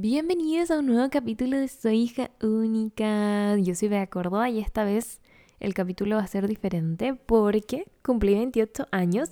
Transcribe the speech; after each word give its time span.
Bienvenidos 0.00 0.70
a 0.70 0.78
un 0.78 0.86
nuevo 0.86 1.10
capítulo 1.10 1.58
de 1.58 1.66
Soy 1.66 2.02
hija 2.02 2.30
única. 2.40 3.56
Yo 3.56 3.74
soy 3.74 3.88
Bea 3.88 4.06
Córdoba 4.06 4.48
y 4.48 4.60
esta 4.60 4.84
vez 4.84 5.20
el 5.58 5.74
capítulo 5.74 6.14
va 6.14 6.22
a 6.22 6.26
ser 6.28 6.46
diferente 6.46 7.14
porque 7.14 7.84
cumplí 8.04 8.34
28 8.34 8.86
años 8.92 9.30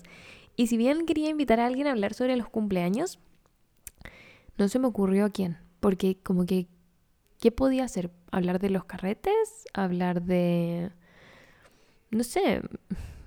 y 0.57 0.67
si 0.67 0.77
bien 0.77 1.07
quería 1.07 1.29
invitar 1.29 1.61
a 1.61 1.67
alguien 1.67 1.87
a 1.87 1.93
hablar 1.93 2.15
sobre 2.15 2.37
los 2.37 2.49
cumpleaños, 2.49 3.21
no 4.59 4.67
se 4.67 4.81
me 4.81 4.89
ocurrió 4.89 5.27
a 5.27 5.31
quién, 5.31 5.57
porque 5.79 6.19
como 6.21 6.47
que, 6.47 6.67
¿qué 7.39 7.53
podía 7.53 7.85
hacer? 7.85 8.11
¿Hablar 8.33 8.59
de 8.59 8.71
los 8.71 8.83
carretes? 8.87 9.69
¿Hablar 9.73 10.23
de, 10.23 10.91
no 12.11 12.25
sé, 12.25 12.61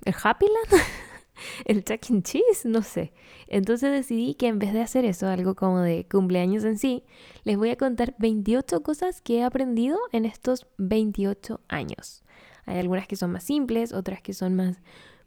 el 0.04 0.16
Happyland? 0.22 0.68
el 1.66 1.84
Chuck 1.84 2.10
and 2.10 2.24
Cheese, 2.24 2.66
no 2.66 2.82
sé. 2.82 3.14
Entonces 3.48 3.92
decidí 3.92 4.36
que 4.36 4.48
en 4.48 4.60
vez 4.60 4.74
de 4.74 4.82
hacer 4.82 5.06
eso, 5.06 5.28
algo 5.28 5.56
como 5.56 5.80
de 5.80 6.08
cumpleaños 6.10 6.64
en 6.64 6.78
sí, 6.78 7.04
les 7.44 7.58
voy 7.58 7.70
a 7.70 7.78
contar 7.78 8.16
28 8.20 8.82
cosas 8.82 9.22
que 9.22 9.40
he 9.40 9.44
aprendido 9.44 9.98
en 10.12 10.26
estos 10.26 10.68
28 10.78 11.62
años. 11.68 12.24
Hay 12.66 12.78
algunas 12.78 13.08
que 13.08 13.16
son 13.16 13.32
más 13.32 13.44
simples, 13.44 13.94
otras 13.94 14.22
que 14.22 14.34
son 14.34 14.56
más 14.56 14.78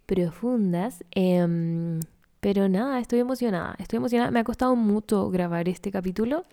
profundas. 0.06 1.04
Em, 1.10 2.00
pero 2.40 2.68
nada, 2.68 3.00
estoy 3.00 3.18
emocionada. 3.18 3.74
Estoy 3.78 3.96
emocionada. 3.96 4.30
Me 4.30 4.40
ha 4.40 4.44
costado 4.44 4.76
mucho 4.76 5.30
grabar 5.30 5.68
este 5.68 5.90
capítulo. 5.90 6.44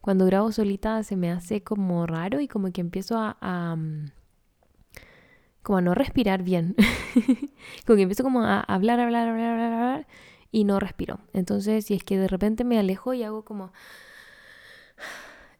Cuando 0.00 0.26
grabo 0.26 0.52
solita 0.52 1.02
se 1.02 1.16
me 1.16 1.30
hace 1.30 1.62
como 1.62 2.06
raro 2.06 2.40
y 2.40 2.48
como 2.48 2.70
que 2.72 2.80
empiezo 2.80 3.16
a 3.18 3.76
como 5.68 5.76
a 5.76 5.82
no 5.82 5.94
respirar 5.94 6.42
bien. 6.42 6.74
como 7.86 7.96
que 7.96 8.02
empiezo 8.02 8.22
como 8.22 8.42
a 8.42 8.60
hablar, 8.60 9.00
hablar, 9.00 9.28
hablar, 9.28 9.60
hablar, 9.60 10.06
y 10.50 10.64
no 10.64 10.80
respiro. 10.80 11.20
Entonces, 11.34 11.84
si 11.84 11.92
es 11.92 12.02
que 12.04 12.16
de 12.16 12.26
repente 12.26 12.64
me 12.64 12.78
alejo 12.78 13.12
y 13.12 13.22
hago 13.22 13.44
como... 13.44 13.70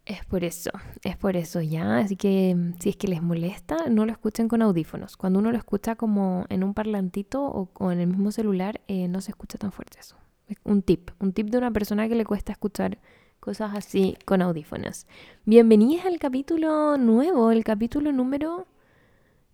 Es 0.07 0.25
por 0.25 0.45
eso, 0.45 0.71
es 1.05 1.19
por 1.19 1.37
eso 1.37 1.61
ya. 1.61 1.99
Así 1.99 2.17
que 2.17 2.57
si 2.79 2.89
es 2.89 2.97
que 2.97 3.07
les 3.07 3.21
molesta, 3.21 3.77
no 3.91 4.07
lo 4.07 4.13
escuchen 4.13 4.49
con 4.49 4.63
audífonos. 4.63 5.19
Cuando 5.19 5.41
uno 5.41 5.53
lo 5.53 5.59
escucha 5.59 5.95
como 5.95 6.47
en 6.49 6.65
un 6.65 6.73
parlantito 6.73 7.43
o, 7.43 7.93
en 7.93 8.01
el 8.01 8.07
mismo 8.07 8.33
celular, 8.33 8.81
eh, 8.89 9.09
no 9.09 9.21
se 9.21 9.33
escucha 9.33 9.59
tan 9.59 9.73
fuerte 9.73 10.01
eso. 10.01 10.17
Un 10.65 10.81
tip, 10.81 11.11
un 11.21 11.35
tip 11.35 11.51
de 11.51 11.59
una 11.59 11.71
persona 11.71 12.09
que 12.09 12.15
le 12.15 12.25
cuesta 12.25 12.53
escuchar 12.53 12.97
cosas 13.41 13.73
así 13.77 14.17
con 14.25 14.41
audífonos. 14.41 15.07
Bienvenidos 15.45 16.07
al 16.07 16.19
capítulo 16.19 16.97
nuevo, 16.97 17.51
el 17.51 17.63
capítulo 17.63 18.11
número 18.11 18.67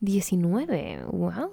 19. 0.04 1.04
¡Wow! 1.10 1.50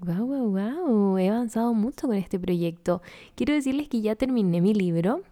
¡Wow, 0.00 0.26
wow, 0.26 0.50
wow! 0.50 1.18
He 1.18 1.28
avanzado 1.28 1.74
mucho 1.74 2.06
con 2.06 2.16
este 2.16 2.38
proyecto. 2.38 3.02
Quiero 3.34 3.54
decirles 3.54 3.88
que 3.88 4.00
ya 4.00 4.16
terminé 4.16 4.60
mi 4.60 4.74
libro. 4.74 5.22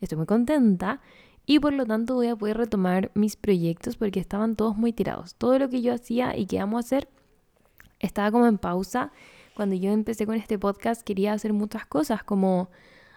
Estoy 0.00 0.18
muy 0.18 0.26
contenta. 0.26 1.00
Y 1.46 1.58
por 1.58 1.72
lo 1.72 1.84
tanto 1.84 2.14
voy 2.14 2.28
a 2.28 2.36
poder 2.36 2.56
retomar 2.56 3.10
mis 3.14 3.36
proyectos 3.36 3.96
porque 3.96 4.20
estaban 4.20 4.56
todos 4.56 4.76
muy 4.76 4.92
tirados. 4.92 5.34
Todo 5.34 5.58
lo 5.58 5.68
que 5.68 5.82
yo 5.82 5.92
hacía 5.92 6.36
y 6.36 6.46
que 6.46 6.58
amo 6.58 6.78
hacer 6.78 7.08
estaba 8.00 8.30
como 8.30 8.46
en 8.46 8.58
pausa. 8.58 9.12
Cuando 9.54 9.74
yo 9.74 9.90
empecé 9.90 10.26
con 10.26 10.36
este 10.36 10.58
podcast 10.58 11.02
quería 11.02 11.32
hacer 11.32 11.52
muchas 11.52 11.86
cosas 11.86 12.24
como 12.24 12.68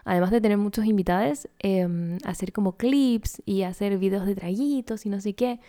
además 0.04 0.30
de 0.30 0.40
tener 0.40 0.56
muchos 0.56 0.86
invitados, 0.86 1.48
em, 1.58 2.16
hacer 2.24 2.52
como 2.52 2.76
clips 2.76 3.42
y 3.44 3.62
hacer 3.62 3.98
videos 3.98 4.26
de 4.26 4.34
traguitos 4.34 5.04
y 5.04 5.10
no 5.10 5.20
sé 5.20 5.34
qué. 5.34 5.60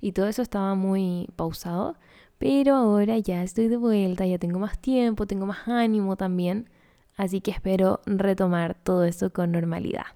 Y 0.00 0.12
todo 0.12 0.26
eso 0.28 0.42
estaba 0.42 0.74
muy 0.74 1.28
pausado. 1.36 1.96
Pero 2.38 2.74
ahora 2.74 3.18
ya 3.18 3.42
estoy 3.42 3.68
de 3.68 3.76
vuelta, 3.76 4.26
ya 4.26 4.38
tengo 4.38 4.58
más 4.58 4.78
tiempo, 4.78 5.26
tengo 5.26 5.46
más 5.46 5.66
ánimo 5.66 6.16
también, 6.16 6.68
así 7.16 7.40
que 7.40 7.50
espero 7.50 8.00
retomar 8.04 8.74
todo 8.74 9.04
eso 9.04 9.32
con 9.32 9.52
normalidad. 9.52 10.06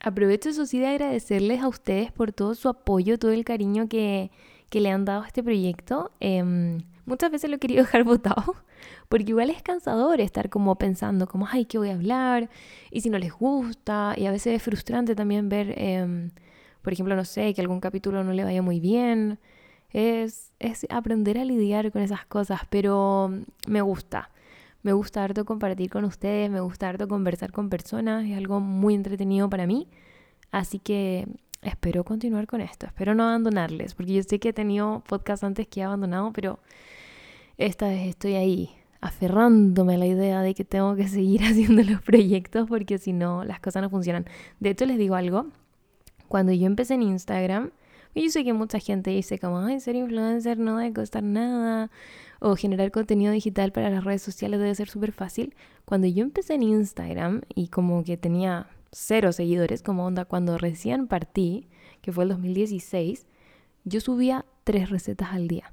Aprovecho 0.00 0.50
eso 0.50 0.66
sí 0.66 0.78
de 0.78 0.88
agradecerles 0.88 1.62
a 1.62 1.68
ustedes 1.68 2.12
por 2.12 2.32
todo 2.32 2.54
su 2.54 2.68
apoyo, 2.68 3.18
todo 3.18 3.30
el 3.30 3.44
cariño 3.44 3.88
que, 3.88 4.30
que 4.68 4.80
le 4.80 4.90
han 4.90 5.06
dado 5.06 5.22
a 5.22 5.26
este 5.26 5.42
proyecto. 5.42 6.12
Em, 6.20 6.82
muchas 7.06 7.30
veces 7.30 7.48
lo 7.48 7.56
he 7.56 7.58
querido 7.58 7.82
dejar 7.84 8.04
votado, 8.04 8.54
porque 9.08 9.30
igual 9.30 9.48
es 9.48 9.62
cansador 9.62 10.20
estar 10.20 10.50
como 10.50 10.76
pensando, 10.76 11.26
como, 11.26 11.48
ay, 11.50 11.64
¿qué 11.64 11.78
voy 11.78 11.88
a 11.88 11.94
hablar? 11.94 12.50
Y 12.90 13.00
si 13.00 13.08
no 13.08 13.18
les 13.18 13.32
gusta, 13.32 14.14
y 14.16 14.26
a 14.26 14.30
veces 14.30 14.56
es 14.56 14.62
frustrante 14.62 15.14
también 15.14 15.48
ver, 15.48 15.72
em, 15.78 16.30
por 16.82 16.92
ejemplo, 16.92 17.16
no 17.16 17.24
sé, 17.24 17.54
que 17.54 17.62
algún 17.62 17.80
capítulo 17.80 18.22
no 18.22 18.32
le 18.34 18.44
vaya 18.44 18.60
muy 18.60 18.78
bien 18.78 19.38
es, 19.96 20.52
aprender 20.90 21.38
a 21.38 21.44
lidiar 21.44 21.90
con 21.90 22.02
esas 22.02 22.26
cosas, 22.26 22.60
pero 22.68 23.30
me 23.66 23.80
gusta. 23.80 24.30
Me 24.82 24.92
gusta 24.92 25.24
harto 25.24 25.44
compartir 25.44 25.90
con 25.90 26.04
ustedes, 26.04 26.50
me 26.50 26.60
gusta 26.60 26.88
harto 26.88 27.08
conversar 27.08 27.50
con 27.50 27.70
personas, 27.70 28.24
es 28.26 28.36
algo 28.36 28.60
muy 28.60 28.94
entretenido 28.94 29.48
para 29.48 29.66
mí. 29.66 29.88
Así 30.52 30.78
que 30.78 31.26
espero 31.62 32.04
continuar 32.04 32.46
con 32.46 32.60
esto, 32.60 32.86
espero 32.86 33.14
no 33.14 33.24
abandonarles, 33.24 33.94
porque 33.94 34.12
yo 34.12 34.22
sé 34.22 34.38
que 34.38 34.50
he 34.50 34.52
tenido 34.52 35.02
podcasts 35.08 35.42
antes 35.42 35.66
que 35.66 35.80
he 35.80 35.82
abandonado, 35.82 36.30
pero 36.32 36.60
esta 37.56 37.88
vez 37.88 38.06
estoy 38.06 38.34
ahí, 38.34 38.70
aferrándome 39.00 39.94
a 39.94 39.98
la 39.98 40.06
idea 40.06 40.42
de 40.42 40.54
que 40.54 40.64
tengo 40.64 40.94
que 40.94 41.08
seguir 41.08 41.42
haciendo 41.44 41.82
los 41.82 42.02
proyectos, 42.02 42.68
porque 42.68 42.98
si 42.98 43.12
no, 43.14 43.44
las 43.44 43.60
cosas 43.60 43.82
no 43.82 43.90
funcionan. 43.90 44.26
De 44.60 44.70
hecho, 44.70 44.84
les 44.84 44.98
digo 44.98 45.14
algo, 45.14 45.46
cuando 46.28 46.52
yo 46.52 46.66
empecé 46.66 46.94
en 46.94 47.02
Instagram, 47.02 47.70
y 48.14 48.24
yo 48.24 48.30
sé 48.30 48.44
que 48.44 48.52
mucha 48.52 48.78
gente 48.78 49.10
dice 49.10 49.38
como, 49.38 49.58
ay, 49.60 49.80
ser 49.80 49.96
influencer 49.96 50.58
no 50.58 50.78
debe 50.78 50.92
costar 50.94 51.22
nada, 51.22 51.90
o 52.40 52.56
generar 52.56 52.90
contenido 52.90 53.32
digital 53.32 53.72
para 53.72 53.90
las 53.90 54.04
redes 54.04 54.22
sociales 54.22 54.60
debe 54.60 54.74
ser 54.74 54.88
súper 54.88 55.12
fácil. 55.12 55.54
Cuando 55.84 56.06
yo 56.06 56.22
empecé 56.22 56.54
en 56.54 56.62
Instagram 56.62 57.42
y 57.54 57.68
como 57.68 58.04
que 58.04 58.16
tenía 58.16 58.68
cero 58.92 59.32
seguidores, 59.32 59.82
como 59.82 60.06
onda 60.06 60.24
cuando 60.24 60.58
recién 60.58 61.06
partí, 61.06 61.68
que 62.02 62.12
fue 62.12 62.24
el 62.24 62.30
2016, 62.30 63.26
yo 63.84 64.00
subía 64.00 64.44
tres 64.64 64.90
recetas 64.90 65.32
al 65.32 65.48
día. 65.48 65.72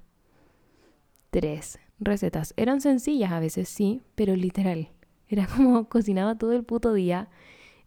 Tres 1.32 1.80
recetas. 2.00 2.54
Eran 2.58 2.80
sencillas 2.80 3.32
a 3.32 3.40
veces, 3.40 3.68
sí, 3.70 4.02
pero 4.16 4.36
literal. 4.36 4.90
Era 5.28 5.48
como 5.48 5.88
cocinaba 5.90 6.38
todo 6.38 6.54
el 6.54 6.64
puto 6.64 6.94
día 6.94 7.30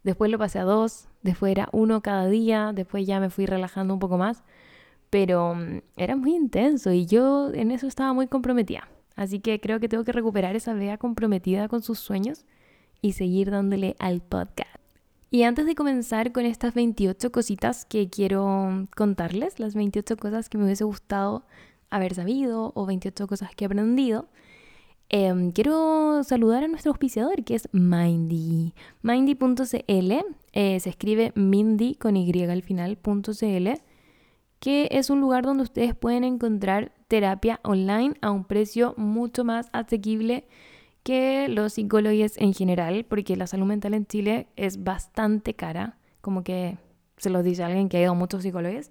Después 0.07 0.31
lo 0.31 0.39
pasé 0.39 0.61
a 0.61 0.63
dos, 0.63 1.09
después 1.27 1.53
era 1.53 1.69
uno 1.73 2.01
cada 2.01 2.27
día, 2.29 2.73
después 2.75 3.07
ya 3.07 3.21
me 3.21 3.29
fui 3.29 3.45
relajando 3.45 3.93
un 3.93 4.01
poco 4.01 4.17
más, 4.17 4.43
pero 5.11 5.55
mm, 5.55 5.81
era 5.97 6.17
muy 6.17 6.35
intenso 6.35 6.93
y 6.93 7.05
yo 7.05 7.53
en 7.53 7.71
eso 7.71 7.87
estaba 7.87 8.15
muy 8.15 8.29
comprometida. 8.29 8.89
Así 9.17 9.41
que 9.41 9.61
creo 9.61 9.81
que 9.81 9.89
tengo 9.89 10.05
que 10.05 10.13
recuperar 10.13 10.57
esa 10.57 10.75
vea 10.75 10.99
comprometida 10.99 11.69
con 11.69 11.83
sus 11.83 11.99
sueños 11.99 12.45
y 13.01 13.13
seguir 13.13 13.51
dándole 13.51 13.97
al 13.99 14.21
podcast. 14.21 14.77
Y 15.31 15.43
antes 15.43 15.67
de 15.67 15.75
comenzar 15.75 16.33
con 16.33 16.47
estas 16.47 16.75
28 16.75 17.33
cositas 17.33 17.85
que 17.85 18.09
quiero 18.09 18.87
contarles, 18.95 19.59
las 19.59 19.75
28 19.75 20.17
cosas 20.17 20.49
que 20.49 20.59
me 20.59 20.65
hubiese 20.65 20.85
gustado 20.85 21.45
haber 21.91 22.15
sabido 22.15 22.73
o 22.75 22.87
28 22.87 23.27
cosas 23.27 23.55
que 23.55 23.65
he 23.65 23.67
aprendido, 23.67 24.29
Em, 25.09 25.53
quiero 25.53 26.25
saludar 26.25 26.65
a 26.65 26.69
nuestro 26.69 26.91
auspiciador 26.91 27.45
que 27.45 27.55
es 27.55 27.69
Mindy. 27.73 28.75
Mindy.cl 29.03 30.13
eh, 30.53 30.81
se 30.81 30.91
escribe 30.91 31.33
Mindy 31.37 31.95
con 31.95 32.17
Y 32.17 32.43
al 32.45 32.63
final.cl 32.63 33.69
que 34.59 34.89
es 34.91 35.11
un 35.11 35.21
lugar 35.21 35.45
donde 35.45 35.63
ustedes 35.63 35.95
pueden 35.95 36.25
encontrar 36.25 36.93
terapia 37.09 37.61
online 37.63 38.15
a 38.21 38.31
un 38.31 38.45
precio 38.45 38.95
mucho 38.97 39.45
más 39.45 39.69
asequible 39.73 40.49
que 41.03 41.47
los 41.49 41.75
psicólogos 41.75 42.37
en 42.37 42.53
general, 42.53 43.05
porque 43.09 43.37
la 43.37 43.47
salud 43.47 43.67
mental 43.67 43.95
en 43.95 44.07
Chile 44.07 44.49
es 44.57 44.83
bastante 44.83 45.55
cara, 45.55 45.99
como 46.21 46.43
que 46.43 46.79
se 47.17 47.31
lo 47.31 47.43
dice 47.43 47.63
alguien 47.63 47.89
que 47.89 47.99
ha 47.99 48.03
ido 48.03 48.13
a 48.13 48.15
muchos 48.15 48.43
psicólogos. 48.43 48.91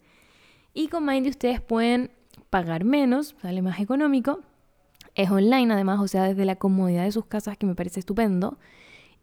Y 0.73 0.87
con 0.87 1.05
Mindy 1.05 1.29
ustedes 1.29 1.59
pueden 1.59 2.11
pagar 2.49 2.85
menos, 2.85 3.35
sale 3.41 3.61
más 3.61 3.79
económico, 3.79 4.39
es 5.15 5.31
online 5.31 5.73
además, 5.73 5.99
o 6.01 6.07
sea, 6.07 6.23
desde 6.23 6.45
la 6.45 6.57
comodidad 6.57 7.05
de 7.05 7.11
sus 7.11 7.25
casas, 7.25 7.57
que 7.57 7.65
me 7.65 7.75
parece 7.75 7.99
estupendo. 7.99 8.57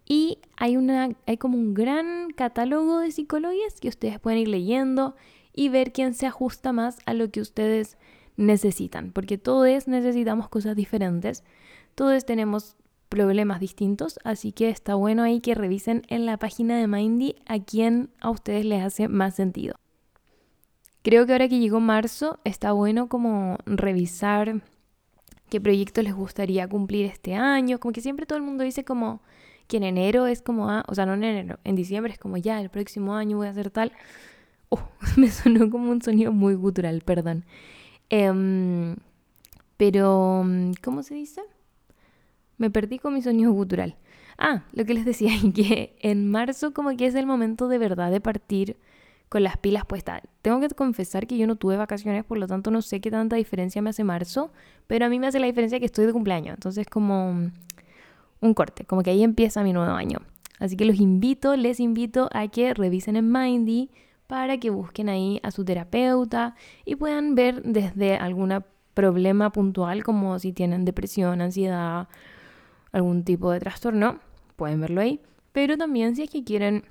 Y 0.04 0.38
hay, 0.56 0.76
una, 0.76 1.10
hay 1.26 1.36
como 1.36 1.56
un 1.56 1.74
gran 1.74 2.30
catálogo 2.32 2.98
de 2.98 3.12
psicologías 3.12 3.80
que 3.80 3.88
ustedes 3.88 4.18
pueden 4.18 4.40
ir 4.40 4.48
leyendo 4.48 5.14
y 5.54 5.68
ver 5.68 5.92
quién 5.92 6.14
se 6.14 6.26
ajusta 6.26 6.72
más 6.72 6.98
a 7.06 7.14
lo 7.14 7.30
que 7.30 7.40
ustedes 7.40 7.98
necesitan, 8.36 9.12
porque 9.12 9.38
todos 9.38 9.86
necesitamos 9.86 10.48
cosas 10.48 10.74
diferentes, 10.74 11.44
todos 11.94 12.24
tenemos 12.24 12.76
problemas 13.10 13.60
distintos, 13.60 14.18
así 14.24 14.52
que 14.52 14.70
está 14.70 14.94
bueno 14.94 15.22
ahí 15.22 15.40
que 15.40 15.54
revisen 15.54 16.02
en 16.08 16.24
la 16.24 16.38
página 16.38 16.78
de 16.78 16.86
Mindy 16.86 17.36
a 17.46 17.58
quién 17.58 18.08
a 18.20 18.30
ustedes 18.30 18.64
les 18.64 18.82
hace 18.82 19.08
más 19.08 19.34
sentido. 19.34 19.76
Creo 21.02 21.26
que 21.26 21.32
ahora 21.32 21.48
que 21.48 21.58
llegó 21.58 21.80
marzo 21.80 22.38
está 22.44 22.72
bueno 22.72 23.08
como 23.08 23.58
revisar 23.66 24.62
qué 25.52 25.60
proyectos 25.60 26.02
les 26.02 26.14
gustaría 26.14 26.66
cumplir 26.66 27.04
este 27.04 27.34
año. 27.34 27.78
Como 27.78 27.92
que 27.92 28.00
siempre 28.00 28.24
todo 28.24 28.38
el 28.38 28.42
mundo 28.42 28.64
dice 28.64 28.84
como 28.84 29.20
que 29.68 29.76
en 29.76 29.82
enero 29.82 30.26
es 30.26 30.40
como, 30.40 30.70
ah, 30.70 30.82
o 30.88 30.94
sea, 30.94 31.04
no 31.04 31.12
en 31.12 31.24
enero, 31.24 31.58
en 31.64 31.76
diciembre 31.76 32.10
es 32.14 32.18
como 32.18 32.38
ya, 32.38 32.58
el 32.58 32.70
próximo 32.70 33.14
año 33.14 33.36
voy 33.36 33.48
a 33.48 33.50
hacer 33.50 33.70
tal. 33.70 33.92
Oh, 34.70 34.80
me 35.18 35.30
sonó 35.30 35.68
como 35.68 35.90
un 35.90 36.00
sonido 36.00 36.32
muy 36.32 36.54
gutural, 36.54 37.02
perdón. 37.02 37.44
Em, 38.08 38.96
pero, 39.76 40.42
¿cómo 40.82 41.02
se 41.02 41.16
dice? 41.16 41.42
Me 42.56 42.70
perdí 42.70 42.98
con 42.98 43.12
mi 43.12 43.20
sonido 43.20 43.52
gutural. 43.52 43.96
Ah, 44.38 44.64
lo 44.72 44.86
que 44.86 44.94
les 44.94 45.04
decía, 45.04 45.32
que 45.54 45.96
en 46.00 46.30
marzo 46.30 46.72
como 46.72 46.96
que 46.96 47.04
es 47.04 47.14
el 47.14 47.26
momento 47.26 47.68
de 47.68 47.76
verdad 47.76 48.10
de 48.10 48.22
partir 48.22 48.78
con 49.32 49.42
las 49.42 49.56
pilas 49.56 49.86
puestas. 49.86 50.20
Tengo 50.42 50.60
que 50.60 50.68
confesar 50.68 51.26
que 51.26 51.38
yo 51.38 51.46
no 51.46 51.56
tuve 51.56 51.78
vacaciones, 51.78 52.22
por 52.22 52.36
lo 52.36 52.46
tanto 52.46 52.70
no 52.70 52.82
sé 52.82 53.00
qué 53.00 53.10
tanta 53.10 53.34
diferencia 53.36 53.80
me 53.80 53.88
hace 53.88 54.04
marzo, 54.04 54.52
pero 54.86 55.06
a 55.06 55.08
mí 55.08 55.18
me 55.18 55.26
hace 55.26 55.40
la 55.40 55.46
diferencia 55.46 55.80
que 55.80 55.86
estoy 55.86 56.04
de 56.04 56.12
cumpleaños, 56.12 56.52
entonces 56.52 56.86
como 56.86 57.50
un 58.42 58.54
corte, 58.54 58.84
como 58.84 59.02
que 59.02 59.08
ahí 59.08 59.22
empieza 59.22 59.62
mi 59.62 59.72
nuevo 59.72 59.90
año. 59.90 60.18
Así 60.58 60.76
que 60.76 60.84
los 60.84 61.00
invito, 61.00 61.56
les 61.56 61.80
invito 61.80 62.28
a 62.34 62.46
que 62.48 62.74
revisen 62.74 63.16
en 63.16 63.32
Mindy 63.32 63.88
para 64.26 64.58
que 64.58 64.68
busquen 64.68 65.08
ahí 65.08 65.40
a 65.42 65.50
su 65.50 65.64
terapeuta 65.64 66.54
y 66.84 66.96
puedan 66.96 67.34
ver 67.34 67.62
desde 67.62 68.16
algún 68.16 68.62
problema 68.92 69.50
puntual 69.50 70.04
como 70.04 70.38
si 70.40 70.52
tienen 70.52 70.84
depresión, 70.84 71.40
ansiedad, 71.40 72.06
algún 72.92 73.24
tipo 73.24 73.50
de 73.50 73.60
trastorno, 73.60 74.18
pueden 74.56 74.82
verlo 74.82 75.00
ahí. 75.00 75.20
Pero 75.52 75.78
también 75.78 76.16
si 76.16 76.24
es 76.24 76.28
que 76.28 76.44
quieren 76.44 76.84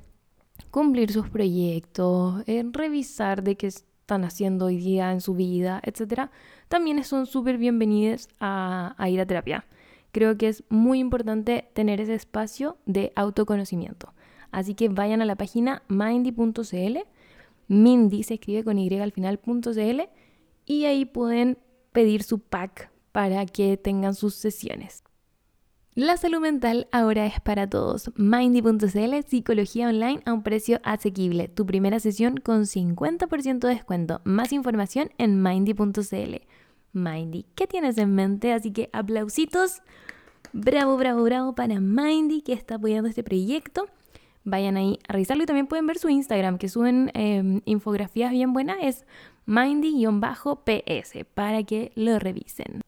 cumplir 0.70 1.12
sus 1.12 1.30
proyectos, 1.30 2.44
eh, 2.48 2.64
revisar 2.72 3.44
de 3.44 3.58
qué 3.58 3.68
están 3.68 4.24
haciendo 4.24 4.66
hoy 4.66 4.78
día 4.78 5.12
en 5.12 5.22
su 5.22 5.34
vida, 5.34 5.82
etc., 5.84 6.30
también 6.68 7.04
son 7.04 7.26
súper 7.26 7.58
bienvenidos 7.58 8.30
a, 8.40 8.96
a 8.98 9.10
ir 9.10 9.20
a 9.20 9.26
terapia. 9.26 9.66
Creo 10.12 10.38
que 10.38 10.50
es 10.50 10.64
muy 10.70 11.00
importante 11.00 11.70
tener 11.74 12.00
ese 12.02 12.14
espacio 12.14 12.78
de 12.86 13.12
autoconocimiento. 13.16 14.14
Así 14.52 14.76
que 14.76 14.90
vayan 14.90 15.22
a 15.22 15.26
la 15.26 15.36
página 15.36 15.84
mindy.cl, 15.88 16.98
Mindy 17.68 18.24
se 18.24 18.34
escribe 18.34 18.66
con 18.66 18.78
Y 18.78 19.00
al 19.00 19.14
final.cl 19.14 20.02
y 20.66 20.86
ahí 20.86 21.06
pueden 21.06 21.58
pedir 21.94 22.24
su 22.24 22.40
pack 22.40 22.92
para 23.14 23.46
que 23.46 23.78
tengan 23.78 24.14
sus 24.14 24.36
sesiones. 24.36 25.01
La 25.94 26.16
salud 26.16 26.40
mental 26.40 26.88
ahora 26.94 27.26
es 27.26 27.42
para 27.42 27.70
todos. 27.70 28.12
Mindy.cl, 28.16 29.28
psicología 29.28 29.90
online 29.90 30.22
a 30.26 30.32
un 30.32 30.42
precio 30.42 30.80
asequible. 30.86 31.50
Tu 31.50 31.66
primera 31.66 32.00
sesión 32.00 32.38
con 32.38 32.62
50% 32.62 33.60
de 33.60 33.74
descuento. 33.74 34.22
Más 34.24 34.54
información 34.54 35.10
en 35.18 35.44
mindy.cl. 35.44 36.36
Mindy, 36.94 37.46
¿qué 37.56 37.68
tienes 37.68 37.98
en 37.98 38.16
mente? 38.16 38.54
Así 38.54 38.72
que 38.72 38.90
aplausitos. 38.94 39.82
Bravo, 40.54 40.96
bravo, 40.96 41.24
bravo 41.24 41.56
para 41.56 41.82
Mindy 41.82 42.42
que 42.42 42.54
está 42.54 42.76
apoyando 42.76 43.10
este 43.10 43.24
proyecto. 43.24 43.90
Vayan 44.46 44.78
ahí 44.78 44.98
a 45.10 45.12
revisarlo 45.12 45.44
y 45.44 45.46
también 45.46 45.68
pueden 45.68 45.88
ver 45.88 45.98
su 45.98 46.08
Instagram 46.08 46.58
que 46.58 46.70
suben 46.70 47.12
em, 47.16 47.60
infografías 47.66 48.32
bien 48.32 48.54
buenas. 48.54 48.78
Es 48.82 49.06
mindy-ps 49.46 51.26
para 51.34 51.64
que 51.64 51.92
lo 51.96 52.18
revisen. 52.18 52.82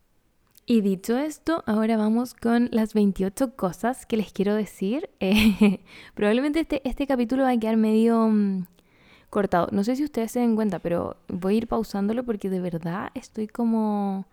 Y 0.66 0.80
dicho 0.80 1.18
esto, 1.18 1.62
ahora 1.66 1.98
vamos 1.98 2.34
con 2.34 2.70
las 2.72 2.94
28 2.94 3.58
cosas 3.58 4.06
que 4.06 4.16
les 4.16 4.32
quiero 4.32 4.56
decir. 4.56 5.10
Eh, 5.20 5.80
probablemente 6.16 6.62
este, 6.62 6.82
este 6.88 7.08
capítulo 7.08 7.44
va 7.44 7.52
a 7.52 7.58
quedar 7.58 7.78
medio 7.78 8.28
mm, 8.28 8.66
cortado. 9.30 9.68
No 9.72 9.84
sé 9.84 9.96
si 9.96 10.04
ustedes 10.04 10.32
se 10.32 10.40
den 10.40 10.56
cuenta, 10.56 10.80
pero 10.80 11.18
voy 11.28 11.56
a 11.56 11.58
ir 11.58 11.68
pausándolo 11.68 12.24
porque 12.24 12.50
de 12.50 12.60
verdad 12.60 13.10
estoy 13.14 13.48
como, 13.48 14.26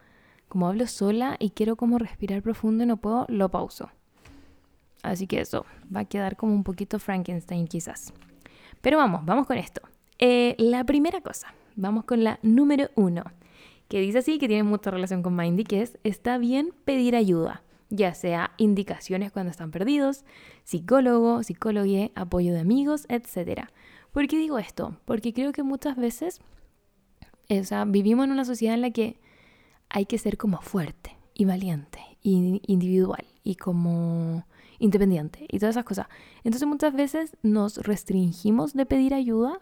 como 0.49 0.69
hablo 0.69 0.87
sola 0.87 1.37
y 1.39 1.51
quiero 1.51 1.77
como 1.77 1.99
respirar 1.99 2.43
profundo 2.43 2.85
y 2.85 2.87
no 2.87 2.97
puedo, 2.97 3.27
lo 3.29 3.49
pauso. 3.51 3.91
Así 5.03 5.27
que 5.27 5.41
eso, 5.41 5.65
va 5.95 6.01
a 6.01 6.05
quedar 6.05 6.37
como 6.37 6.55
un 6.55 6.65
poquito 6.65 6.99
Frankenstein 6.99 7.67
quizás. 7.67 8.13
Pero 8.81 8.99
vamos, 8.99 9.25
vamos 9.25 9.47
con 9.47 9.59
esto. 9.59 9.81
Eh, 10.19 10.55
la 10.59 10.85
primera 10.85 11.21
cosa, 11.21 11.55
vamos 11.77 12.05
con 12.05 12.23
la 12.23 12.39
número 12.43 12.91
uno 12.95 13.25
que 13.91 14.01
dice 14.01 14.19
así, 14.19 14.39
que 14.39 14.47
tiene 14.47 14.63
mucha 14.63 14.93
relación 14.93 15.21
con 15.21 15.35
Mindy, 15.35 15.65
que 15.65 15.83
es, 15.83 15.99
está 16.05 16.39
bien 16.39 16.73
pedir 16.85 17.17
ayuda, 17.17 17.65
ya 17.89 18.15
sea 18.15 18.53
indicaciones 18.57 19.33
cuando 19.33 19.51
están 19.51 19.73
perdidos, 19.73 20.25
psicólogo, 20.63 21.43
psicólogue, 21.43 22.13
apoyo 22.15 22.55
de 22.55 22.61
amigos, 22.61 23.05
etc. 23.09 23.65
¿Por 24.13 24.29
qué 24.29 24.39
digo 24.39 24.61
esto? 24.61 24.97
Porque 25.05 25.33
creo 25.33 25.51
que 25.51 25.65
muchas 25.65 25.97
veces 25.97 26.41
o 27.49 27.87
vivimos 27.89 28.27
en 28.27 28.31
una 28.31 28.45
sociedad 28.45 28.77
en 28.77 28.81
la 28.81 28.93
que 28.93 29.19
hay 29.89 30.07
que 30.07 30.19
ser 30.19 30.39
como 30.39 30.61
fuerte 30.61 31.17
y 31.35 31.45
valiente 31.45 31.99
y 32.23 32.63
individual 32.69 33.27
y 33.43 33.57
como 33.57 34.47
independiente 34.79 35.47
y 35.49 35.59
todas 35.59 35.75
esas 35.75 35.85
cosas. 35.85 36.07
Entonces 36.45 36.69
muchas 36.69 36.95
veces 36.95 37.37
nos 37.43 37.79
restringimos 37.79 38.73
de 38.73 38.87
pedir 38.87 39.15
ayuda 39.15 39.59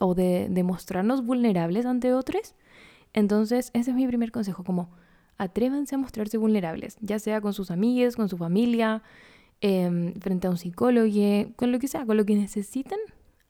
o 0.00 0.14
de 0.14 0.62
mostrarnos 0.64 1.26
vulnerables 1.26 1.84
ante 1.84 2.14
otros 2.14 2.54
entonces, 3.14 3.70
ese 3.72 3.92
es 3.92 3.96
mi 3.96 4.06
primer 4.06 4.32
consejo, 4.32 4.64
como 4.64 4.90
atrévanse 5.38 5.94
a 5.94 5.98
mostrarse 5.98 6.36
vulnerables, 6.36 6.98
ya 7.00 7.18
sea 7.18 7.40
con 7.40 7.54
sus 7.54 7.70
amigos, 7.70 8.16
con 8.16 8.28
su 8.28 8.36
familia, 8.36 9.02
em, 9.60 10.14
frente 10.14 10.48
a 10.48 10.50
un 10.50 10.58
psicólogo, 10.58 11.08
con 11.56 11.72
lo 11.72 11.78
que 11.78 11.88
sea, 11.88 12.04
con 12.04 12.16
lo 12.16 12.26
que 12.26 12.34
necesiten, 12.34 12.98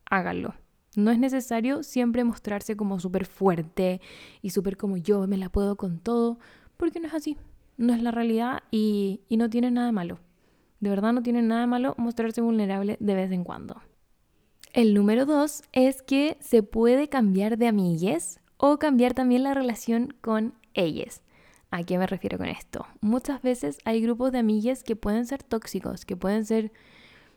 háganlo. 0.08 0.54
No 0.96 1.10
es 1.10 1.18
necesario 1.18 1.82
siempre 1.82 2.22
mostrarse 2.22 2.76
como 2.76 3.00
súper 3.00 3.26
fuerte 3.26 4.00
y 4.42 4.50
súper 4.50 4.76
como 4.76 4.96
yo 4.96 5.26
me 5.26 5.38
la 5.38 5.48
puedo 5.48 5.76
con 5.76 5.98
todo, 5.98 6.38
porque 6.76 7.00
no 7.00 7.08
es 7.08 7.14
así, 7.14 7.36
no 7.76 7.94
es 7.94 8.02
la 8.02 8.10
realidad 8.10 8.62
y, 8.70 9.22
y 9.28 9.38
no 9.38 9.50
tiene 9.50 9.70
nada 9.70 9.90
malo. 9.92 10.20
De 10.78 10.90
verdad 10.90 11.12
no 11.12 11.22
tiene 11.22 11.42
nada 11.42 11.66
malo 11.66 11.94
mostrarse 11.96 12.42
vulnerable 12.42 12.96
de 13.00 13.14
vez 13.14 13.32
en 13.32 13.44
cuando. 13.44 13.80
El 14.72 14.92
número 14.92 15.24
dos 15.24 15.62
es 15.72 16.02
que 16.02 16.36
se 16.40 16.62
puede 16.62 17.08
cambiar 17.08 17.58
de 17.58 17.68
amigues 17.68 18.40
o 18.56 18.78
cambiar 18.78 19.14
también 19.14 19.42
la 19.42 19.54
relación 19.54 20.14
con 20.20 20.54
ellas. 20.74 21.22
¿A 21.70 21.82
qué 21.82 21.98
me 21.98 22.06
refiero 22.06 22.38
con 22.38 22.46
esto? 22.46 22.86
Muchas 23.00 23.42
veces 23.42 23.78
hay 23.84 24.00
grupos 24.00 24.30
de 24.32 24.38
amigas 24.38 24.84
que 24.84 24.96
pueden 24.96 25.26
ser 25.26 25.42
tóxicos, 25.42 26.04
que 26.04 26.16
pueden 26.16 26.44
ser 26.44 26.72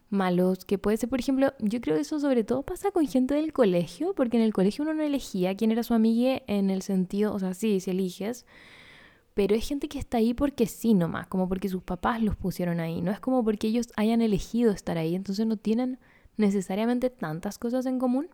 malos, 0.10 0.64
que 0.66 0.78
puede 0.78 0.98
ser, 0.98 1.10
por 1.10 1.20
ejemplo, 1.20 1.54
yo 1.60 1.82
creo 1.82 1.96
que 1.96 2.02
eso 2.02 2.20
sobre 2.20 2.44
todo 2.44 2.64
pasa 2.64 2.92
con 2.92 3.08
gente 3.08 3.34
del 3.34 3.52
colegio, 3.52 4.14
porque 4.16 4.38
en 4.38 4.44
el 4.44 4.54
colegio 4.54 4.84
uno 4.84 4.94
no 4.94 5.04
elegía 5.04 5.56
quién 5.56 5.72
era 5.72 5.84
su 5.84 5.94
amiga 5.94 6.42
en 6.48 6.70
el 6.70 6.82
sentido, 6.82 7.34
o 7.34 7.40
sea, 7.40 7.54
sí, 7.54 7.80
si 7.80 7.92
eliges, 7.92 8.46
pero 9.34 9.56
es 9.56 9.68
gente 9.68 9.88
que 9.88 10.00
está 10.00 10.18
ahí 10.18 10.34
porque 10.34 10.66
sí 10.66 10.94
nomás, 10.94 11.28
como 11.28 11.48
porque 11.50 11.70
sus 11.70 11.84
papás 11.84 12.22
los 12.22 12.36
pusieron 12.36 12.80
ahí, 12.80 13.02
no 13.02 13.12
es 13.12 13.20
como 13.20 13.44
porque 13.44 13.68
ellos 13.68 13.88
hayan 13.96 14.22
elegido 14.22 14.72
estar 14.72 14.98
ahí, 14.98 15.16
entonces 15.16 15.46
no 15.46 15.58
tienen 15.58 16.00
necesariamente 16.38 17.10
tantas 17.10 17.58
cosas 17.58 17.86
en 17.86 18.00
común. 18.00 18.30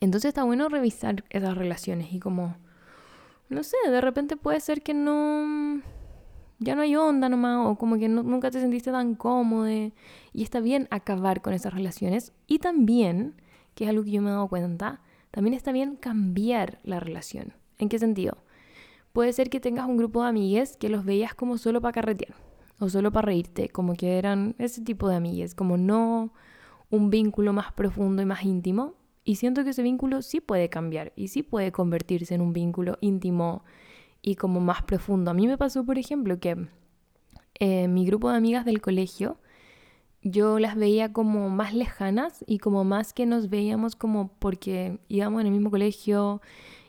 Entonces 0.00 0.28
está 0.28 0.44
bueno 0.44 0.68
revisar 0.68 1.24
esas 1.30 1.56
relaciones 1.56 2.12
y 2.12 2.20
como, 2.20 2.56
no 3.48 3.62
sé, 3.62 3.76
de 3.88 4.00
repente 4.00 4.36
puede 4.36 4.60
ser 4.60 4.82
que 4.82 4.94
no, 4.94 5.82
ya 6.58 6.74
no 6.74 6.82
hay 6.82 6.96
onda 6.96 7.28
nomás 7.28 7.66
o 7.66 7.76
como 7.76 7.98
que 7.98 8.08
nunca 8.08 8.50
te 8.50 8.60
sentiste 8.60 8.90
tan 8.90 9.14
cómodo 9.14 9.68
y 9.68 9.92
está 10.34 10.60
bien 10.60 10.88
acabar 10.90 11.42
con 11.42 11.54
esas 11.54 11.72
relaciones 11.72 12.32
y 12.46 12.58
también, 12.58 13.40
que 13.74 13.84
es 13.84 13.90
algo 13.90 14.04
que 14.04 14.10
yo 14.10 14.22
me 14.22 14.28
he 14.28 14.32
dado 14.32 14.48
cuenta, 14.48 15.00
también 15.30 15.54
está 15.54 15.72
bien 15.72 15.96
cambiar 15.96 16.78
la 16.82 17.00
relación. 17.00 17.52
¿En 17.78 17.88
qué 17.88 17.98
sentido? 17.98 18.38
Puede 19.12 19.32
ser 19.32 19.50
que 19.50 19.60
tengas 19.60 19.86
un 19.86 19.96
grupo 19.96 20.22
de 20.22 20.28
amigues 20.28 20.76
que 20.76 20.88
los 20.88 21.04
veías 21.04 21.34
como 21.34 21.58
solo 21.58 21.80
para 21.80 21.92
carretear 21.92 22.34
o 22.78 22.88
solo 22.88 23.12
para 23.12 23.26
reírte, 23.26 23.68
como 23.70 23.94
que 23.94 24.18
eran 24.18 24.54
ese 24.58 24.82
tipo 24.82 25.08
de 25.08 25.16
amigues, 25.16 25.54
como 25.54 25.76
no 25.76 26.32
un 26.90 27.10
vínculo 27.10 27.52
más 27.52 27.72
profundo 27.72 28.22
y 28.22 28.26
más 28.26 28.44
íntimo, 28.44 28.94
y 29.26 29.34
siento 29.34 29.64
que 29.64 29.70
ese 29.70 29.82
vínculo 29.82 30.22
sí 30.22 30.40
puede 30.40 30.70
cambiar 30.70 31.12
y 31.16 31.28
sí 31.28 31.42
puede 31.42 31.72
convertirse 31.72 32.36
en 32.36 32.40
un 32.40 32.52
vínculo 32.52 32.96
íntimo 33.00 33.64
y 34.22 34.36
como 34.36 34.60
más 34.60 34.84
profundo. 34.84 35.32
A 35.32 35.34
mí 35.34 35.48
me 35.48 35.58
pasó, 35.58 35.84
por 35.84 35.98
ejemplo, 35.98 36.38
que 36.38 36.68
eh, 37.58 37.88
mi 37.88 38.06
grupo 38.06 38.30
de 38.30 38.36
amigas 38.36 38.64
del 38.64 38.80
colegio, 38.80 39.38
yo 40.22 40.60
las 40.60 40.76
veía 40.76 41.12
como 41.12 41.50
más 41.50 41.74
lejanas 41.74 42.44
y 42.46 42.58
como 42.58 42.84
más 42.84 43.12
que 43.12 43.26
nos 43.26 43.50
veíamos 43.50 43.96
como 43.96 44.28
porque 44.38 45.00
íbamos 45.08 45.40
en 45.40 45.48
el 45.48 45.52
mismo 45.52 45.72
colegio 45.72 46.40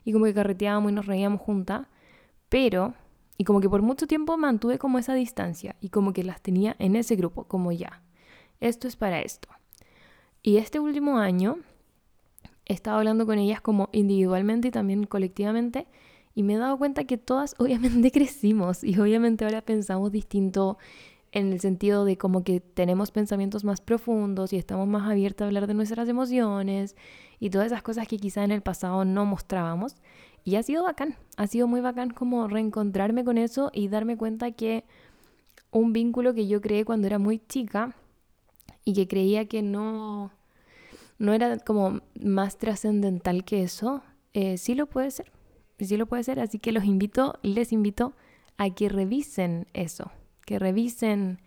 y 0.05 0.13
como 0.13 0.25
que 0.25 0.35
carreteábamos 0.35 0.91
y 0.91 0.95
nos 0.95 1.07
reíamos 1.07 1.41
juntas, 1.41 1.87
pero, 2.49 2.93
y 3.39 3.45
como 3.45 3.61
que 3.61 3.69
por 3.69 3.81
mucho 3.81 4.05
tiempo 4.05 4.37
mantuve 4.37 4.77
como 4.77 4.99
esa 4.99 5.15
distancia 5.15 5.75
y 5.81 5.89
como 5.89 6.13
que 6.13 6.23
las 6.23 6.39
tenía 6.43 6.75
en 6.77 6.95
ese 6.95 7.15
grupo, 7.15 7.45
como 7.45 7.71
ya, 7.71 8.03
esto 8.59 8.87
es 8.87 8.95
para 8.95 9.21
esto. 9.21 9.49
Y 10.43 10.57
este 10.57 10.79
último 10.79 11.17
año 11.17 11.57
he 12.67 12.73
estado 12.73 12.97
hablando 12.97 13.25
con 13.25 13.39
ellas 13.39 13.61
como 13.61 13.89
individualmente 13.91 14.67
y 14.67 14.71
también 14.71 15.05
colectivamente 15.05 15.87
y 16.35 16.43
me 16.43 16.53
he 16.53 16.57
dado 16.57 16.77
cuenta 16.77 17.05
que 17.05 17.17
todas 17.17 17.55
obviamente 17.59 18.11
crecimos 18.11 18.83
y 18.83 18.99
obviamente 18.99 19.45
ahora 19.45 19.61
pensamos 19.61 20.11
distinto 20.11 20.77
en 21.31 21.51
el 21.51 21.59
sentido 21.59 22.05
de 22.05 22.17
como 22.17 22.43
que 22.43 22.59
tenemos 22.59 23.11
pensamientos 23.11 23.63
más 23.63 23.81
profundos 23.81 24.53
y 24.53 24.57
estamos 24.57 24.87
más 24.87 25.09
abiertos 25.09 25.45
a 25.45 25.47
hablar 25.47 25.67
de 25.67 25.73
nuestras 25.73 26.07
emociones 26.07 26.95
y 27.39 27.49
todas 27.49 27.67
esas 27.67 27.83
cosas 27.83 28.07
que 28.07 28.17
quizá 28.17 28.43
en 28.43 28.51
el 28.51 28.61
pasado 28.61 29.03
no 29.05 29.25
mostrábamos. 29.25 29.95
Y 30.43 30.55
ha 30.55 30.63
sido 30.63 30.83
bacán, 30.83 31.15
ha 31.35 31.47
sido 31.47 31.67
muy 31.67 31.81
bacán 31.81 32.11
como 32.11 32.47
reencontrarme 32.47 33.25
con 33.25 33.37
eso 33.37 33.69
y 33.73 33.89
darme 33.89 34.15
cuenta 34.15 34.51
que 34.51 34.85
un 35.71 35.91
vínculo 35.91 36.33
que 36.33 36.47
yo 36.47 36.61
creé 36.61 36.85
cuando 36.85 37.07
era 37.07 37.19
muy 37.19 37.39
chica 37.39 37.95
y 38.85 38.93
que 38.93 39.07
creía 39.07 39.47
que 39.47 39.61
no, 39.61 40.31
no 41.17 41.33
era 41.33 41.57
como 41.57 42.01
más 42.21 42.57
trascendental 42.57 43.43
que 43.43 43.63
eso, 43.63 44.03
eh, 44.33 44.57
sí 44.57 44.75
lo 44.75 44.87
puede 44.87 45.11
ser, 45.11 45.31
sí 45.79 45.97
lo 45.97 46.05
puede 46.05 46.23
ser, 46.23 46.39
así 46.39 46.59
que 46.59 46.71
los 46.71 46.85
invito, 46.85 47.39
les 47.41 47.71
invito 47.71 48.13
a 48.57 48.69
que 48.69 48.89
revisen 48.89 49.67
eso, 49.73 50.11
que 50.45 50.59
revisen 50.59 51.39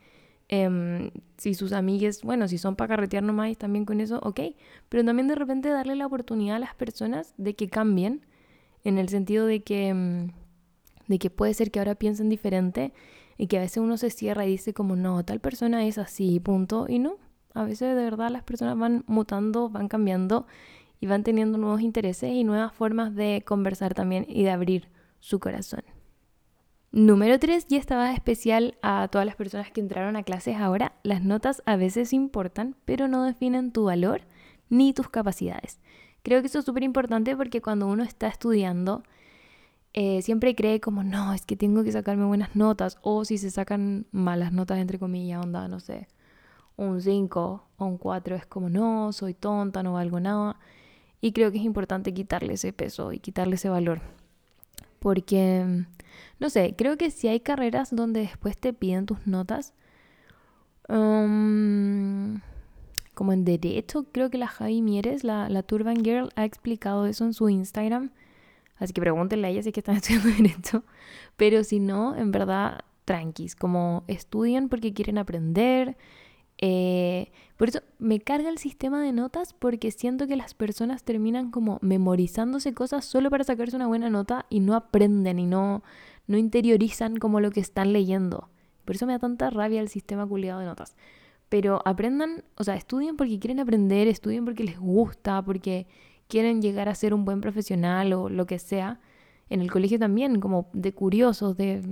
Em, 0.52 1.12
si 1.36 1.54
sus 1.54 1.70
amigues, 1.70 2.22
bueno, 2.24 2.48
si 2.48 2.58
son 2.58 2.74
para 2.74 2.88
carretear 2.88 3.22
nomás 3.22 3.56
también 3.56 3.84
con 3.84 4.00
eso, 4.00 4.18
ok. 4.24 4.40
Pero 4.88 5.04
también 5.04 5.28
de 5.28 5.36
repente 5.36 5.68
darle 5.68 5.94
la 5.94 6.06
oportunidad 6.06 6.56
a 6.56 6.58
las 6.58 6.74
personas 6.74 7.34
de 7.36 7.54
que 7.54 7.68
cambien, 7.68 8.26
en 8.82 8.98
el 8.98 9.08
sentido 9.08 9.46
de 9.46 9.62
que, 9.62 9.88
em, 9.88 10.32
de 11.06 11.18
que 11.20 11.30
puede 11.30 11.54
ser 11.54 11.70
que 11.70 11.78
ahora 11.78 11.94
piensen 11.94 12.28
diferente 12.28 12.92
y 13.38 13.46
que 13.46 13.58
a 13.58 13.60
veces 13.60 13.76
uno 13.78 13.96
se 13.96 14.10
cierra 14.10 14.44
y 14.44 14.50
dice 14.50 14.74
como, 14.74 14.96
no, 14.96 15.24
tal 15.24 15.38
persona 15.38 15.86
es 15.86 15.98
así, 15.98 16.40
punto. 16.40 16.86
Y 16.88 16.98
no, 16.98 17.18
a 17.54 17.64
veces 17.64 17.96
de 17.96 18.02
verdad 18.02 18.30
las 18.30 18.42
personas 18.42 18.78
van 18.78 19.04
mutando, 19.06 19.68
van 19.68 19.88
cambiando 19.88 20.46
y 21.00 21.06
van 21.06 21.24
teniendo 21.24 21.58
nuevos 21.58 21.80
intereses 21.80 22.32
y 22.32 22.44
nuevas 22.44 22.72
formas 22.72 23.14
de 23.14 23.42
conversar 23.46 23.94
también 23.94 24.26
y 24.28 24.42
de 24.44 24.50
abrir 24.50 24.88
su 25.18 25.40
corazón. 25.40 25.82
Número 26.92 27.38
3, 27.38 27.66
y 27.68 27.76
estaba 27.76 28.12
especial 28.12 28.76
a 28.82 29.06
todas 29.08 29.24
las 29.24 29.36
personas 29.36 29.70
que 29.70 29.80
entraron 29.80 30.16
a 30.16 30.24
clases 30.24 30.56
ahora, 30.56 30.92
las 31.04 31.22
notas 31.22 31.62
a 31.64 31.76
veces 31.76 32.12
importan, 32.12 32.74
pero 32.84 33.06
no 33.06 33.22
definen 33.22 33.70
tu 33.70 33.84
valor 33.84 34.22
ni 34.68 34.92
tus 34.92 35.08
capacidades. 35.08 35.78
Creo 36.22 36.40
que 36.40 36.48
eso 36.48 36.58
es 36.58 36.64
súper 36.64 36.82
importante 36.82 37.36
porque 37.36 37.62
cuando 37.62 37.86
uno 37.86 38.02
está 38.02 38.26
estudiando, 38.26 39.04
eh, 39.92 40.20
siempre 40.22 40.56
cree 40.56 40.80
como, 40.80 41.04
no, 41.04 41.32
es 41.32 41.46
que 41.46 41.56
tengo 41.56 41.84
que 41.84 41.92
sacarme 41.92 42.24
buenas 42.24 42.56
notas, 42.56 42.98
o 43.02 43.24
si 43.24 43.38
se 43.38 43.50
sacan 43.50 44.06
malas 44.10 44.52
notas, 44.52 44.78
entre 44.78 44.98
comillas, 44.98 45.44
onda, 45.44 45.68
no 45.68 45.78
sé, 45.78 46.08
un 46.84 47.00
5 47.00 47.64
o 47.76 47.84
un 47.84 47.98
4, 47.98 48.36
es 48.36 48.46
como, 48.46 48.68
no, 48.68 49.12
soy 49.12 49.34
tonta, 49.34 49.82
no 49.82 49.94
valgo 49.94 50.20
nada. 50.20 50.58
Y 51.20 51.32
creo 51.32 51.50
que 51.52 51.58
es 51.58 51.64
importante 51.64 52.14
quitarle 52.14 52.54
ese 52.54 52.72
peso 52.72 53.12
y 53.12 53.18
quitarle 53.18 53.56
ese 53.56 53.68
valor. 53.68 54.00
Porque 54.98 55.84
no 56.38 56.48
sé, 56.48 56.74
creo 56.76 56.96
que 56.96 57.10
si 57.10 57.28
hay 57.28 57.40
carreras 57.40 57.94
donde 57.94 58.20
después 58.20 58.56
te 58.56 58.72
piden 58.72 59.06
tus 59.06 59.26
notas, 59.26 59.74
um, 60.88 62.40
como 63.14 63.32
en 63.34 63.44
derecho, 63.44 64.06
creo 64.10 64.30
que 64.30 64.38
la 64.38 64.46
Javi 64.46 64.80
Mieres, 64.80 65.22
la, 65.22 65.50
la 65.50 65.62
Turban 65.62 66.02
Girl, 66.02 66.30
ha 66.36 66.44
explicado 66.46 67.06
eso 67.06 67.24
en 67.24 67.34
su 67.34 67.50
Instagram. 67.50 68.10
Así 68.78 68.94
que 68.94 69.02
pregúntenle 69.02 69.48
a 69.48 69.50
ella 69.50 69.62
si 69.62 69.68
es 69.68 69.74
que 69.74 69.80
están 69.80 69.96
estudiando 70.02 70.28
derecho. 70.30 70.84
Pero 71.36 71.62
si 71.62 71.78
no, 71.78 72.16
en 72.16 72.32
verdad, 72.32 72.80
tranquis, 73.04 73.54
como 73.54 74.04
estudian 74.06 74.70
porque 74.70 74.94
quieren 74.94 75.18
aprender, 75.18 75.98
eh, 76.62 77.32
por 77.56 77.68
eso 77.68 77.80
me 77.98 78.20
carga 78.20 78.50
el 78.50 78.58
sistema 78.58 79.02
de 79.02 79.12
notas 79.12 79.54
porque 79.54 79.90
siento 79.90 80.26
que 80.26 80.36
las 80.36 80.54
personas 80.54 81.02
terminan 81.04 81.50
como 81.50 81.78
memorizándose 81.80 82.74
cosas 82.74 83.04
solo 83.04 83.30
para 83.30 83.44
sacarse 83.44 83.76
una 83.76 83.86
buena 83.86 84.10
nota 84.10 84.46
y 84.50 84.60
no 84.60 84.74
aprenden 84.74 85.38
y 85.38 85.46
no, 85.46 85.82
no 86.26 86.36
interiorizan 86.36 87.16
como 87.16 87.40
lo 87.40 87.50
que 87.50 87.60
están 87.60 87.92
leyendo. 87.92 88.50
Por 88.84 88.96
eso 88.96 89.06
me 89.06 89.14
da 89.14 89.18
tanta 89.18 89.48
rabia 89.50 89.80
el 89.80 89.88
sistema 89.88 90.26
culiado 90.26 90.60
de 90.60 90.66
notas. 90.66 90.96
Pero 91.48 91.80
aprendan, 91.84 92.44
o 92.56 92.64
sea, 92.64 92.76
estudien 92.76 93.16
porque 93.16 93.38
quieren 93.38 93.58
aprender, 93.58 94.06
estudien 94.06 94.44
porque 94.44 94.64
les 94.64 94.78
gusta, 94.78 95.42
porque 95.42 95.86
quieren 96.28 96.62
llegar 96.62 96.88
a 96.88 96.94
ser 96.94 97.14
un 97.14 97.24
buen 97.24 97.40
profesional 97.40 98.12
o 98.12 98.28
lo 98.28 98.46
que 98.46 98.58
sea. 98.58 99.00
En 99.48 99.60
el 99.60 99.70
colegio 99.70 99.98
también, 99.98 100.40
como 100.40 100.68
de 100.72 100.92
curiosos, 100.92 101.56
de 101.56 101.82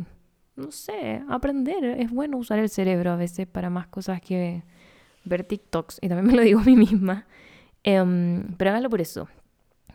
no 0.59 0.73
sé, 0.73 1.23
aprender. 1.29 1.85
Es 1.85 2.11
bueno 2.11 2.37
usar 2.37 2.59
el 2.59 2.69
cerebro 2.69 3.12
a 3.12 3.17
veces 3.17 3.47
para 3.47 3.71
más 3.71 3.87
cosas 3.87 4.21
que 4.21 4.62
ver 5.25 5.45
TikToks. 5.45 5.99
Y 6.03 6.09
también 6.09 6.27
me 6.27 6.35
lo 6.35 6.43
digo 6.43 6.61
a 6.61 6.65
mí 6.65 6.77
misma. 6.77 7.27
Em, 7.85 8.55
pero 8.57 8.71
háganlo 8.71 8.91
por 8.91 9.00
eso. 9.00 9.29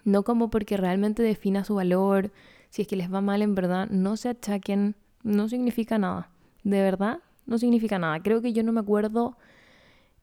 No 0.05 0.23
como 0.23 0.49
porque 0.49 0.77
realmente 0.77 1.21
defina 1.21 1.63
su 1.63 1.75
valor. 1.75 2.31
Si 2.69 2.81
es 2.81 2.87
que 2.87 2.95
les 2.95 3.13
va 3.13 3.21
mal, 3.21 3.41
en 3.41 3.55
verdad, 3.55 3.89
no 3.89 4.17
se 4.17 4.29
achaquen. 4.29 4.95
No 5.21 5.49
significa 5.49 5.97
nada. 5.97 6.29
De 6.63 6.81
verdad, 6.81 7.19
no 7.45 7.57
significa 7.57 7.99
nada. 7.99 8.21
Creo 8.21 8.41
que 8.41 8.53
yo 8.53 8.63
no 8.63 8.71
me 8.71 8.79
acuerdo 8.79 9.37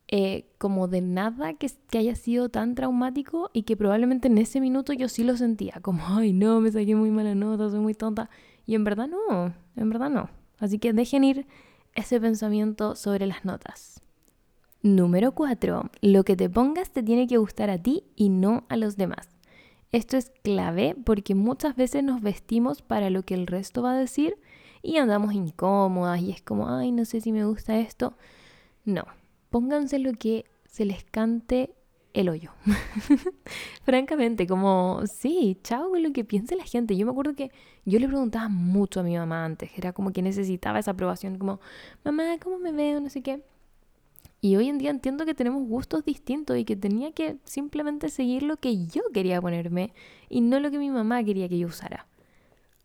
eh, 0.09 0.47
como 0.59 0.89
de 0.89 1.03
nada 1.03 1.55
que, 1.55 1.71
que, 1.91 1.99
haya 1.99 2.15
sido 2.15 2.49
tan 2.49 2.75
traumático 2.75 3.51
y 3.53 3.63
que 3.63 3.77
probablemente 3.77 4.29
en 4.29 4.39
ese 4.39 4.61
minuto 4.61 4.93
yo 4.93 5.09
sí 5.09 5.23
lo 5.23 5.37
sentía. 5.37 5.81
Como, 5.83 6.03
ay, 6.07 6.33
no, 6.33 6.61
me 6.61 6.73
saqué 6.73 6.95
muy 6.97 7.11
mala 7.11 7.35
nota, 7.35 7.71
soy 7.71 7.81
muy 7.81 7.95
tonta. 7.95 8.31
Y 8.71 8.77
en 8.77 8.85
verdad 8.85 9.09
no, 9.09 9.53
en 9.75 9.91
verdad 9.91 10.11
no. 10.11 10.31
Así 10.61 10.79
que 10.79 10.93
dejen 10.93 11.25
ir 11.25 11.49
ese 11.97 12.21
pensamiento 12.21 12.95
sobre 12.95 13.27
las 13.27 13.45
notas. 13.45 14.01
Número 14.81 15.33
4. 15.33 15.91
Lo 16.03 16.23
que 16.23 16.37
te 16.37 16.49
pongas 16.49 16.93
te 16.93 17.03
tiene 17.03 17.27
que 17.27 17.39
gustar 17.39 17.69
a 17.69 17.79
ti 17.79 18.05
y 18.15 18.29
no 18.29 18.67
a 18.69 18.77
los 18.77 18.97
demás. 18.97 19.29
Esto 19.91 20.17
es 20.17 20.31
clave 20.45 20.95
porque 21.05 21.35
muchas 21.35 21.75
veces 21.75 22.05
nos 22.05 22.23
vestimos 22.23 22.81
para 22.81 23.11
lo 23.11 23.25
que 23.25 23.35
el 23.35 23.49
resto 23.49 23.83
va 23.83 23.95
a 23.95 23.99
decir 23.99 24.37
y 24.83 24.99
andamos 24.99 25.35
incómodas 25.35 26.21
y 26.21 26.31
es 26.31 26.41
como, 26.41 26.69
ay, 26.69 26.93
no 26.93 27.05
sé 27.05 27.21
si 27.21 27.33
me 27.33 27.45
gusta 27.47 27.77
esto. 27.77 28.15
No, 28.85 29.03
pónganse 29.49 29.99
lo 29.99 30.13
que 30.13 30.45
se 30.65 30.85
les 30.85 31.03
cante 31.03 31.75
el 32.13 32.29
hoyo. 32.29 32.53
Francamente, 33.85 34.47
como, 34.47 35.03
sí, 35.07 35.59
chao 35.63 35.95
lo 35.97 36.13
que 36.13 36.25
piense 36.25 36.57
la 36.57 36.65
gente. 36.65 36.97
Yo 36.97 37.07
me 37.07 37.13
acuerdo 37.13 37.35
que 37.35 37.51
yo 37.85 37.99
le 37.99 38.09
preguntaba 38.09 38.49
mucho 38.49 39.01
a 39.01 39.03
mi 39.03 39.17
mamá 39.17 39.45
antes, 39.45 39.71
era 39.77 39.93
como 39.93 40.13
que 40.13 40.23
necesitaba 40.23 40.79
esa 40.79 40.93
aprobación, 40.93 41.39
como, 41.39 41.61
mamá, 42.05 42.39
¿cómo 42.43 42.59
me 42.59 42.73
veo? 42.73 43.01
No 43.01 43.11
sé 43.11 43.23
qué. 43.23 43.43
Y 44.43 44.57
hoy 44.57 44.69
en 44.69 44.79
día 44.79 44.91
entiendo 44.91 45.27
que 45.27 45.35
tenemos 45.35 45.67
gustos 45.69 46.05
distintos 46.05 46.57
y 46.57 46.65
que 46.65 46.75
tenía 46.75 47.13
que 47.13 47.37
simplemente 47.45 48.09
seguir 48.09 48.43
lo 48.43 48.57
que 48.57 48.87
yo 48.87 49.03
quería 49.13 49.41
ponerme 49.41 49.93
y 50.31 50.41
no 50.41 50.61
lo 50.61 50.71
que 50.71 50.79
mi 50.79 50.91
mamá 50.91 51.23
quería 51.23 51.49
que 51.49 51.59
yo 51.59 51.69
usara. 51.69 52.07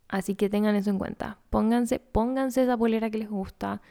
Así 0.09 0.35
que 0.35 0.49
tengan 0.49 0.75
eso 0.75 0.89
en 0.89 0.97
cuenta. 0.97 1.39
Pónganse, 1.49 1.99
pónganse 1.99 2.63
esa 2.63 2.77
polera 2.77 3.09
que 3.09 3.19
les 3.19 3.29
gusta, 3.29 3.81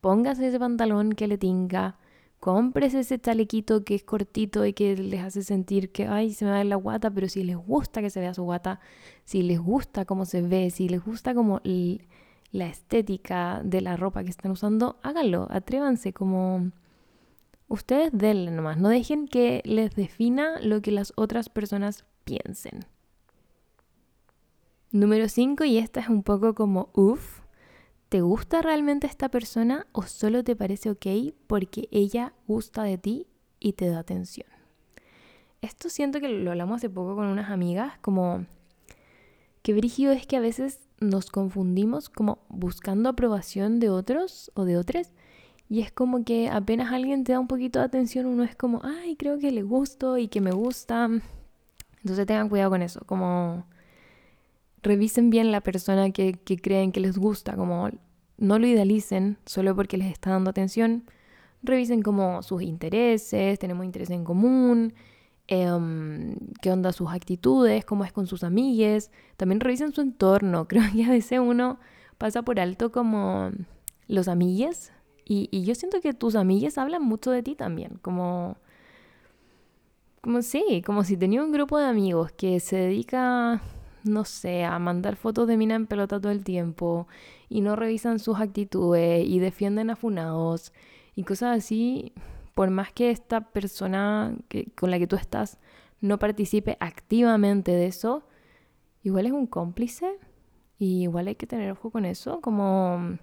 pónganse 0.00 0.48
ese 0.48 0.58
pantalón 0.58 1.12
que 1.12 1.28
le 1.28 1.36
tinga, 1.36 1.98
compres 2.40 2.94
ese 2.94 3.18
chalequito 3.20 3.84
que 3.84 3.94
es 3.94 4.02
cortito 4.02 4.64
y 4.64 4.72
que 4.72 4.96
les 4.96 5.22
hace 5.22 5.42
sentir 5.42 5.92
que, 5.92 6.06
ay, 6.06 6.32
se 6.32 6.46
me 6.46 6.50
va 6.50 6.64
la 6.64 6.76
guata, 6.76 7.10
pero 7.10 7.28
si 7.28 7.44
les 7.44 7.56
gusta 7.56 8.00
que 8.00 8.10
se 8.10 8.18
vea 8.18 8.34
su 8.34 8.42
guata, 8.42 8.80
si 9.24 9.42
les 9.42 9.60
gusta 9.60 10.06
cómo 10.06 10.24
se 10.24 10.40
ve, 10.40 10.70
si 10.70 10.88
les 10.88 11.04
gusta 11.04 11.34
como 11.34 11.60
la 12.50 12.66
estética 12.66 13.60
de 13.62 13.82
la 13.82 13.96
ropa 13.96 14.24
que 14.24 14.30
están 14.30 14.50
usando, 14.50 14.98
háganlo, 15.02 15.46
atrévanse 15.50 16.12
como... 16.12 16.72
Ustedes 17.68 18.10
denle 18.12 18.50
nomás, 18.50 18.78
no 18.78 18.88
dejen 18.88 19.28
que 19.28 19.62
les 19.64 19.94
defina 19.94 20.58
lo 20.60 20.82
que 20.82 20.90
las 20.90 21.12
otras 21.14 21.48
personas 21.48 22.04
piensen. 22.24 22.80
Número 24.90 25.28
5, 25.28 25.62
y 25.64 25.78
esta 25.78 26.00
es 26.00 26.08
un 26.08 26.24
poco 26.24 26.56
como 26.56 26.88
uff, 26.94 27.42
¿Te 28.10 28.22
gusta 28.22 28.60
realmente 28.60 29.06
esta 29.06 29.28
persona 29.28 29.86
o 29.92 30.02
solo 30.02 30.42
te 30.42 30.56
parece 30.56 30.90
ok 30.90 31.06
porque 31.46 31.88
ella 31.92 32.32
gusta 32.48 32.82
de 32.82 32.98
ti 32.98 33.28
y 33.60 33.74
te 33.74 33.88
da 33.88 34.00
atención? 34.00 34.48
Esto 35.60 35.88
siento 35.88 36.18
que 36.18 36.28
lo 36.28 36.50
hablamos 36.50 36.78
hace 36.78 36.90
poco 36.90 37.14
con 37.14 37.26
unas 37.26 37.52
amigas, 37.52 38.00
como 38.00 38.46
que 39.62 39.74
brígido 39.74 40.10
es 40.10 40.26
que 40.26 40.36
a 40.36 40.40
veces 40.40 40.80
nos 40.98 41.30
confundimos 41.30 42.08
como 42.08 42.40
buscando 42.48 43.08
aprobación 43.08 43.78
de 43.78 43.90
otros 43.90 44.50
o 44.54 44.64
de 44.64 44.76
otras 44.76 45.12
y 45.68 45.82
es 45.82 45.92
como 45.92 46.24
que 46.24 46.48
apenas 46.50 46.92
alguien 46.92 47.22
te 47.22 47.30
da 47.30 47.38
un 47.38 47.46
poquito 47.46 47.78
de 47.78 47.84
atención 47.84 48.26
uno 48.26 48.42
es 48.42 48.56
como, 48.56 48.80
ay, 48.82 49.14
creo 49.14 49.38
que 49.38 49.52
le 49.52 49.62
gusto 49.62 50.18
y 50.18 50.26
que 50.26 50.40
me 50.40 50.50
gusta. 50.50 51.08
Entonces 51.98 52.26
tengan 52.26 52.48
cuidado 52.48 52.70
con 52.70 52.82
eso, 52.82 53.02
como 53.06 53.66
revisen 54.82 55.30
bien 55.30 55.52
la 55.52 55.60
persona 55.60 56.10
que, 56.10 56.38
creen 56.62 56.92
que 56.92 57.00
les 57.00 57.18
gusta, 57.18 57.56
como 57.56 57.90
no 58.38 58.58
lo 58.58 58.66
idealicen 58.66 59.38
solo 59.44 59.74
porque 59.76 59.98
les 59.98 60.10
está 60.12 60.30
dando 60.30 60.50
atención, 60.50 61.04
revisen 61.62 62.02
como 62.02 62.42
sus 62.42 62.62
intereses, 62.62 63.58
tenemos 63.58 63.84
interés 63.84 64.10
en 64.10 64.24
común, 64.24 64.94
em, 65.46 66.36
qué 66.62 66.72
onda 66.72 66.92
sus 66.92 67.10
actitudes, 67.10 67.84
cómo 67.84 68.04
es 68.04 68.12
con 68.12 68.26
sus 68.26 68.44
amigues, 68.44 69.10
también 69.36 69.60
revisen 69.60 69.92
su 69.92 70.00
entorno, 70.00 70.66
creo 70.68 70.84
que 70.92 71.04
a 71.04 71.10
veces 71.10 71.40
uno 71.40 71.78
pasa 72.18 72.42
por 72.42 72.60
alto 72.60 72.90
como 72.92 73.50
los 74.08 74.28
amigues 74.28 74.92
y, 75.24 75.48
y 75.50 75.64
yo 75.64 75.74
siento 75.74 76.00
que 76.00 76.14
tus 76.14 76.34
amigues 76.34 76.78
hablan 76.78 77.02
mucho 77.02 77.30
de 77.30 77.42
ti 77.42 77.54
también, 77.54 77.98
como... 78.02 78.56
Como 80.22 80.42
sí, 80.42 80.82
como 80.84 81.02
si 81.02 81.16
tenía 81.16 81.42
un 81.42 81.50
grupo 81.50 81.78
de 81.78 81.86
amigos 81.86 82.30
que 82.32 82.60
se 82.60 82.76
dedica 82.76 83.62
no 84.04 84.24
sé, 84.24 84.64
a 84.64 84.78
mandar 84.78 85.16
fotos 85.16 85.46
de 85.48 85.56
mina 85.56 85.74
en 85.74 85.86
pelota 85.86 86.20
todo 86.20 86.32
el 86.32 86.44
tiempo 86.44 87.06
y 87.48 87.60
no 87.60 87.76
revisan 87.76 88.18
sus 88.18 88.38
actitudes 88.40 89.26
y 89.26 89.38
defienden 89.38 89.90
a 89.90 89.96
funados 89.96 90.72
y 91.14 91.24
cosas 91.24 91.58
así, 91.58 92.12
por 92.54 92.70
más 92.70 92.92
que 92.92 93.10
esta 93.10 93.40
persona 93.52 94.34
que, 94.48 94.70
con 94.72 94.90
la 94.90 94.98
que 94.98 95.06
tú 95.06 95.16
estás 95.16 95.58
no 96.00 96.18
participe 96.18 96.76
activamente 96.80 97.72
de 97.72 97.86
eso, 97.86 98.24
igual 99.02 99.26
es 99.26 99.32
un 99.32 99.46
cómplice 99.46 100.18
y 100.78 101.02
igual 101.02 101.28
hay 101.28 101.34
que 101.34 101.46
tener 101.46 101.70
ojo 101.72 101.90
con 101.90 102.04
eso, 102.04 102.40
como 102.40 103.18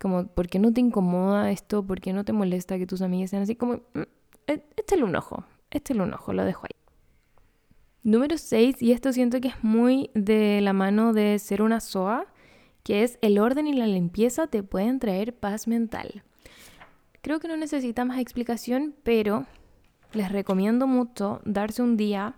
como 0.00 0.26
¿por 0.26 0.48
qué 0.48 0.58
no 0.58 0.72
te 0.72 0.80
incomoda 0.80 1.50
esto? 1.50 1.82
¿Por 1.84 2.00
qué 2.00 2.12
no 2.12 2.24
te 2.24 2.32
molesta 2.32 2.78
que 2.78 2.86
tus 2.86 3.02
amigas 3.02 3.30
sean 3.30 3.42
así? 3.42 3.56
Como 3.56 3.74
mm, 3.94 4.02
e, 4.46 4.62
échale 4.76 5.04
un 5.04 5.16
ojo, 5.16 5.44
échale 5.70 6.02
un 6.02 6.12
ojo, 6.12 6.32
lo 6.32 6.44
dejo 6.44 6.66
ahí. 6.66 6.85
Número 8.06 8.38
6, 8.38 8.82
y 8.82 8.92
esto 8.92 9.12
siento 9.12 9.40
que 9.40 9.48
es 9.48 9.64
muy 9.64 10.10
de 10.14 10.60
la 10.60 10.72
mano 10.72 11.12
de 11.12 11.40
ser 11.40 11.60
una 11.60 11.80
SOA, 11.80 12.24
que 12.84 13.02
es 13.02 13.18
el 13.20 13.36
orden 13.36 13.66
y 13.66 13.72
la 13.72 13.88
limpieza 13.88 14.46
te 14.46 14.62
pueden 14.62 15.00
traer 15.00 15.34
paz 15.34 15.66
mental. 15.66 16.22
creo 17.20 17.40
que 17.40 17.48
no 17.48 17.56
necesita 17.56 18.04
más 18.04 18.20
explicación, 18.20 18.94
pero 19.02 19.44
les 20.12 20.30
recomiendo 20.30 20.86
mucho 20.86 21.40
darse 21.44 21.82
un 21.82 21.96
día 21.96 22.36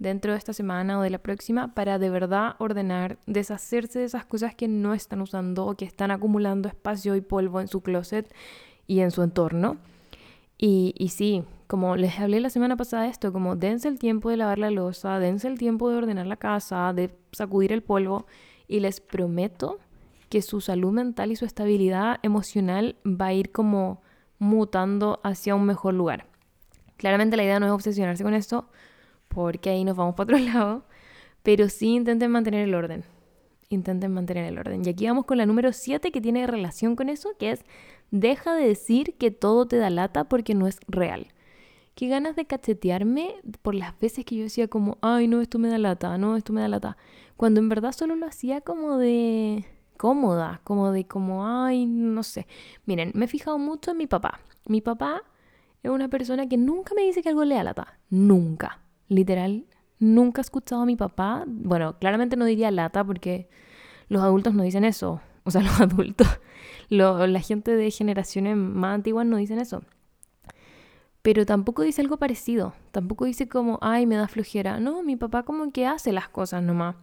dentro 0.00 0.32
de 0.32 0.38
esta 0.38 0.52
semana 0.52 0.98
o 0.98 1.02
de 1.02 1.10
la 1.10 1.18
próxima 1.18 1.76
para 1.76 2.00
de 2.00 2.10
verdad 2.10 2.56
ordenar, 2.58 3.18
deshacerse 3.24 4.00
de 4.00 4.06
esas 4.06 4.24
cosas 4.24 4.56
que 4.56 4.66
no 4.66 4.94
están 4.94 5.20
usando 5.20 5.64
o 5.64 5.76
que 5.76 5.84
están 5.84 6.10
acumulando 6.10 6.68
espacio 6.68 7.14
y 7.14 7.20
polvo 7.20 7.60
en 7.60 7.68
su 7.68 7.82
closet 7.82 8.34
y 8.88 8.98
en 8.98 9.12
su 9.12 9.22
entorno. 9.22 9.76
Y, 10.58 10.94
y 10.98 11.08
sí, 11.08 11.44
como 11.68 11.96
les 11.96 12.18
hablé 12.18 12.40
la 12.40 12.50
semana 12.50 12.76
pasada 12.76 13.06
esto, 13.06 13.32
como 13.32 13.54
dense 13.54 13.88
el 13.88 13.98
tiempo 13.98 14.30
de 14.30 14.38
lavar 14.38 14.58
la 14.58 14.70
losa, 14.70 15.18
dense 15.18 15.46
el 15.46 15.58
tiempo 15.58 15.90
de 15.90 15.96
ordenar 15.96 16.26
la 16.26 16.36
casa, 16.36 16.92
de 16.92 17.10
sacudir 17.32 17.72
el 17.72 17.82
polvo 17.82 18.26
y 18.66 18.80
les 18.80 19.00
prometo 19.00 19.78
que 20.28 20.42
su 20.42 20.60
salud 20.60 20.92
mental 20.92 21.32
y 21.32 21.36
su 21.36 21.44
estabilidad 21.44 22.18
emocional 22.22 22.96
va 23.04 23.26
a 23.26 23.32
ir 23.32 23.52
como 23.52 24.02
mutando 24.38 25.20
hacia 25.24 25.54
un 25.54 25.64
mejor 25.64 25.94
lugar. 25.94 26.26
Claramente 26.96 27.36
la 27.36 27.44
idea 27.44 27.60
no 27.60 27.66
es 27.66 27.72
obsesionarse 27.72 28.24
con 28.24 28.34
esto, 28.34 28.68
porque 29.28 29.70
ahí 29.70 29.84
nos 29.84 29.96
vamos 29.96 30.14
para 30.14 30.36
otro 30.36 30.38
lado, 30.52 30.84
pero 31.42 31.68
sí 31.68 31.94
intenten 31.94 32.30
mantener 32.30 32.66
el 32.68 32.74
orden. 32.74 33.04
Intenten 33.70 34.12
mantener 34.12 34.46
el 34.46 34.58
orden. 34.58 34.82
Y 34.84 34.88
aquí 34.88 35.06
vamos 35.06 35.26
con 35.26 35.36
la 35.36 35.46
número 35.46 35.72
7 35.72 36.10
que 36.10 36.20
tiene 36.20 36.46
relación 36.46 36.96
con 36.96 37.10
eso, 37.10 37.30
que 37.38 37.50
es 37.52 37.64
deja 38.10 38.54
de 38.54 38.66
decir 38.66 39.14
que 39.14 39.30
todo 39.30 39.66
te 39.66 39.76
da 39.76 39.90
lata 39.90 40.24
porque 40.24 40.54
no 40.54 40.66
es 40.66 40.78
real. 40.88 41.28
Qué 41.94 42.08
ganas 42.08 42.36
de 42.36 42.46
cachetearme 42.46 43.34
por 43.62 43.74
las 43.74 43.98
veces 43.98 44.24
que 44.24 44.36
yo 44.36 44.44
decía 44.44 44.68
como, 44.68 44.98
ay, 45.00 45.26
no, 45.26 45.40
esto 45.40 45.58
me 45.58 45.68
da 45.68 45.78
lata, 45.78 46.16
no, 46.16 46.36
esto 46.36 46.52
me 46.52 46.60
da 46.60 46.68
lata. 46.68 46.96
Cuando 47.36 47.60
en 47.60 47.68
verdad 47.68 47.92
solo 47.92 48.14
lo 48.14 48.26
hacía 48.26 48.60
como 48.60 48.98
de 48.98 49.64
cómoda, 49.96 50.60
como 50.64 50.92
de 50.92 51.06
como, 51.06 51.46
ay, 51.46 51.86
no 51.86 52.22
sé. 52.22 52.46
Miren, 52.86 53.10
me 53.14 53.24
he 53.24 53.28
fijado 53.28 53.58
mucho 53.58 53.90
en 53.90 53.96
mi 53.98 54.06
papá. 54.06 54.40
Mi 54.66 54.80
papá 54.80 55.24
es 55.82 55.90
una 55.90 56.08
persona 56.08 56.48
que 56.48 56.56
nunca 56.56 56.94
me 56.94 57.02
dice 57.02 57.22
que 57.22 57.28
algo 57.28 57.44
le 57.44 57.56
da 57.56 57.64
lata. 57.64 57.98
Nunca. 58.10 58.80
Literal, 59.08 59.66
nunca 59.98 60.40
he 60.40 60.42
escuchado 60.42 60.82
a 60.82 60.86
mi 60.86 60.96
papá. 60.96 61.44
Bueno, 61.46 61.98
claramente 61.98 62.36
no 62.36 62.44
diría 62.44 62.70
lata 62.70 63.04
porque 63.04 63.48
los 64.08 64.22
adultos 64.22 64.54
no 64.54 64.62
dicen 64.62 64.84
eso. 64.84 65.20
O 65.48 65.50
los 65.60 65.80
adultos, 65.80 66.28
la 66.90 67.40
gente 67.40 67.74
de 67.74 67.90
generaciones 67.90 68.54
más 68.54 68.94
antiguas 68.94 69.24
no 69.24 69.38
dicen 69.38 69.58
eso. 69.58 69.82
Pero 71.22 71.46
tampoco 71.46 71.82
dice 71.82 72.02
algo 72.02 72.18
parecido. 72.18 72.74
Tampoco 72.92 73.24
dice 73.24 73.48
como, 73.48 73.78
ay, 73.80 74.04
me 74.04 74.16
da 74.16 74.28
flojera. 74.28 74.78
No, 74.78 75.02
mi 75.02 75.16
papá 75.16 75.44
como 75.44 75.72
que 75.72 75.86
hace 75.86 76.12
las 76.12 76.28
cosas 76.28 76.62
nomás. 76.62 76.96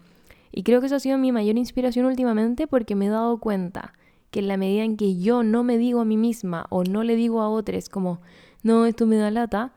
Y 0.51 0.61
creo 0.61 0.79
que 0.79 0.85
eso 0.85 0.95
ha 0.95 0.99
sido 0.99 1.17
mi 1.17 1.31
mayor 1.31 1.57
inspiración 1.57 2.05
últimamente 2.05 2.67
porque 2.67 2.93
me 2.93 3.07
he 3.07 3.09
dado 3.09 3.39
cuenta 3.39 3.93
que 4.29 4.41
en 4.41 4.47
la 4.47 4.57
medida 4.57 4.83
en 4.83 4.95
que 4.95 5.17
yo 5.17 5.41
no 5.41 5.63
me 5.63 5.79
digo 5.79 6.01
a 6.01 6.05
mí 6.05 6.17
misma 6.17 6.67
o 6.69 6.83
no 6.83 7.03
le 7.03 7.15
digo 7.15 7.41
a 7.41 7.49
otros 7.49 7.89
como, 7.89 8.21
no, 8.61 8.85
esto 8.85 9.07
me 9.07 9.17
da 9.17 9.31
lata, 9.31 9.73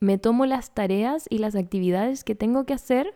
me 0.00 0.18
tomo 0.18 0.44
las 0.44 0.74
tareas 0.74 1.26
y 1.30 1.38
las 1.38 1.56
actividades 1.56 2.24
que 2.24 2.34
tengo 2.34 2.66
que 2.66 2.74
hacer 2.74 3.14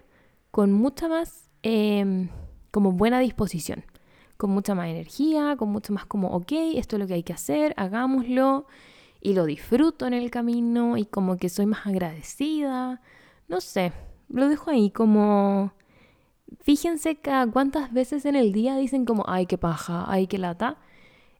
con 0.51 0.73
mucha 0.73 1.07
más 1.07 1.51
em, 1.63 2.29
como 2.71 2.93
buena 2.93 3.21
disposición, 3.21 3.85
con 4.37 4.51
mucha 4.51 4.75
más 4.75 4.89
energía, 4.89 5.57
con 5.57 5.71
mucho 5.71 5.93
más 5.93 6.07
como, 6.07 6.29
ok, 6.29 6.53
esto 6.75 6.97
es 6.97 7.01
lo 7.01 7.07
que 7.07 7.15
hay 7.15 7.23
que 7.23 7.33
hacer, 7.33 7.75
hagámoslo 7.77 8.67
y 9.21 9.35
lo 9.35 9.45
disfruto 9.45 10.07
en 10.07 10.15
el 10.15 10.31
camino 10.31 10.97
y 10.97 11.07
como 11.07 11.37
que 11.37 11.49
soy 11.49 11.67
más 11.67 11.87
agradecida, 11.87 13.01
no 13.49 13.61
sé, 13.61 13.93
lo 14.29 14.49
dejo 14.49 14.71
ahí 14.71 14.91
como 14.91 15.73
Fíjense 16.63 17.17
cada 17.17 17.47
cuántas 17.51 17.93
veces 17.93 18.25
en 18.25 18.37
el 18.37 18.53
día 18.53 18.77
dicen 18.77 19.05
como, 19.05 19.25
ay, 19.27 19.47
qué 19.47 19.59
paja, 19.59 20.05
ay, 20.09 20.27
qué 20.27 20.39
lata. 20.39 20.79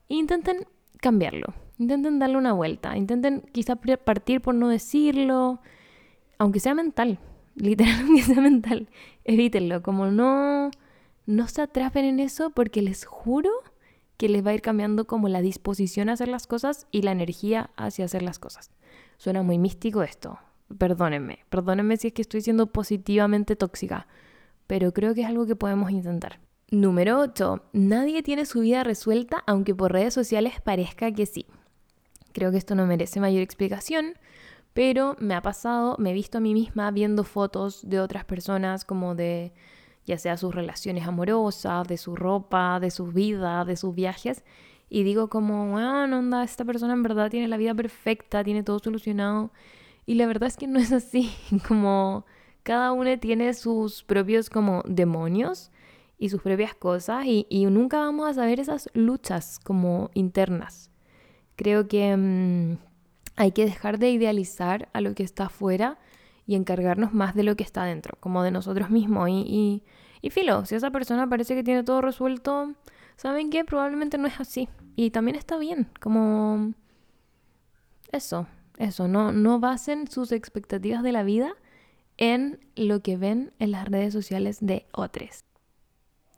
E 0.09 0.15
intenten 0.15 0.65
cambiarlo, 0.99 1.53
intenten 1.77 2.19
darle 2.19 2.37
una 2.37 2.53
vuelta, 2.53 2.97
intenten 2.97 3.41
quizá 3.51 3.75
partir 3.75 4.41
por 4.41 4.55
no 4.55 4.67
decirlo, 4.67 5.59
aunque 6.37 6.59
sea 6.59 6.73
mental, 6.73 7.19
literalmente 7.55 8.23
sea 8.23 8.41
mental, 8.41 8.89
evítenlo, 9.23 9.81
como 9.83 10.07
no, 10.07 10.71
no 11.27 11.47
se 11.47 11.61
atrapen 11.61 12.05
en 12.05 12.19
eso 12.19 12.49
porque 12.49 12.81
les 12.81 13.05
juro 13.05 13.51
que 14.17 14.27
les 14.27 14.43
va 14.43 14.49
a 14.49 14.55
ir 14.55 14.61
cambiando 14.61 15.05
como 15.05 15.29
la 15.29 15.41
disposición 15.41 16.09
a 16.09 16.13
hacer 16.13 16.27
las 16.27 16.47
cosas 16.47 16.87
y 16.89 17.03
la 17.03 17.11
energía 17.11 17.69
hacia 17.75 18.05
hacer 18.05 18.23
las 18.23 18.39
cosas. 18.39 18.71
Suena 19.17 19.43
muy 19.43 19.59
místico 19.59 20.01
esto, 20.01 20.39
perdónenme, 20.79 21.45
perdónenme 21.49 21.97
si 21.97 22.07
es 22.07 22.13
que 22.13 22.23
estoy 22.23 22.41
siendo 22.41 22.65
positivamente 22.71 23.55
tóxica 23.55 24.07
pero 24.67 24.93
creo 24.93 25.15
que 25.15 25.21
es 25.21 25.27
algo 25.27 25.47
que 25.47 25.55
podemos 25.55 25.89
intentar. 25.89 26.39
Número 26.69 27.19
8. 27.19 27.63
Nadie 27.71 28.21
tiene 28.21 28.45
su 28.45 28.59
vida 28.59 28.83
resuelta 28.83 29.43
aunque 29.47 29.73
por 29.73 29.93
redes 29.93 30.13
sociales 30.13 30.61
parezca 30.61 31.11
que 31.13 31.25
sí. 31.25 31.47
Creo 32.33 32.51
que 32.51 32.57
esto 32.57 32.75
no 32.75 32.85
merece 32.85 33.21
mayor 33.21 33.41
explicación, 33.41 34.13
pero 34.73 35.15
me 35.19 35.33
ha 35.33 35.41
pasado, 35.41 35.95
me 35.97 36.11
he 36.11 36.13
visto 36.13 36.37
a 36.37 36.41
mí 36.41 36.53
misma 36.53 36.91
viendo 36.91 37.23
fotos 37.23 37.87
de 37.89 37.99
otras 37.99 38.25
personas 38.25 38.83
como 38.83 39.15
de 39.15 39.53
ya 40.07 40.17
sea 40.17 40.37
sus 40.37 40.55
relaciones 40.55 41.05
amorosas, 41.05 41.87
de 41.87 41.97
su 41.97 42.15
ropa, 42.15 42.79
de 42.79 42.89
su 42.89 43.07
vida, 43.07 43.65
de 43.65 43.75
sus 43.75 43.93
viajes, 43.93 44.43
y 44.89 45.03
digo 45.03 45.29
como, 45.29 45.69
bueno, 45.71 46.19
onda, 46.19 46.43
esta 46.43 46.63
persona 46.63 46.93
en 46.93 47.03
verdad 47.03 47.29
tiene 47.29 47.49
la 47.49 47.57
vida 47.57 47.75
perfecta, 47.75 48.43
tiene 48.43 48.63
todo 48.63 48.79
solucionado, 48.79 49.51
y 50.05 50.15
la 50.15 50.25
verdad 50.25 50.47
es 50.47 50.55
que 50.55 50.65
no 50.65 50.79
es 50.79 50.93
así, 50.93 51.29
como 51.67 52.25
cada 52.63 52.93
uno 52.93 53.19
tiene 53.19 53.53
sus 53.53 54.03
propios 54.03 54.49
como 54.49 54.81
demonios 54.87 55.71
y 56.17 56.29
sus 56.29 56.41
propias 56.41 56.73
cosas 56.73 57.25
y, 57.25 57.65
nunca 57.69 57.99
vamos 57.99 58.27
a 58.27 58.33
saber 58.33 58.59
esas 58.59 58.89
luchas 58.93 59.59
como 59.59 60.09
internas. 60.13 60.89
Creo 61.55 61.87
que 61.87 62.15
mm, 62.15 62.77
hay 63.35 63.51
que 63.51 63.65
dejar 63.65 63.99
de 63.99 64.09
idealizar 64.09 64.89
a 64.93 65.01
lo 65.01 65.13
que 65.13 65.23
está 65.23 65.45
afuera 65.45 65.99
y 66.47 66.55
encargarnos 66.55 67.13
más 67.13 67.35
de 67.35 67.43
lo 67.43 67.55
que 67.55 67.63
está 67.63 67.83
dentro, 67.83 68.17
como 68.19 68.41
de 68.41 68.51
nosotros 68.51 68.89
mismos. 68.89 69.29
Y, 69.29 69.43
y, 69.45 69.83
y 70.21 70.29
filo, 70.31 70.65
si 70.65 70.75
esa 70.75 70.89
persona 70.89 71.29
parece 71.29 71.53
que 71.53 71.63
tiene 71.63 71.83
todo 71.83 72.01
resuelto, 72.01 72.73
¿saben 73.17 73.49
qué? 73.49 73.65
Probablemente 73.65 74.17
no 74.17 74.27
es 74.27 74.39
así. 74.39 74.69
Y 74.95 75.11
también 75.11 75.35
está 75.35 75.57
bien, 75.57 75.89
como 75.99 76.73
eso, 78.11 78.47
eso, 78.77 79.07
no, 79.07 79.31
no 79.31 79.59
basen 79.59 80.07
sus 80.07 80.31
expectativas 80.31 81.03
de 81.03 81.11
la 81.11 81.23
vida 81.23 81.53
en 82.17 82.59
lo 82.75 83.01
que 83.01 83.17
ven 83.17 83.53
en 83.59 83.71
las 83.71 83.85
redes 83.85 84.13
sociales 84.13 84.57
de 84.61 84.85
otros. 84.91 85.43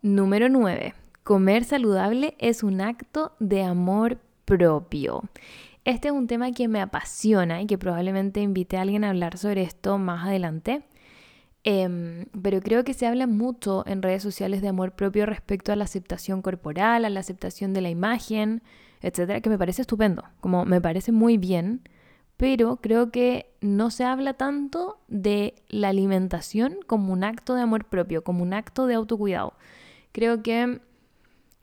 Número 0.02 0.50
9. 0.50 0.94
Comer 1.24 1.64
saludable 1.64 2.36
es 2.40 2.64
un 2.64 2.82
acto 2.82 3.36
de 3.40 3.64
amor 3.64 4.20
propio. 4.46 5.24
Este 5.86 6.10
es 6.10 6.14
un 6.14 6.28
tema 6.28 6.52
que 6.52 6.68
me 6.68 6.82
apasiona 6.82 7.62
y 7.62 7.66
que 7.68 7.78
probablemente 7.78 8.42
invite 8.42 8.78
a 8.78 8.82
alguien 8.82 9.04
a 9.04 9.10
hablar 9.10 9.38
sobre 9.38 9.64
esto 9.64 9.98
más 9.98 10.28
adelante. 10.28 10.84
Em, 11.64 12.26
pero 12.42 12.62
creo 12.62 12.84
que 12.84 12.94
se 12.94 13.06
habla 13.08 13.28
mucho 13.28 13.84
en 13.86 14.02
redes 14.02 14.24
sociales 14.24 14.62
de 14.62 14.70
amor 14.70 14.94
propio 14.94 15.26
respecto 15.26 15.72
a 15.72 15.76
la 15.76 15.84
aceptación 15.86 16.42
corporal, 16.42 17.06
a 17.06 17.10
la 17.10 17.20
aceptación 17.20 17.74
de 17.74 17.82
la 17.82 17.90
imagen, 17.90 18.62
etcétera, 19.02 19.42
que 19.42 19.50
me 19.50 19.58
parece 19.58 19.82
estupendo, 19.82 20.24
como 20.40 20.66
me 20.66 20.82
parece 20.82 21.12
muy 21.12 21.38
bien 21.38 21.82
pero 22.40 22.78
creo 22.78 23.12
que 23.12 23.54
no 23.60 23.92
se 23.92 24.06
habla 24.06 24.34
tanto 24.34 25.02
de 25.10 25.56
la 25.68 25.90
alimentación 25.90 26.78
como 26.88 27.12
un 27.12 27.26
acto 27.26 27.54
de 27.54 27.64
amor 27.64 27.84
propio, 27.84 28.24
como 28.24 28.44
un 28.44 28.54
acto 28.54 28.88
de 28.88 28.94
autocuidado. 28.94 29.52
Creo 30.14 30.42
que 30.42 30.80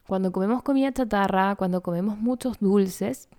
cuando 0.06 0.32
comemos 0.32 0.62
comida 0.62 0.92
chatarra, 0.92 1.56
cuando 1.56 1.80
comemos 1.80 2.18
muchos 2.18 2.58
dulces, 2.60 3.30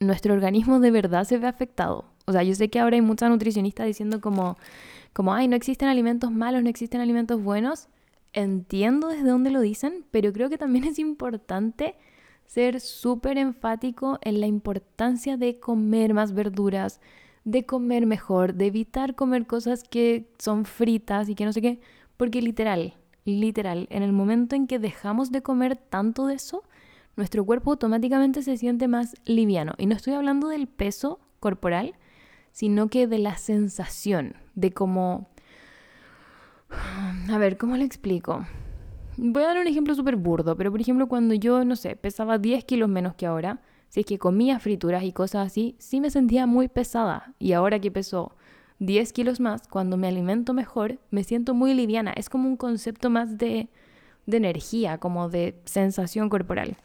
nuestro 0.00 0.34
organismo 0.34 0.80
de 0.80 0.90
verdad 0.90 1.24
se 1.24 1.38
ve 1.38 1.46
afectado. 1.46 2.04
O 2.26 2.32
sea, 2.32 2.42
yo 2.42 2.54
sé 2.54 2.68
que 2.68 2.80
ahora 2.80 2.96
hay 2.96 3.02
muchas 3.02 3.30
nutricionistas 3.30 3.86
diciendo 3.86 4.20
como, 4.20 4.56
como, 5.12 5.32
ay, 5.32 5.48
no 5.48 5.56
existen 5.56 5.88
alimentos 5.88 6.30
malos, 6.32 6.62
no 6.62 6.68
existen 6.68 7.00
alimentos 7.00 7.42
buenos. 7.42 7.88
Entiendo 8.32 9.08
desde 9.08 9.28
dónde 9.28 9.50
lo 9.50 9.60
dicen, 9.60 10.04
pero 10.10 10.32
creo 10.32 10.50
que 10.50 10.58
también 10.58 10.84
es 10.88 10.98
importante 10.98 11.94
ser 12.46 12.80
súper 12.80 13.38
enfático 13.38 14.18
en 14.22 14.40
la 14.40 14.46
importancia 14.46 15.36
de 15.36 15.58
comer 15.58 16.14
más 16.14 16.32
verduras, 16.32 17.00
de 17.44 17.64
comer 17.64 18.06
mejor, 18.06 18.54
de 18.54 18.66
evitar 18.66 19.14
comer 19.14 19.46
cosas 19.46 19.84
que 19.84 20.28
son 20.38 20.64
fritas 20.64 21.28
y 21.28 21.34
que 21.34 21.44
no 21.44 21.52
sé 21.52 21.62
qué, 21.62 21.80
porque 22.16 22.42
literal, 22.42 22.94
literal, 23.24 23.86
en 23.90 24.02
el 24.02 24.12
momento 24.12 24.56
en 24.56 24.66
que 24.66 24.78
dejamos 24.78 25.32
de 25.32 25.42
comer 25.42 25.76
tanto 25.76 26.26
de 26.26 26.34
eso, 26.34 26.62
nuestro 27.16 27.44
cuerpo 27.44 27.72
automáticamente 27.72 28.42
se 28.42 28.56
siente 28.56 28.88
más 28.88 29.14
liviano. 29.24 29.72
Y 29.78 29.86
no 29.86 29.96
estoy 29.96 30.14
hablando 30.14 30.48
del 30.48 30.68
peso 30.68 31.18
corporal, 31.40 31.94
sino 32.52 32.88
que 32.88 33.06
de 33.06 33.18
la 33.18 33.36
sensación, 33.36 34.36
de 34.54 34.72
cómo... 34.72 35.28
A 37.30 37.38
ver, 37.38 37.56
¿cómo 37.56 37.76
le 37.76 37.84
explico? 37.84 38.46
Voy 39.16 39.42
a 39.42 39.46
dar 39.46 39.58
un 39.58 39.66
ejemplo 39.66 39.94
súper 39.94 40.16
burdo, 40.16 40.56
pero 40.56 40.70
por 40.70 40.80
ejemplo 40.80 41.08
cuando 41.08 41.34
yo, 41.34 41.64
no 41.64 41.74
sé, 41.74 41.96
pesaba 41.96 42.38
10 42.38 42.64
kilos 42.64 42.88
menos 42.88 43.14
que 43.14 43.26
ahora, 43.26 43.62
si 43.88 44.00
es 44.00 44.06
que 44.06 44.18
comía 44.18 44.58
frituras 44.58 45.04
y 45.04 45.12
cosas 45.12 45.46
así, 45.46 45.74
sí 45.78 46.00
me 46.00 46.10
sentía 46.10 46.46
muy 46.46 46.68
pesada. 46.68 47.34
Y 47.38 47.52
ahora 47.52 47.78
que 47.80 47.90
peso 47.90 48.36
10 48.78 49.12
kilos 49.14 49.40
más, 49.40 49.68
cuando 49.68 49.96
me 49.96 50.08
alimento 50.08 50.52
mejor, 50.52 50.98
me 51.10 51.24
siento 51.24 51.54
muy 51.54 51.72
liviana. 51.72 52.12
Es 52.12 52.28
como 52.28 52.46
un 52.48 52.56
concepto 52.56 53.08
más 53.08 53.38
de, 53.38 53.70
de 54.26 54.36
energía, 54.36 54.98
como 54.98 55.30
de 55.30 55.58
sensación 55.64 56.28
corporal. 56.28 56.76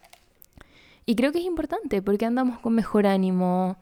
Y 1.06 1.16
creo 1.16 1.32
que 1.32 1.40
es 1.40 1.46
importante 1.46 2.02
porque 2.02 2.26
andamos 2.26 2.60
con 2.60 2.74
mejor 2.74 3.08
ánimo, 3.08 3.78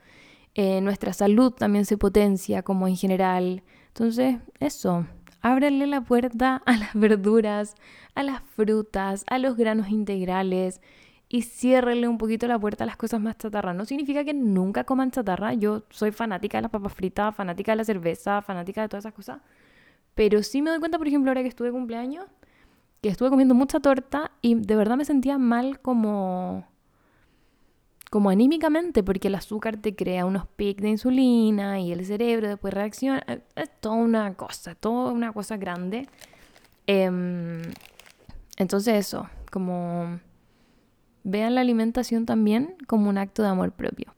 eh, 0.56 0.82
nuestra 0.82 1.14
salud 1.14 1.52
también 1.52 1.86
se 1.86 1.98
potencia 1.98 2.64
como 2.64 2.88
en 2.88 2.96
general. 2.96 3.64
Entonces, 3.88 4.38
eso, 4.60 5.06
ábrele 5.42 5.88
la 5.88 6.02
puerta 6.02 6.62
a 6.66 6.78
las 6.78 6.94
verduras, 6.94 7.76
a 8.16 8.24
las 8.24 8.42
frutas, 8.42 9.24
a 9.28 9.38
los 9.38 9.56
granos 9.56 9.90
integrales 9.90 10.82
y 11.30 11.44
ciérrele 11.44 12.08
un 12.08 12.18
poquito 12.18 12.48
la 12.48 12.58
puerta 12.58 12.84
a 12.84 12.88
las 12.88 12.98
cosas 12.98 13.22
más 13.22 13.38
chatarras. 13.38 13.76
No 13.76 13.86
significa 13.86 14.24
que 14.24 14.34
nunca 14.34 14.84
coman 14.84 15.12
chatarra. 15.12 15.54
Yo 15.54 15.84
soy 15.92 16.12
fanática 16.12 16.58
de 16.58 16.64
las 16.64 16.72
papas 16.72 16.94
fritas, 16.94 17.36
fanática 17.36 17.72
de 17.74 17.78
la 17.78 17.84
cerveza, 17.84 18.42
fanática 18.42 18.82
de 18.82 18.90
todas 18.90 19.04
esas 19.06 19.14
cosas. 19.14 19.40
Pero 20.16 20.42
sí 20.44 20.62
me 20.62 20.72
doy 20.72 20.80
cuenta, 20.80 20.98
por 20.98 21.08
ejemplo, 21.08 21.30
ahora 21.30 21.44
que 21.44 21.48
estuve 21.48 21.72
cumpleaños, 21.72 22.26
que 23.02 23.10
estuve 23.10 23.30
comiendo 23.30 23.54
mucha 23.54 23.80
torta 23.80 24.32
y 24.42 24.56
de 24.56 24.76
verdad 24.76 24.98
me 24.98 25.06
sentía 25.06 25.38
mal 25.38 25.80
como 25.80 26.66
como 28.10 28.30
anímicamente, 28.30 29.04
porque 29.04 29.28
el 29.28 29.36
azúcar 29.36 29.78
te 29.78 29.96
crea 29.96 30.26
unos 30.26 30.48
pics 30.48 30.82
de 30.82 30.90
insulina 30.90 31.80
y 31.80 31.92
el 31.92 32.06
cerebro 32.06 32.48
después 32.48 32.74
reacciona. 32.74 33.24
Es 33.56 33.70
toda 33.80 33.96
una 33.96 34.34
cosa, 34.34 34.76
toda 34.76 35.12
una 35.12 35.32
cosa 35.32 35.58
grande. 35.58 36.08
Em, 36.88 37.62
entonces 38.58 38.96
eso, 38.96 39.30
como 39.52 40.20
vean 41.24 41.56
la 41.56 41.62
alimentación 41.62 42.26
también 42.26 42.76
como 42.88 43.10
un 43.10 43.18
acto 43.18 43.44
de 43.44 43.50
amor 43.50 43.72
propio. 43.74 44.16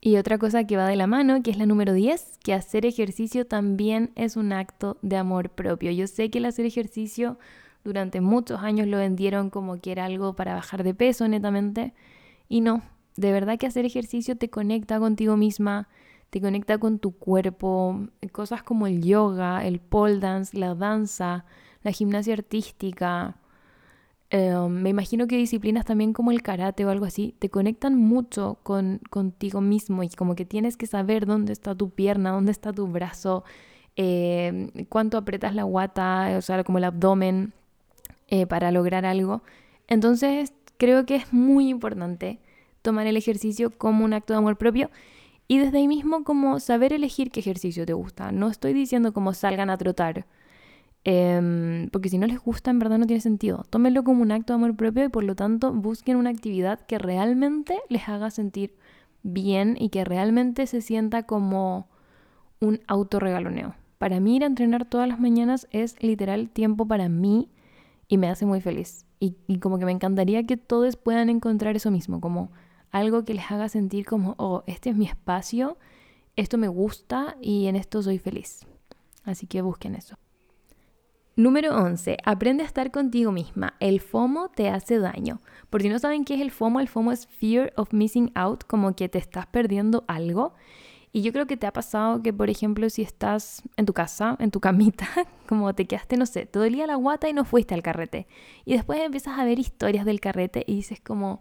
Y 0.00 0.16
otra 0.16 0.38
cosa 0.38 0.64
que 0.64 0.76
va 0.76 0.86
de 0.86 0.96
la 0.96 1.06
mano, 1.06 1.42
que 1.42 1.50
es 1.50 1.58
la 1.58 1.66
número 1.66 1.92
10, 1.92 2.38
que 2.42 2.54
hacer 2.54 2.86
ejercicio 2.86 3.46
también 3.46 4.10
es 4.16 4.36
un 4.36 4.52
acto 4.52 4.98
de 5.02 5.16
amor 5.16 5.50
propio. 5.50 5.90
Yo 5.92 6.06
sé 6.06 6.30
que 6.30 6.38
el 6.38 6.46
hacer 6.46 6.66
ejercicio 6.66 7.38
durante 7.84 8.20
muchos 8.20 8.60
años 8.60 8.86
lo 8.86 8.98
vendieron 8.98 9.50
como 9.50 9.80
que 9.80 9.92
era 9.92 10.06
algo 10.06 10.34
para 10.34 10.54
bajar 10.54 10.82
de 10.82 10.94
peso 10.94 11.28
netamente, 11.28 11.94
y 12.48 12.60
no, 12.60 12.82
de 13.16 13.32
verdad 13.32 13.58
que 13.58 13.66
hacer 13.66 13.84
ejercicio 13.84 14.36
te 14.36 14.50
conecta 14.50 14.98
contigo 14.98 15.36
misma, 15.36 15.88
te 16.30 16.40
conecta 16.40 16.78
con 16.78 16.98
tu 16.98 17.12
cuerpo, 17.12 18.08
cosas 18.32 18.62
como 18.62 18.86
el 18.86 19.02
yoga, 19.02 19.64
el 19.64 19.80
pole 19.80 20.18
dance, 20.18 20.58
la 20.58 20.74
danza, 20.74 21.44
la 21.82 21.92
gimnasia 21.92 22.34
artística. 22.34 23.36
Em, 24.30 24.68
me 24.68 24.90
imagino 24.90 25.28
que 25.28 25.36
disciplinas 25.36 25.84
también 25.84 26.12
como 26.12 26.32
el 26.32 26.42
karate 26.42 26.84
o 26.84 26.90
algo 26.90 27.04
así 27.04 27.36
te 27.38 27.50
conectan 27.50 27.94
mucho 27.96 28.58
con 28.64 29.00
contigo 29.10 29.60
mismo 29.60 30.02
y 30.02 30.08
como 30.08 30.34
que 30.34 30.44
tienes 30.44 30.76
que 30.76 30.86
saber 30.86 31.26
dónde 31.26 31.52
está 31.52 31.74
tu 31.74 31.90
pierna, 31.90 32.32
dónde 32.32 32.50
está 32.50 32.72
tu 32.72 32.88
brazo, 32.88 33.44
em, 33.96 34.70
cuánto 34.88 35.18
apretas 35.18 35.54
la 35.54 35.62
guata, 35.64 36.34
o 36.36 36.42
sea, 36.42 36.64
como 36.64 36.78
el 36.78 36.84
abdomen 36.84 37.52
eh, 38.28 38.46
para 38.46 38.72
lograr 38.72 39.06
algo. 39.06 39.42
Entonces 39.86 40.52
creo 40.78 41.06
que 41.06 41.16
es 41.16 41.32
muy 41.32 41.68
importante 41.68 42.40
tomar 42.84 43.06
el 43.06 43.16
ejercicio 43.16 43.70
como 43.70 44.04
un 44.04 44.12
acto 44.12 44.34
de 44.34 44.38
amor 44.38 44.58
propio 44.58 44.90
y 45.48 45.58
desde 45.58 45.78
ahí 45.78 45.88
mismo 45.88 46.22
como 46.22 46.60
saber 46.60 46.92
elegir 46.92 47.30
qué 47.30 47.40
ejercicio 47.40 47.86
te 47.86 47.94
gusta. 47.94 48.30
No 48.30 48.48
estoy 48.48 48.74
diciendo 48.74 49.12
como 49.12 49.32
salgan 49.32 49.70
a 49.70 49.78
trotar, 49.78 50.26
em, 51.04 51.88
porque 51.90 52.10
si 52.10 52.18
no 52.18 52.26
les 52.26 52.38
gusta 52.38 52.70
en 52.70 52.78
verdad 52.78 52.98
no 52.98 53.06
tiene 53.06 53.20
sentido. 53.20 53.64
Tómenlo 53.70 54.04
como 54.04 54.22
un 54.22 54.32
acto 54.32 54.52
de 54.52 54.56
amor 54.56 54.76
propio 54.76 55.04
y 55.04 55.08
por 55.08 55.24
lo 55.24 55.34
tanto 55.34 55.72
busquen 55.72 56.16
una 56.16 56.30
actividad 56.30 56.80
que 56.80 56.98
realmente 56.98 57.80
les 57.88 58.08
haga 58.08 58.30
sentir 58.30 58.76
bien 59.22 59.76
y 59.80 59.88
que 59.88 60.04
realmente 60.04 60.66
se 60.66 60.82
sienta 60.82 61.24
como 61.24 61.88
un 62.60 62.80
autorregaloneo. 62.86 63.74
Para 63.98 64.20
mí 64.20 64.36
ir 64.36 64.44
a 64.44 64.46
entrenar 64.46 64.84
todas 64.84 65.08
las 65.08 65.18
mañanas 65.20 65.68
es 65.70 65.96
literal 66.02 66.50
tiempo 66.50 66.86
para 66.86 67.08
mí 67.08 67.48
y 68.08 68.18
me 68.18 68.28
hace 68.28 68.44
muy 68.44 68.60
feliz. 68.60 69.06
Y, 69.20 69.36
y 69.46 69.58
como 69.58 69.78
que 69.78 69.86
me 69.86 69.92
encantaría 69.92 70.44
que 70.44 70.58
todos 70.58 70.96
puedan 70.96 71.30
encontrar 71.30 71.76
eso 71.76 71.90
mismo, 71.90 72.20
como 72.20 72.50
algo 72.94 73.24
que 73.24 73.34
les 73.34 73.50
haga 73.50 73.68
sentir 73.68 74.06
como, 74.06 74.36
oh, 74.38 74.62
este 74.68 74.90
es 74.90 74.96
mi 74.96 75.06
espacio, 75.06 75.76
esto 76.36 76.58
me 76.58 76.68
gusta 76.68 77.36
y 77.40 77.66
en 77.66 77.74
esto 77.74 78.00
soy 78.02 78.18
feliz. 78.18 78.60
Así 79.24 79.48
que 79.48 79.62
busquen 79.62 79.96
eso. 79.96 80.16
Número 81.34 81.76
11. 81.76 82.18
Aprende 82.24 82.62
a 82.62 82.66
estar 82.66 82.92
contigo 82.92 83.32
misma. 83.32 83.74
El 83.80 84.00
FOMO 84.00 84.50
te 84.50 84.68
hace 84.68 85.00
daño. 85.00 85.40
Por 85.70 85.82
si 85.82 85.88
no 85.88 85.98
saben 85.98 86.24
qué 86.24 86.34
es 86.34 86.40
el 86.40 86.52
FOMO, 86.52 86.78
el 86.78 86.86
FOMO 86.86 87.10
es 87.10 87.26
Fear 87.26 87.72
of 87.74 87.92
Missing 87.92 88.30
Out, 88.36 88.62
como 88.62 88.94
que 88.94 89.08
te 89.08 89.18
estás 89.18 89.48
perdiendo 89.48 90.04
algo. 90.06 90.54
Y 91.10 91.22
yo 91.22 91.32
creo 91.32 91.48
que 91.48 91.56
te 91.56 91.66
ha 91.66 91.72
pasado 91.72 92.22
que, 92.22 92.32
por 92.32 92.48
ejemplo, 92.48 92.88
si 92.90 93.02
estás 93.02 93.62
en 93.76 93.86
tu 93.86 93.92
casa, 93.92 94.36
en 94.38 94.52
tu 94.52 94.60
camita, 94.60 95.08
como 95.48 95.74
te 95.74 95.86
quedaste, 95.86 96.16
no 96.16 96.26
sé, 96.26 96.46
todo 96.46 96.62
el 96.62 96.74
día 96.74 96.86
la 96.86 96.94
guata 96.94 97.28
y 97.28 97.32
no 97.32 97.44
fuiste 97.44 97.74
al 97.74 97.82
carrete. 97.82 98.28
Y 98.64 98.74
después 98.74 99.00
empiezas 99.00 99.36
a 99.36 99.44
ver 99.44 99.58
historias 99.58 100.04
del 100.04 100.20
carrete 100.20 100.62
y 100.64 100.76
dices 100.76 101.00
como, 101.00 101.40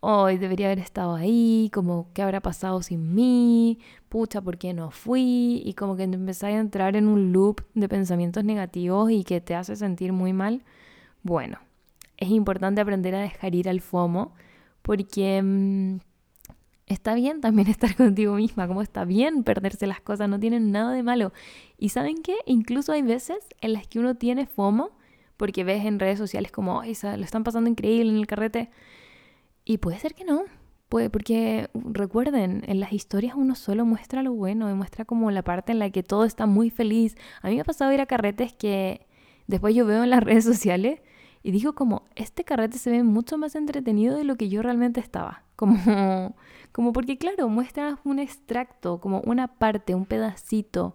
hoy 0.00 0.38
debería 0.38 0.66
haber 0.66 0.78
estado 0.78 1.14
ahí, 1.14 1.70
como 1.72 2.08
qué 2.14 2.22
habrá 2.22 2.40
pasado 2.40 2.82
sin 2.82 3.14
mí, 3.14 3.78
pucha, 4.08 4.40
¿por 4.40 4.58
qué 4.58 4.72
no 4.72 4.90
fui? 4.90 5.62
Y 5.64 5.74
como 5.74 5.96
que 5.96 6.04
empezáis 6.04 6.56
a 6.56 6.60
entrar 6.60 6.96
en 6.96 7.06
un 7.06 7.32
loop 7.32 7.62
de 7.74 7.88
pensamientos 7.88 8.44
negativos 8.44 9.10
y 9.10 9.24
que 9.24 9.40
te 9.40 9.54
hace 9.54 9.76
sentir 9.76 10.12
muy 10.12 10.32
mal. 10.32 10.62
Bueno, 11.22 11.58
es 12.16 12.30
importante 12.30 12.80
aprender 12.80 13.14
a 13.14 13.20
dejar 13.20 13.54
ir 13.54 13.68
al 13.68 13.80
FOMO 13.80 14.32
porque 14.82 15.42
mm, 15.42 15.98
está 16.86 17.14
bien 17.14 17.40
también 17.40 17.68
estar 17.70 17.94
contigo 17.94 18.34
misma, 18.34 18.66
como 18.66 18.82
está 18.82 19.04
bien 19.04 19.44
perderse 19.44 19.86
las 19.86 20.00
cosas, 20.00 20.28
no 20.28 20.40
tienen 20.40 20.72
nada 20.72 20.92
de 20.92 21.02
malo. 21.02 21.32
Y 21.78 21.90
saben 21.90 22.22
qué, 22.22 22.36
incluso 22.46 22.92
hay 22.92 23.02
veces 23.02 23.38
en 23.60 23.74
las 23.74 23.86
que 23.86 23.98
uno 23.98 24.14
tiene 24.16 24.46
FOMO 24.46 24.90
porque 25.36 25.64
ves 25.64 25.86
en 25.86 25.98
redes 25.98 26.18
sociales 26.18 26.52
como, 26.52 26.80
ay, 26.80 26.94
lo 27.02 27.24
están 27.24 27.44
pasando 27.44 27.70
increíble 27.70 28.10
en 28.10 28.18
el 28.18 28.26
carrete 28.26 28.70
y 29.70 29.78
puede 29.78 30.00
ser 30.00 30.14
que 30.16 30.24
no, 30.24 30.46
porque 30.88 31.70
recuerden, 31.72 32.64
en 32.66 32.80
las 32.80 32.92
historias 32.92 33.34
uno 33.36 33.54
solo 33.54 33.84
muestra 33.84 34.20
lo 34.24 34.32
bueno, 34.32 34.66
muestra 34.74 35.04
como 35.04 35.30
la 35.30 35.44
parte 35.44 35.70
en 35.70 35.78
la 35.78 35.90
que 35.90 36.02
todo 36.02 36.24
está 36.24 36.46
muy 36.46 36.70
feliz. 36.70 37.14
A 37.40 37.48
mí 37.48 37.54
me 37.54 37.60
ha 37.60 37.64
pasado 37.64 37.92
ir 37.92 38.00
a 38.00 38.06
carretes 38.06 38.52
que 38.52 39.06
después 39.46 39.72
yo 39.72 39.86
veo 39.86 40.02
en 40.02 40.10
las 40.10 40.24
redes 40.24 40.42
sociales 40.42 41.02
y 41.44 41.52
digo 41.52 41.76
como, 41.76 42.02
este 42.16 42.42
carrete 42.42 42.78
se 42.78 42.90
ve 42.90 43.04
mucho 43.04 43.38
más 43.38 43.54
entretenido 43.54 44.16
de 44.16 44.24
lo 44.24 44.34
que 44.34 44.48
yo 44.48 44.60
realmente 44.60 44.98
estaba. 44.98 45.44
Como, 45.60 46.34
como 46.72 46.92
porque 46.92 47.16
claro, 47.16 47.48
muestra 47.48 48.00
un 48.02 48.18
extracto, 48.18 48.98
como 48.98 49.20
una 49.20 49.46
parte, 49.46 49.94
un 49.94 50.06
pedacito. 50.06 50.94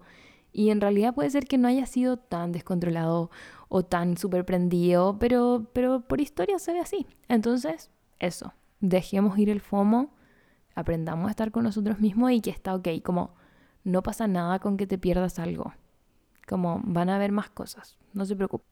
Y 0.52 0.70
en 0.70 0.80
realidad 0.80 1.14
puede 1.14 1.30
ser 1.30 1.46
que 1.46 1.56
no 1.56 1.68
haya 1.68 1.86
sido 1.86 2.16
tan 2.16 2.50
descontrolado 2.50 3.30
o 3.68 3.84
tan 3.84 4.16
super 4.16 4.44
prendido, 4.44 5.18
pero, 5.20 5.70
pero 5.72 6.00
por 6.00 6.20
historia 6.20 6.58
se 6.58 6.72
ve 6.72 6.80
así. 6.80 7.06
Entonces, 7.28 7.92
eso, 8.18 8.54
dejemos 8.80 9.38
ir 9.38 9.50
el 9.50 9.60
FOMO, 9.60 10.14
aprendamos 10.74 11.28
a 11.28 11.30
estar 11.30 11.50
con 11.50 11.64
nosotros 11.64 12.00
mismos 12.00 12.32
y 12.32 12.40
que 12.40 12.50
está 12.50 12.74
ok, 12.74 12.88
como 13.02 13.34
no 13.84 14.02
pasa 14.02 14.26
nada 14.26 14.58
con 14.58 14.76
que 14.76 14.86
te 14.86 14.98
pierdas 14.98 15.38
algo, 15.38 15.74
como 16.46 16.80
van 16.84 17.08
a 17.08 17.16
haber 17.16 17.32
más 17.32 17.50
cosas, 17.50 17.98
no 18.12 18.24
se 18.24 18.36
preocupe. 18.36 18.64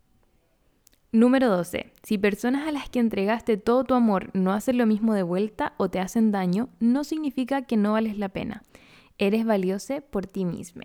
Número 1.12 1.48
12. 1.48 1.92
Si 2.02 2.18
personas 2.18 2.66
a 2.66 2.72
las 2.72 2.90
que 2.90 2.98
entregaste 2.98 3.56
todo 3.56 3.84
tu 3.84 3.94
amor 3.94 4.30
no 4.34 4.52
hacen 4.52 4.78
lo 4.78 4.84
mismo 4.84 5.14
de 5.14 5.22
vuelta 5.22 5.74
o 5.76 5.88
te 5.88 6.00
hacen 6.00 6.32
daño, 6.32 6.70
no 6.80 7.04
significa 7.04 7.62
que 7.62 7.76
no 7.76 7.92
vales 7.92 8.18
la 8.18 8.30
pena. 8.30 8.64
Eres 9.16 9.44
valioso 9.44 9.94
por 10.10 10.26
ti 10.26 10.44
mismo. 10.44 10.82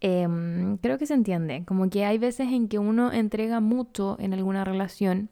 Em, 0.00 0.76
creo 0.76 0.98
que 0.98 1.06
se 1.06 1.14
entiende, 1.14 1.64
como 1.64 1.88
que 1.88 2.04
hay 2.04 2.18
veces 2.18 2.52
en 2.52 2.68
que 2.68 2.78
uno 2.78 3.12
entrega 3.12 3.60
mucho 3.60 4.18
en 4.20 4.34
alguna 4.34 4.62
relación 4.62 5.30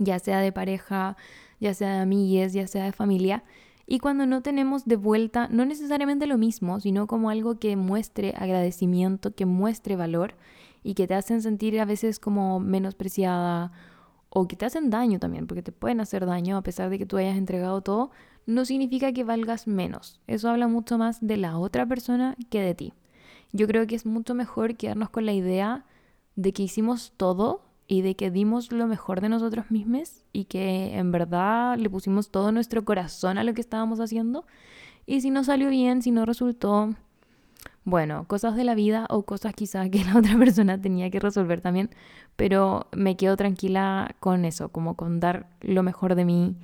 ya 0.00 0.18
sea 0.18 0.40
de 0.40 0.50
pareja, 0.50 1.16
ya 1.60 1.74
sea 1.74 1.94
de 1.94 2.00
amigues, 2.00 2.52
ya 2.52 2.66
sea 2.66 2.84
de 2.84 2.92
familia. 2.92 3.44
Y 3.86 3.98
cuando 3.98 4.26
no 4.26 4.42
tenemos 4.42 4.84
de 4.84 4.96
vuelta, 4.96 5.48
no 5.50 5.64
necesariamente 5.64 6.26
lo 6.26 6.38
mismo, 6.38 6.80
sino 6.80 7.06
como 7.06 7.30
algo 7.30 7.58
que 7.58 7.76
muestre 7.76 8.34
agradecimiento, 8.36 9.34
que 9.34 9.46
muestre 9.46 9.96
valor 9.96 10.34
y 10.82 10.94
que 10.94 11.06
te 11.06 11.14
hacen 11.14 11.42
sentir 11.42 11.78
a 11.80 11.84
veces 11.84 12.18
como 12.18 12.60
menospreciada 12.60 13.72
o 14.28 14.46
que 14.46 14.56
te 14.56 14.64
hacen 14.64 14.90
daño 14.90 15.18
también, 15.18 15.46
porque 15.46 15.62
te 15.62 15.72
pueden 15.72 16.00
hacer 16.00 16.24
daño 16.24 16.56
a 16.56 16.62
pesar 16.62 16.88
de 16.88 16.98
que 16.98 17.06
tú 17.06 17.16
hayas 17.16 17.36
entregado 17.36 17.80
todo, 17.82 18.10
no 18.46 18.64
significa 18.64 19.12
que 19.12 19.24
valgas 19.24 19.66
menos. 19.66 20.20
Eso 20.26 20.48
habla 20.48 20.68
mucho 20.68 20.96
más 20.96 21.18
de 21.20 21.36
la 21.36 21.58
otra 21.58 21.84
persona 21.86 22.36
que 22.48 22.60
de 22.60 22.74
ti. 22.74 22.94
Yo 23.52 23.66
creo 23.66 23.86
que 23.86 23.96
es 23.96 24.06
mucho 24.06 24.34
mejor 24.34 24.76
quedarnos 24.76 25.10
con 25.10 25.26
la 25.26 25.32
idea 25.32 25.84
de 26.36 26.52
que 26.52 26.62
hicimos 26.62 27.12
todo 27.16 27.69
y 27.90 28.02
de 28.02 28.14
que 28.14 28.30
dimos 28.30 28.70
lo 28.70 28.86
mejor 28.86 29.20
de 29.20 29.28
nosotros 29.28 29.72
mismos 29.72 30.22
y 30.32 30.44
que 30.44 30.96
en 30.96 31.10
verdad 31.10 31.76
le 31.76 31.90
pusimos 31.90 32.30
todo 32.30 32.52
nuestro 32.52 32.84
corazón 32.84 33.36
a 33.36 33.42
lo 33.42 33.52
que 33.52 33.60
estábamos 33.60 33.98
haciendo. 33.98 34.46
Y 35.06 35.22
si 35.22 35.30
no 35.30 35.42
salió 35.42 35.68
bien, 35.70 36.00
si 36.00 36.12
no 36.12 36.24
resultó, 36.24 36.94
bueno, 37.82 38.28
cosas 38.28 38.54
de 38.54 38.62
la 38.62 38.76
vida 38.76 39.08
o 39.10 39.24
cosas 39.24 39.54
quizás 39.54 39.90
que 39.90 40.04
la 40.04 40.18
otra 40.18 40.38
persona 40.38 40.80
tenía 40.80 41.10
que 41.10 41.18
resolver 41.18 41.62
también, 41.62 41.90
pero 42.36 42.86
me 42.92 43.16
quedo 43.16 43.36
tranquila 43.36 44.14
con 44.20 44.44
eso, 44.44 44.68
como 44.68 44.94
con 44.94 45.18
dar 45.18 45.48
lo 45.60 45.82
mejor 45.82 46.14
de 46.14 46.24
mí 46.24 46.58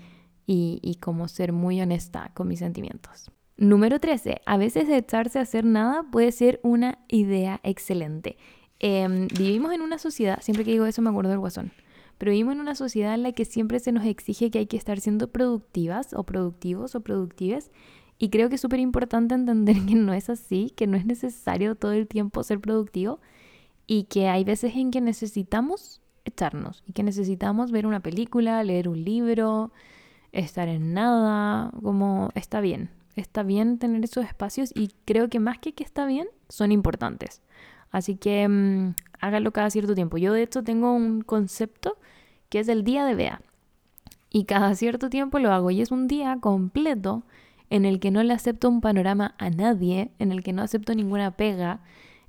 y, 0.47 0.79
y 0.81 0.95
como 0.95 1.27
ser 1.27 1.53
muy 1.53 1.81
honesta 1.81 2.31
con 2.35 2.47
mis 2.47 2.61
sentimientos. 2.61 3.33
Número 3.57 3.99
13. 3.99 4.43
A 4.47 4.59
veces 4.59 4.89
echarse 4.89 5.41
a 5.41 5.43
hacer 5.43 5.65
nada 5.65 6.05
puede 6.05 6.31
ser 6.31 6.61
una 6.63 7.01
idea 7.09 7.59
excelente. 7.65 8.37
Em, 8.79 9.29
vivimos 9.29 9.73
en 9.73 9.81
una 9.81 9.99
sociedad, 9.99 10.41
siempre 10.43 10.65
que 10.65 10.73
digo 10.73 10.85
eso 10.87 11.01
me 11.03 11.11
acuerdo 11.11 11.31
del 11.31 11.39
guasón, 11.39 11.73
pero 12.19 12.33
vivimos 12.33 12.55
en 12.55 12.61
una 12.61 12.75
sociedad 12.75 13.15
en 13.15 13.23
la 13.23 13.33
que 13.33 13.45
siempre 13.45 13.81
se 13.81 13.93
nos 13.93 14.05
exige 14.05 14.51
que 14.51 14.59
hay 14.59 14.67
que 14.67 14.77
estar 14.77 15.01
siendo 15.01 15.29
productivas 15.31 16.13
o 16.15 16.25
productivos 16.25 16.95
o 16.95 17.01
productives. 17.01 17.71
Y 18.19 18.31
creo 18.31 18.49
que 18.49 18.55
es 18.55 18.61
súper 18.63 18.81
importante 18.81 19.35
entender 19.35 19.77
que 19.87 19.95
no 19.95 20.15
es 20.15 20.31
así, 20.31 20.73
que 20.75 20.87
no 20.87 20.97
es 20.97 21.05
necesario 21.05 21.75
todo 21.75 21.93
el 21.93 22.07
tiempo 22.07 22.43
ser 22.43 22.61
productivo 22.61 23.21
y 23.87 24.05
que 24.05 24.29
hay 24.29 24.45
veces 24.45 24.75
en 24.75 24.91
que 24.91 25.01
necesitamos 25.01 26.01
echarnos 26.25 26.83
y 26.87 26.93
que 26.93 27.03
necesitamos 27.03 27.71
ver 27.71 27.87
una 27.87 28.01
película, 28.01 28.65
leer 28.65 28.89
un 28.89 29.05
libro, 29.05 29.73
estar 30.33 30.69
en 30.69 30.95
nada, 30.95 31.71
como 31.83 32.31
está 32.35 32.61
bien, 32.61 32.91
está 33.15 33.43
bien 33.43 33.79
tener 33.79 34.03
esos 34.05 34.25
espacios 34.25 34.73
y 34.75 34.93
creo 35.05 35.29
que 35.29 35.39
más 35.39 35.59
que 35.59 35.75
que 35.75 35.85
está 35.85 36.07
bien, 36.07 36.29
son 36.49 36.73
importantes. 36.73 37.43
Así 37.91 38.17
que 38.17 38.47
mm, 38.49 38.95
hágalo 39.21 39.53
cada 39.53 39.71
cierto 39.71 39.95
tiempo. 39.95 40.19
Yo 40.19 40.33
de 40.33 40.43
hecho 40.43 40.63
tengo 40.63 40.93
un 40.93 41.23
concepto 41.23 41.99
que 42.49 42.61
es 42.61 42.69
el 42.69 42.85
día 42.85 43.05
de 43.05 43.15
Bea. 43.15 43.41
Y 44.31 44.45
cada 44.45 44.75
cierto 44.75 45.09
tiempo 45.09 45.39
lo 45.39 45.53
hago 45.53 45.71
y 45.71 45.81
es 45.81 45.91
un 45.91 46.09
día 46.09 46.39
completo 46.41 47.25
en 47.71 47.85
el 47.85 48.01
que 48.01 48.11
no 48.11 48.23
le 48.23 48.33
acepto 48.33 48.69
un 48.69 48.81
panorama 48.81 49.35
a 49.39 49.51
nadie, 49.51 50.13
en 50.19 50.33
el 50.33 50.43
que 50.43 50.53
no 50.53 50.63
acepto 50.63 50.95
ninguna 50.95 51.37
pega, 51.37 51.81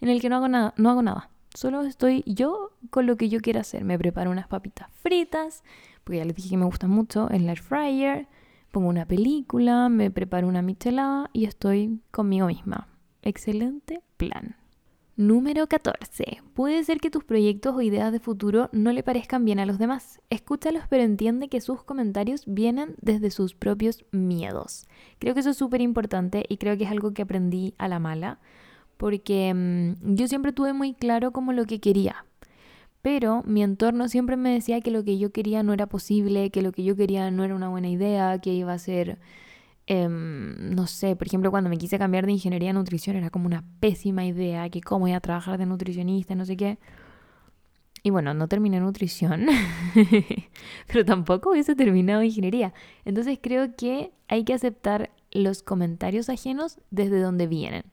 en 0.01 0.09
el 0.09 0.21
que 0.21 0.29
no 0.29 0.37
hago 0.37 0.47
nada, 0.47 0.73
no 0.77 0.89
hago 0.89 1.01
nada. 1.01 1.29
Solo 1.53 1.81
estoy 1.83 2.23
yo 2.25 2.71
con 2.89 3.07
lo 3.07 3.17
que 3.17 3.29
yo 3.29 3.39
quiero 3.39 3.59
hacer. 3.59 3.83
Me 3.83 3.97
preparo 3.97 4.31
unas 4.31 4.47
papitas 4.47 4.89
fritas, 5.01 5.63
porque 6.03 6.19
ya 6.19 6.25
les 6.25 6.35
dije 6.35 6.49
que 6.49 6.57
me 6.57 6.65
gustan 6.65 6.89
mucho, 6.89 7.29
en 7.31 7.45
la 7.45 7.51
air 7.51 7.61
fryer, 7.61 8.27
pongo 8.71 8.89
una 8.89 9.05
película, 9.05 9.89
me 9.89 10.11
preparo 10.11 10.47
una 10.47 10.61
michelada 10.61 11.29
y 11.33 11.45
estoy 11.45 11.99
conmigo 12.11 12.47
misma. 12.47 12.87
Excelente 13.21 14.01
plan. 14.17 14.55
Número 15.17 15.65
14. 15.65 16.43
Puede 16.53 16.83
ser 16.83 16.99
que 16.99 17.09
tus 17.09 17.23
proyectos 17.23 17.75
o 17.75 17.81
ideas 17.81 18.11
de 18.11 18.19
futuro 18.19 18.69
no 18.71 18.91
le 18.91 19.01
parezcan 19.01 19.45
bien 19.45 19.57
a 19.57 19.65
los 19.65 19.79
demás. 19.79 20.21
Escúchalos 20.29 20.83
pero 20.91 21.01
entiende 21.01 21.49
que 21.49 21.59
sus 21.59 21.81
comentarios 21.81 22.43
vienen 22.45 22.93
desde 23.01 23.31
sus 23.31 23.55
propios 23.55 24.05
miedos. 24.11 24.85
Creo 25.17 25.33
que 25.33 25.39
eso 25.39 25.49
es 25.49 25.57
súper 25.57 25.81
importante 25.81 26.45
y 26.47 26.57
creo 26.57 26.77
que 26.77 26.83
es 26.83 26.91
algo 26.91 27.15
que 27.15 27.23
aprendí 27.23 27.73
a 27.79 27.87
la 27.87 27.97
mala 27.97 28.37
porque 28.97 29.51
mm, 29.55 30.13
yo 30.13 30.27
siempre 30.27 30.51
tuve 30.51 30.73
muy 30.73 30.93
claro 30.93 31.31
como 31.31 31.51
lo 31.51 31.65
que 31.65 31.79
quería. 31.79 32.23
Pero 33.01 33.41
mi 33.43 33.63
entorno 33.63 34.09
siempre 34.09 34.37
me 34.37 34.51
decía 34.51 34.81
que 34.81 34.91
lo 34.91 35.03
que 35.03 35.17
yo 35.17 35.31
quería 35.31 35.63
no 35.63 35.73
era 35.73 35.87
posible, 35.87 36.51
que 36.51 36.61
lo 36.61 36.71
que 36.71 36.83
yo 36.83 36.95
quería 36.95 37.31
no 37.31 37.43
era 37.43 37.55
una 37.55 37.69
buena 37.69 37.89
idea, 37.89 38.37
que 38.37 38.53
iba 38.53 38.73
a 38.73 38.77
ser 38.77 39.17
Em, 39.87 40.75
no 40.75 40.85
sé, 40.85 41.15
por 41.15 41.27
ejemplo, 41.27 41.49
cuando 41.49 41.69
me 41.69 41.77
quise 41.77 41.97
cambiar 41.97 42.25
de 42.25 42.33
ingeniería 42.33 42.71
a 42.71 42.73
nutrición 42.73 43.15
era 43.15 43.29
como 43.29 43.45
una 43.45 43.63
pésima 43.79 44.25
idea, 44.25 44.69
que 44.69 44.81
cómo 44.81 45.07
iba 45.07 45.17
a 45.17 45.21
trabajar 45.21 45.57
de 45.57 45.65
nutricionista, 45.65 46.35
no 46.35 46.45
sé 46.45 46.57
qué. 46.57 46.77
Y 48.03 48.09
bueno, 48.09 48.33
no 48.33 48.47
terminé 48.47 48.79
nutrición, 48.79 49.47
pero 50.87 51.03
tampoco 51.03 51.51
hubiese 51.51 51.75
terminado 51.75 52.23
ingeniería. 52.23 52.73
Entonces 53.05 53.39
creo 53.41 53.75
que 53.75 54.13
hay 54.27 54.43
que 54.43 54.53
aceptar 54.53 55.09
los 55.31 55.61
comentarios 55.61 56.29
ajenos 56.29 56.79
desde 56.89 57.19
donde 57.19 57.47
vienen. 57.47 57.83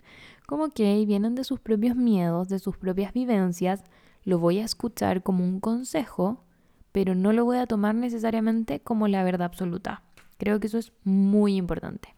Como 0.46 0.70
que 0.70 1.04
vienen 1.04 1.34
de 1.34 1.42
sus 1.42 1.58
propios 1.58 1.96
miedos, 1.96 2.48
de 2.48 2.60
sus 2.60 2.76
propias 2.76 3.12
vivencias, 3.12 3.82
lo 4.24 4.38
voy 4.38 4.58
a 4.58 4.64
escuchar 4.64 5.22
como 5.22 5.42
un 5.42 5.58
consejo, 5.58 6.44
pero 6.92 7.16
no 7.16 7.32
lo 7.32 7.44
voy 7.44 7.58
a 7.58 7.66
tomar 7.66 7.96
necesariamente 7.96 8.78
como 8.80 9.08
la 9.08 9.24
verdad 9.24 9.46
absoluta. 9.46 10.03
Creo 10.38 10.60
que 10.60 10.66
eso 10.66 10.78
es 10.78 10.92
muy 11.04 11.56
importante. 11.56 12.14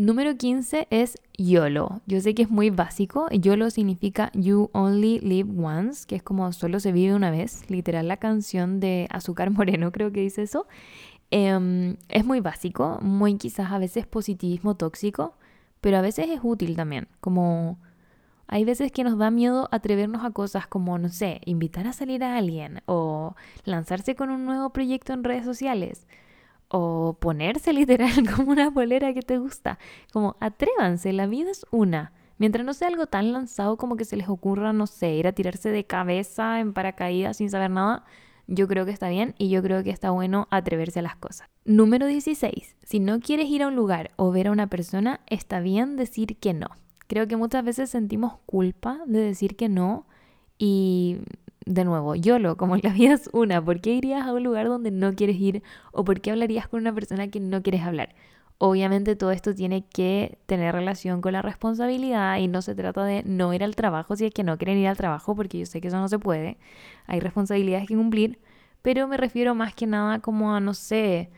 Número 0.00 0.36
15 0.36 0.86
es 0.90 1.18
YOLO. 1.36 2.02
Yo 2.06 2.20
sé 2.20 2.32
que 2.32 2.42
es 2.42 2.50
muy 2.50 2.70
básico. 2.70 3.26
YOLO 3.32 3.68
significa 3.68 4.30
You 4.32 4.70
Only 4.72 5.18
Live 5.18 5.50
Once, 5.60 6.06
que 6.06 6.14
es 6.14 6.22
como 6.22 6.52
solo 6.52 6.78
se 6.78 6.92
vive 6.92 7.16
una 7.16 7.32
vez. 7.32 7.68
Literal, 7.68 8.06
la 8.06 8.18
canción 8.18 8.78
de 8.78 9.08
Azúcar 9.10 9.50
Moreno 9.50 9.90
creo 9.92 10.12
que 10.12 10.20
dice 10.20 10.42
eso. 10.42 10.68
Em, 11.32 11.96
es 12.08 12.24
muy 12.24 12.38
básico, 12.38 13.00
muy 13.02 13.36
quizás 13.38 13.72
a 13.72 13.78
veces 13.78 14.06
positivismo 14.06 14.76
tóxico, 14.76 15.34
pero 15.80 15.96
a 15.96 16.00
veces 16.00 16.28
es 16.28 16.40
útil 16.44 16.76
también. 16.76 17.08
Como 17.20 17.80
hay 18.46 18.64
veces 18.64 18.92
que 18.92 19.02
nos 19.02 19.18
da 19.18 19.32
miedo 19.32 19.68
atrevernos 19.72 20.24
a 20.24 20.30
cosas 20.30 20.68
como, 20.68 20.96
no 20.98 21.08
sé, 21.08 21.40
invitar 21.44 21.88
a 21.88 21.92
salir 21.92 22.22
a 22.22 22.36
alguien 22.36 22.82
o 22.86 23.34
lanzarse 23.64 24.14
con 24.14 24.30
un 24.30 24.46
nuevo 24.46 24.70
proyecto 24.70 25.12
en 25.12 25.24
redes 25.24 25.44
sociales 25.44 26.06
o 26.68 27.16
ponerse 27.18 27.72
literal 27.74 28.12
como 28.34 28.52
una 28.52 28.70
polera 28.70 29.12
que 29.14 29.22
te 29.22 29.38
gusta. 29.38 29.78
Como 30.12 30.36
atrévanse, 30.40 31.12
la 31.12 31.26
vida 31.26 31.50
es 31.50 31.66
una. 31.70 32.12
Mientras 32.38 32.64
no 32.64 32.72
sea 32.72 32.88
algo 32.88 33.06
tan 33.06 33.32
lanzado 33.32 33.76
como 33.76 33.96
que 33.96 34.04
se 34.04 34.16
les 34.16 34.28
ocurra, 34.28 34.72
no 34.72 34.86
sé, 34.86 35.14
ir 35.14 35.26
a 35.26 35.32
tirarse 35.32 35.70
de 35.70 35.84
cabeza 35.84 36.60
en 36.60 36.72
paracaídas 36.72 37.38
sin 37.38 37.50
saber 37.50 37.70
nada, 37.70 38.04
yo 38.46 38.68
creo 38.68 38.86
que 38.86 38.92
está 38.92 39.08
bien 39.08 39.34
y 39.38 39.50
yo 39.50 39.62
creo 39.62 39.82
que 39.82 39.90
está 39.90 40.10
bueno 40.10 40.46
atreverse 40.50 41.00
a 41.00 41.02
las 41.02 41.16
cosas. 41.16 41.48
Número 41.64 42.06
16. 42.06 42.76
Si 42.82 43.00
no 43.00 43.20
quieres 43.20 43.48
ir 43.48 43.62
a 43.62 43.68
un 43.68 43.76
lugar 43.76 44.12
o 44.16 44.30
ver 44.30 44.48
a 44.48 44.52
una 44.52 44.68
persona, 44.68 45.20
está 45.26 45.60
bien 45.60 45.96
decir 45.96 46.36
que 46.38 46.54
no. 46.54 46.68
Creo 47.08 47.26
que 47.26 47.36
muchas 47.36 47.64
veces 47.64 47.90
sentimos 47.90 48.38
culpa 48.46 49.00
de 49.06 49.20
decir 49.20 49.56
que 49.56 49.68
no 49.68 50.06
y 50.58 51.18
de 51.68 51.84
nuevo, 51.84 52.14
YOLO, 52.14 52.56
como 52.56 52.76
la 52.76 52.90
vida 52.92 53.16
una, 53.32 53.62
¿por 53.64 53.80
qué 53.80 53.92
irías 53.94 54.26
a 54.26 54.32
un 54.32 54.42
lugar 54.42 54.68
donde 54.68 54.90
no 54.90 55.14
quieres 55.14 55.36
ir 55.36 55.62
o 55.92 56.04
por 56.04 56.20
qué 56.20 56.30
hablarías 56.30 56.66
con 56.68 56.80
una 56.80 56.94
persona 56.94 57.28
que 57.28 57.40
no 57.40 57.62
quieres 57.62 57.82
hablar? 57.82 58.14
Obviamente 58.58 59.14
todo 59.14 59.30
esto 59.30 59.54
tiene 59.54 59.86
que 59.86 60.38
tener 60.46 60.74
relación 60.74 61.20
con 61.20 61.32
la 61.32 61.42
responsabilidad 61.42 62.38
y 62.38 62.48
no 62.48 62.62
se 62.62 62.74
trata 62.74 63.04
de 63.04 63.22
no 63.24 63.54
ir 63.54 63.62
al 63.62 63.76
trabajo 63.76 64.16
si 64.16 64.26
es 64.26 64.34
que 64.34 64.42
no 64.42 64.58
quieren 64.58 64.78
ir 64.78 64.88
al 64.88 64.96
trabajo, 64.96 65.36
porque 65.36 65.58
yo 65.60 65.66
sé 65.66 65.80
que 65.80 65.88
eso 65.88 65.98
no 65.98 66.08
se 66.08 66.18
puede, 66.18 66.58
hay 67.06 67.20
responsabilidades 67.20 67.86
que 67.86 67.94
cumplir, 67.94 68.40
pero 68.82 69.06
me 69.06 69.16
refiero 69.16 69.54
más 69.54 69.74
que 69.74 69.86
nada 69.86 70.20
como 70.20 70.54
a, 70.54 70.60
no 70.60 70.74
sé, 70.74 71.30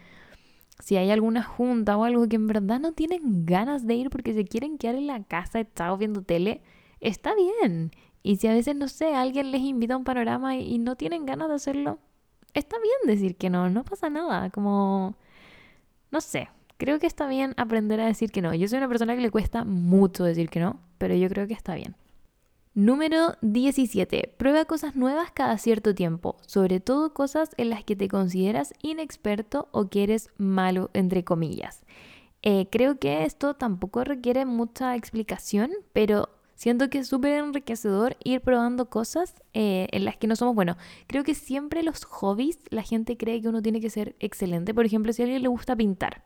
si 0.79 0.97
hay 0.97 1.11
alguna 1.11 1.43
junta 1.43 1.97
o 1.99 2.05
algo 2.05 2.27
que 2.29 2.37
en 2.37 2.47
verdad 2.47 2.81
no 2.81 2.93
tienen 2.93 3.45
ganas 3.45 3.87
de 3.87 3.95
ir 3.95 4.11
porque 4.11 4.33
se 4.33 4.45
quieren 4.45 4.79
quedar 4.79 4.95
en 4.95 5.09
la 5.09 5.23
casa 5.25 5.61
echados 5.61 5.99
viendo 5.99 6.23
tele, 6.23 6.63
está 7.01 7.35
bien. 7.35 7.91
Y 8.23 8.37
si 8.37 8.47
a 8.49 8.53
veces, 8.53 8.77
no 8.77 8.89
sé, 8.89 9.15
alguien 9.15 9.51
les 9.51 9.63
invita 9.63 9.95
a 9.95 9.97
un 9.97 10.05
panorama 10.05 10.57
y, 10.57 10.79
no 10.79 10.97
tienen 10.97 11.27
ganas 11.27 11.49
de 11.49 11.55
hacerlo, 11.55 11.99
está 12.55 12.77
bien 12.79 13.15
decir 13.15 13.37
que 13.37 13.51
no, 13.51 13.71
no 13.71 13.85
pasa 13.85 14.11
nada. 14.11 14.51
Como, 14.51 15.17
no 16.11 16.21
sé, 16.21 16.49
creo 16.77 16.99
que 16.99 17.07
está 17.07 17.29
bien 17.29 17.55
aprender 17.57 18.01
a 18.01 18.07
decir 18.07 18.31
que 18.31 18.43
no. 18.43 18.55
Yo 18.55 18.69
soy 18.69 18.79
una 18.79 18.89
persona 18.89 19.15
que 19.15 19.23
le 19.23 19.31
cuesta 19.31 19.65
mucho 19.65 20.25
decir 20.25 20.51
que 20.51 20.61
no, 20.61 20.81
pero 20.99 21.15
yo 21.15 21.29
creo 21.29 21.47
que 21.47 21.55
está 21.55 21.75
bien. 21.75 21.97
Número 22.75 23.35
17. 23.41 24.35
Prueba 24.37 24.65
cosas 24.65 24.95
nuevas 24.95 25.33
cada 25.33 25.59
cierto 25.59 25.95
tiempo, 25.95 26.37
sobre 26.47 26.79
todo 26.79 27.13
cosas 27.13 27.51
en 27.57 27.69
las 27.69 27.85
que 27.85 27.97
te 27.97 28.07
consideras 28.07 28.75
inexperto 28.81 29.69
o 29.73 29.89
que 29.89 30.05
eres 30.05 30.31
malo, 30.39 30.89
entre 30.95 31.25
comillas. 31.25 31.83
Eh, 32.43 32.69
creo 32.71 32.99
que 32.99 33.25
esto 33.25 33.55
tampoco 33.55 34.05
requiere 34.05 34.47
mucha 34.47 34.95
explicación, 34.95 35.73
pero 35.93 36.29
Siento 36.61 36.91
que 36.91 36.99
es 36.99 37.09
súper 37.09 37.43
enriquecedor 37.43 38.19
ir 38.23 38.43
probando 38.43 38.91
cosas 38.91 39.33
eh, 39.55 39.89
en 39.93 40.05
las 40.05 40.19
que 40.19 40.27
no 40.27 40.37
somos 40.37 40.55
buenos. 40.55 40.77
Creo 41.07 41.25
que 41.25 41.35
siempre 41.35 41.83
los 41.83 42.05
hobbies, 42.05 42.59
la 42.69 42.83
gente 42.83 43.17
cree 43.17 43.41
que 43.41 43.49
uno 43.49 43.63
tiene 43.63 43.81
que 43.81 43.89
ser 43.89 44.15
excelente. 44.21 44.75
Por 44.75 44.85
ejemplo, 44.85 45.11
si 45.15 45.23
a 45.23 45.25
alguien 45.25 45.41
le 45.41 45.49
gusta 45.49 45.75
pintar, 45.75 46.23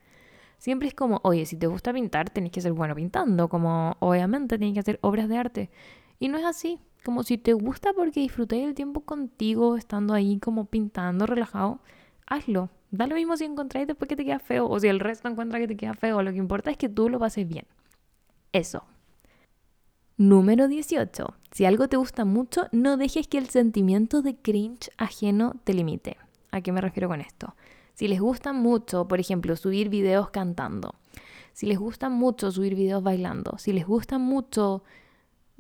siempre 0.58 0.88
es 0.88 0.94
como, 0.94 1.20
oye, 1.22 1.46
si 1.46 1.56
te 1.56 1.68
gusta 1.68 1.92
pintar, 1.92 2.30
tenés 2.30 2.50
que 2.50 2.60
ser 2.60 2.72
bueno 2.72 2.96
pintando. 2.96 3.48
Como, 3.48 3.96
obviamente, 4.00 4.58
tienes 4.58 4.74
que 4.74 4.80
hacer 4.80 4.98
obras 5.02 5.28
de 5.28 5.38
arte. 5.38 5.70
Y 6.18 6.26
no 6.26 6.36
es 6.36 6.44
así. 6.44 6.80
Como 7.04 7.22
si 7.22 7.38
te 7.38 7.52
gusta 7.52 7.92
porque 7.92 8.18
disfruté 8.18 8.64
el 8.64 8.74
tiempo 8.74 9.02
contigo, 9.02 9.76
estando 9.76 10.14
ahí 10.14 10.40
como 10.40 10.64
pintando, 10.64 11.26
relajado, 11.26 11.78
hazlo. 12.26 12.70
Da 12.90 13.06
lo 13.06 13.14
mismo 13.14 13.36
si 13.36 13.44
encontráis 13.44 13.86
después 13.86 14.08
que 14.08 14.16
te 14.16 14.24
queda 14.24 14.40
feo 14.40 14.66
o 14.68 14.80
si 14.80 14.88
el 14.88 14.98
resto 14.98 15.28
encuentra 15.28 15.60
que 15.60 15.68
te 15.68 15.76
queda 15.76 15.94
feo. 15.94 16.24
Lo 16.24 16.32
que 16.32 16.38
importa 16.38 16.72
es 16.72 16.76
que 16.76 16.88
tú 16.88 17.08
lo 17.08 17.20
pases 17.20 17.46
bien. 17.46 17.66
Eso. 18.50 18.84
Número 20.16 20.68
18. 20.68 21.34
Si 21.50 21.64
algo 21.64 21.88
te 21.88 21.96
gusta 21.96 22.24
mucho, 22.24 22.68
no 22.70 22.96
dejes 22.96 23.26
que 23.26 23.36
el 23.36 23.48
sentimiento 23.48 24.22
de 24.22 24.36
cringe 24.36 24.90
ajeno 24.96 25.56
te 25.64 25.74
limite. 25.74 26.18
¿A 26.52 26.60
qué 26.60 26.70
me 26.70 26.80
refiero 26.80 27.08
con 27.08 27.20
esto? 27.20 27.56
Si 27.94 28.06
les 28.06 28.20
gusta 28.20 28.52
mucho, 28.52 29.08
por 29.08 29.18
ejemplo, 29.18 29.56
subir 29.56 29.88
videos 29.88 30.30
cantando, 30.30 30.94
si 31.52 31.66
les 31.66 31.80
gusta 31.80 32.10
mucho 32.10 32.52
subir 32.52 32.76
videos 32.76 33.02
bailando, 33.02 33.58
si 33.58 33.72
les 33.72 33.88
gusta 33.88 34.18
mucho 34.18 34.84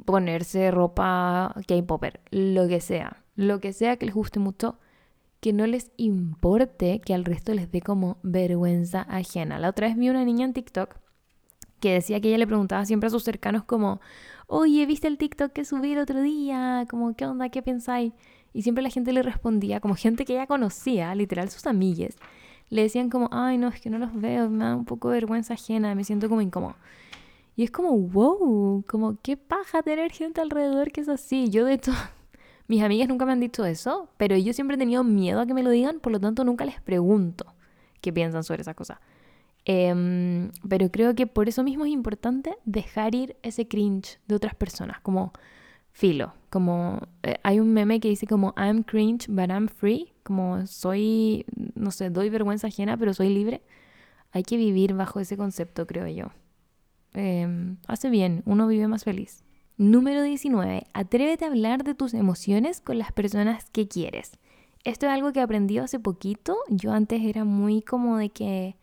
ponerse 0.04 0.70
ropa 0.70 1.52
K-popper, 1.66 2.20
lo 2.30 2.68
que 2.68 2.80
sea, 2.80 3.24
lo 3.34 3.58
que 3.58 3.72
sea 3.72 3.96
que 3.96 4.06
les 4.06 4.14
guste 4.14 4.38
mucho, 4.38 4.78
que 5.40 5.52
no 5.52 5.66
les 5.66 5.90
importe 5.96 7.00
que 7.00 7.12
al 7.12 7.24
resto 7.24 7.54
les 7.54 7.72
dé 7.72 7.80
como 7.80 8.18
vergüenza 8.22 9.02
ajena. 9.02 9.58
La 9.58 9.70
otra 9.70 9.88
vez 9.88 9.96
vi 9.96 10.10
una 10.10 10.24
niña 10.24 10.44
en 10.44 10.52
TikTok 10.52 10.96
que 11.80 11.92
decía 11.92 12.20
que 12.20 12.28
ella 12.28 12.38
le 12.38 12.46
preguntaba 12.46 12.84
siempre 12.86 13.08
a 13.08 13.10
sus 13.10 13.24
cercanos 13.24 13.64
como, 13.64 14.00
oye, 14.46 14.86
¿viste 14.86 15.08
el 15.08 15.18
TikTok 15.18 15.52
que 15.52 15.64
subí 15.64 15.92
el 15.92 15.98
otro 15.98 16.22
día? 16.22 16.86
Como, 16.88 17.14
¿qué 17.14 17.26
onda? 17.26 17.48
¿Qué 17.48 17.62
pensáis? 17.62 18.12
Y 18.52 18.62
siempre 18.62 18.82
la 18.82 18.90
gente 18.90 19.12
le 19.12 19.22
respondía, 19.22 19.80
como 19.80 19.94
gente 19.94 20.24
que 20.24 20.34
ella 20.34 20.46
conocía, 20.46 21.14
literal 21.14 21.50
sus 21.50 21.66
amigues, 21.66 22.16
le 22.70 22.82
decían 22.82 23.10
como, 23.10 23.28
ay, 23.32 23.58
no, 23.58 23.68
es 23.68 23.80
que 23.80 23.90
no 23.90 23.98
los 23.98 24.14
veo, 24.14 24.48
me 24.48 24.64
da 24.64 24.76
un 24.76 24.84
poco 24.84 25.10
de 25.10 25.16
vergüenza 25.16 25.54
ajena, 25.54 25.94
me 25.94 26.04
siento 26.04 26.28
como 26.28 26.40
incómodo. 26.40 26.76
Y 27.56 27.64
es 27.64 27.70
como, 27.70 27.96
wow, 27.96 28.84
como 28.88 29.18
qué 29.22 29.36
paja 29.36 29.82
tener 29.82 30.10
gente 30.12 30.40
alrededor 30.40 30.90
que 30.92 31.00
es 31.00 31.08
así. 31.08 31.50
Yo 31.50 31.64
de 31.64 31.74
hecho 31.74 31.92
Mis 32.66 32.82
amigas 32.82 33.08
nunca 33.08 33.26
me 33.26 33.32
han 33.32 33.40
dicho 33.40 33.64
eso, 33.66 34.08
pero 34.16 34.36
yo 34.38 34.54
siempre 34.54 34.76
he 34.76 34.78
tenido 34.78 35.04
miedo 35.04 35.40
a 35.40 35.46
que 35.46 35.52
me 35.52 35.62
lo 35.62 35.68
digan, 35.68 36.00
por 36.00 36.12
lo 36.12 36.20
tanto 36.20 36.44
nunca 36.44 36.64
les 36.64 36.80
pregunto 36.80 37.52
qué 38.00 38.10
piensan 38.10 38.42
sobre 38.42 38.62
esa 38.62 38.72
cosa. 38.72 39.02
Em, 39.66 40.50
pero 40.68 40.90
creo 40.90 41.14
que 41.14 41.26
por 41.26 41.48
eso 41.48 41.62
mismo 41.62 41.86
es 41.86 41.92
importante 41.92 42.54
dejar 42.64 43.14
ir 43.14 43.36
ese 43.42 43.66
cringe 43.66 44.18
de 44.28 44.34
otras 44.34 44.54
personas, 44.54 45.00
como 45.00 45.32
filo, 45.92 46.34
como 46.50 47.00
eh, 47.22 47.36
hay 47.42 47.60
un 47.60 47.72
meme 47.72 48.00
que 48.00 48.08
dice 48.08 48.26
como 48.26 48.52
I'm 48.56 48.82
cringe 48.82 49.26
but 49.28 49.48
I'm 49.48 49.68
free, 49.68 50.12
como 50.22 50.66
soy, 50.66 51.46
no 51.74 51.90
sé, 51.92 52.10
doy 52.10 52.28
vergüenza 52.28 52.66
ajena 52.66 52.96
pero 52.96 53.14
soy 53.14 53.30
libre. 53.30 53.62
Hay 54.32 54.42
que 54.42 54.56
vivir 54.56 54.94
bajo 54.94 55.20
ese 55.20 55.36
concepto, 55.36 55.86
creo 55.86 56.08
yo. 56.08 56.26
Em, 57.14 57.76
hace 57.86 58.10
bien, 58.10 58.42
uno 58.46 58.66
vive 58.66 58.88
más 58.88 59.04
feliz. 59.04 59.44
Número 59.76 60.22
19. 60.22 60.86
Atrévete 60.92 61.44
a 61.44 61.48
hablar 61.48 61.84
de 61.84 61.94
tus 61.94 62.14
emociones 62.14 62.80
con 62.80 62.98
las 62.98 63.12
personas 63.12 63.70
que 63.70 63.88
quieres. 63.88 64.38
Esto 64.84 65.06
es 65.06 65.12
algo 65.12 65.32
que 65.32 65.40
aprendí 65.40 65.78
hace 65.78 65.98
poquito. 65.98 66.56
Yo 66.68 66.92
antes 66.92 67.22
era 67.22 67.44
muy 67.44 67.82
como 67.82 68.18
de 68.18 68.30
que 68.30 68.76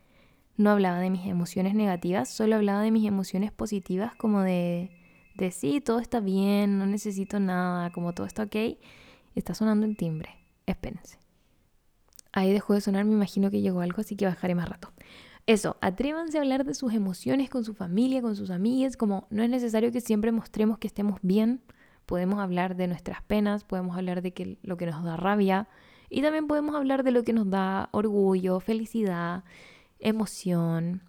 no 0.57 0.69
hablaba 0.69 0.99
de 0.99 1.09
mis 1.09 1.25
emociones 1.25 1.73
negativas, 1.73 2.29
solo 2.29 2.55
hablaba 2.55 2.81
de 2.81 2.91
mis 2.91 3.07
emociones 3.07 3.51
positivas 3.51 4.15
como 4.15 4.41
de, 4.41 4.91
de 5.35 5.51
sí, 5.51 5.81
todo 5.81 5.99
está 5.99 6.19
bien, 6.19 6.77
no 6.77 6.85
necesito 6.85 7.39
nada, 7.39 7.91
como 7.91 8.13
todo 8.13 8.27
está 8.27 8.43
ok. 8.43 8.55
Está 9.35 9.53
sonando 9.53 9.85
el 9.85 9.95
timbre. 9.95 10.31
Espérense. 10.65 11.19
Ahí 12.33 12.51
dejó 12.53 12.73
de 12.73 12.81
sonar, 12.81 13.05
me 13.05 13.13
imagino 13.13 13.51
que 13.51 13.61
llegó 13.61 13.81
algo, 13.81 14.01
así 14.01 14.15
que 14.15 14.25
bajaré 14.25 14.55
más 14.55 14.69
rato. 14.69 14.91
Eso, 15.47 15.77
atrévanse 15.81 16.37
a 16.37 16.41
hablar 16.41 16.65
de 16.65 16.73
sus 16.73 16.93
emociones 16.93 17.49
con 17.49 17.63
su 17.63 17.73
familia, 17.73 18.21
con 18.21 18.35
sus 18.35 18.51
amigas, 18.51 18.95
como 18.95 19.27
no 19.31 19.43
es 19.43 19.49
necesario 19.49 19.91
que 19.91 19.99
siempre 19.99 20.31
mostremos 20.31 20.77
que 20.77 20.87
estemos 20.87 21.19
bien, 21.23 21.61
podemos 22.05 22.39
hablar 22.39 22.75
de 22.75 22.87
nuestras 22.87 23.21
penas, 23.23 23.63
podemos 23.63 23.97
hablar 23.97 24.21
de 24.21 24.33
que, 24.33 24.59
lo 24.61 24.77
que 24.77 24.85
nos 24.85 25.03
da 25.03 25.17
rabia 25.17 25.67
y 26.09 26.21
también 26.21 26.47
podemos 26.47 26.75
hablar 26.75 27.03
de 27.03 27.11
lo 27.11 27.23
que 27.23 27.33
nos 27.33 27.49
da 27.49 27.89
orgullo, 27.91 28.59
felicidad, 28.59 29.43
emoción, 30.01 31.03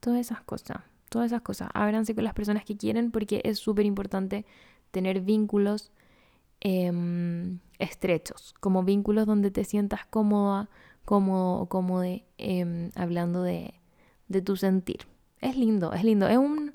todas 0.00 0.20
esas 0.20 0.40
cosas, 0.42 0.78
todas 1.08 1.26
esas 1.26 1.42
cosas. 1.42 1.68
Ábranse 1.74 2.14
con 2.14 2.24
las 2.24 2.34
personas 2.34 2.64
que 2.64 2.76
quieren 2.76 3.10
porque 3.10 3.40
es 3.44 3.58
súper 3.58 3.86
importante 3.86 4.46
tener 4.90 5.20
vínculos 5.20 5.92
em, 6.60 7.58
estrechos, 7.78 8.54
como 8.60 8.82
vínculos 8.82 9.26
donde 9.26 9.50
te 9.50 9.64
sientas 9.64 10.06
cómoda, 10.06 10.70
como, 11.04 11.66
como 11.68 12.00
de, 12.00 12.24
em, 12.38 12.90
hablando 12.94 13.42
de, 13.42 13.74
de 14.28 14.42
tu 14.42 14.56
sentir. 14.56 15.06
Es 15.40 15.56
lindo, 15.56 15.92
es 15.92 16.04
lindo. 16.04 16.28
Es 16.28 16.38
un, 16.38 16.72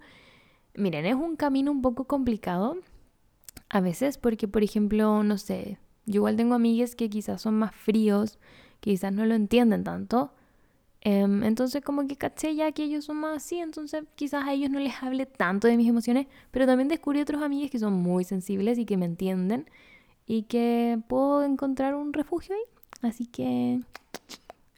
miren, 0.75 1.05
es 1.05 1.15
un 1.15 1.35
camino 1.35 1.71
un 1.71 1.81
poco 1.81 2.05
complicado 2.05 2.77
a 3.69 3.81
veces 3.81 4.17
porque, 4.17 4.47
por 4.47 4.63
ejemplo, 4.63 5.23
no 5.23 5.37
sé, 5.37 5.77
yo 6.05 6.15
igual 6.15 6.35
tengo 6.35 6.55
amigas 6.55 6.95
que 6.95 7.09
quizás 7.09 7.41
son 7.41 7.55
más 7.55 7.75
fríos, 7.75 8.39
quizás 8.79 9.13
no 9.13 9.25
lo 9.25 9.35
entienden 9.35 9.83
tanto. 9.83 10.33
Em, 11.03 11.43
entonces 11.43 11.83
como 11.83 12.07
que 12.07 12.15
caché 12.15 12.53
ya 12.53 12.71
que 12.71 12.83
ellos 12.83 13.05
son 13.05 13.17
más 13.17 13.37
así, 13.37 13.57
entonces 13.57 14.03
quizás 14.15 14.45
a 14.47 14.53
ellos 14.53 14.69
no 14.69 14.79
les 14.79 15.01
hable 15.01 15.25
tanto 15.25 15.67
de 15.67 15.75
mis 15.75 15.89
emociones, 15.89 16.27
pero 16.51 16.67
también 16.67 16.87
descubrí 16.87 17.19
otros 17.19 17.41
amigos 17.41 17.71
que 17.71 17.79
son 17.79 17.93
muy 17.93 18.23
sensibles 18.23 18.77
y 18.77 18.85
que 18.85 18.97
me 18.97 19.05
entienden 19.05 19.67
y 20.27 20.43
que 20.43 20.99
puedo 21.07 21.43
encontrar 21.43 21.95
un 21.95 22.13
refugio 22.13 22.55
ahí. 22.55 23.09
Así 23.09 23.25
que 23.25 23.81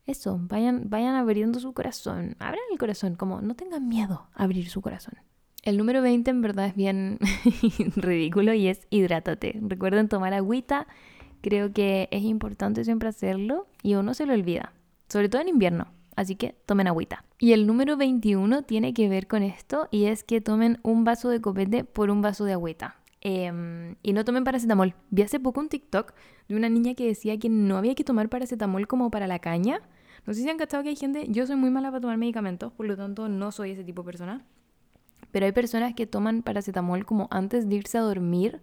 eso, 0.05 0.39
vayan, 0.41 0.89
vayan 0.89 1.15
abriendo 1.15 1.59
su 1.59 1.73
corazón. 1.73 2.35
Abran 2.39 2.59
el 2.71 2.77
corazón, 2.77 3.15
como 3.15 3.41
no 3.41 3.55
tengan 3.55 3.87
miedo 3.87 4.27
a 4.33 4.43
abrir 4.43 4.69
su 4.69 4.81
corazón. 4.81 5.15
El 5.61 5.77
número 5.77 6.01
20 6.01 6.29
en 6.29 6.41
verdad 6.41 6.67
es 6.67 6.75
bien 6.75 7.19
ridículo 7.95 8.53
y 8.53 8.67
es 8.67 8.87
hidrátate. 8.89 9.59
Recuerden 9.61 10.09
tomar 10.09 10.33
agüita. 10.33 10.87
Creo 11.41 11.73
que 11.73 12.07
es 12.11 12.23
importante 12.23 12.83
siempre 12.85 13.09
hacerlo 13.09 13.67
y 13.81 13.95
uno 13.95 14.13
se 14.13 14.25
lo 14.25 14.33
olvida, 14.33 14.73
sobre 15.09 15.29
todo 15.29 15.41
en 15.41 15.49
invierno. 15.49 15.87
Así 16.15 16.35
que 16.35 16.55
tomen 16.65 16.87
agüita. 16.87 17.25
Y 17.39 17.53
el 17.53 17.65
número 17.65 17.97
21 17.97 18.63
tiene 18.63 18.93
que 18.93 19.09
ver 19.09 19.27
con 19.27 19.43
esto 19.43 19.87
y 19.91 20.05
es 20.05 20.23
que 20.23 20.41
tomen 20.41 20.79
un 20.83 21.03
vaso 21.03 21.29
de 21.29 21.41
copete 21.41 21.83
por 21.83 22.09
un 22.09 22.21
vaso 22.21 22.45
de 22.45 22.53
agüita. 22.53 22.97
Em, 23.21 23.95
y 24.03 24.13
no 24.13 24.25
tomen 24.25 24.43
paracetamol. 24.43 24.95
Vi 25.09 25.21
hace 25.21 25.39
poco 25.39 25.59
un 25.59 25.69
TikTok 25.69 26.13
de 26.49 26.55
una 26.55 26.69
niña 26.69 26.93
que 26.93 27.07
decía 27.07 27.39
que 27.39 27.49
no 27.49 27.77
había 27.77 27.95
que 27.95 28.03
tomar 28.03 28.29
paracetamol 28.29 28.87
como 28.87 29.09
para 29.11 29.27
la 29.27 29.39
caña. 29.39 29.81
No 30.25 30.33
sé 30.33 30.41
si 30.41 30.49
han 30.49 30.57
cachado 30.57 30.83
que 30.83 30.89
hay 30.89 30.95
gente, 30.95 31.25
yo 31.29 31.45
soy 31.47 31.55
muy 31.55 31.69
mala 31.69 31.89
para 31.89 32.01
tomar 32.01 32.17
medicamentos, 32.17 32.71
por 32.73 32.85
lo 32.85 32.95
tanto 32.95 33.27
no 33.27 33.51
soy 33.51 33.71
ese 33.71 33.83
tipo 33.83 34.03
de 34.03 34.05
persona. 34.05 34.45
Pero 35.31 35.45
hay 35.45 35.51
personas 35.51 35.93
que 35.95 36.05
toman 36.05 36.43
paracetamol 36.43 37.05
como 37.05 37.27
antes 37.31 37.67
de 37.67 37.75
irse 37.75 37.97
a 37.97 38.01
dormir 38.01 38.61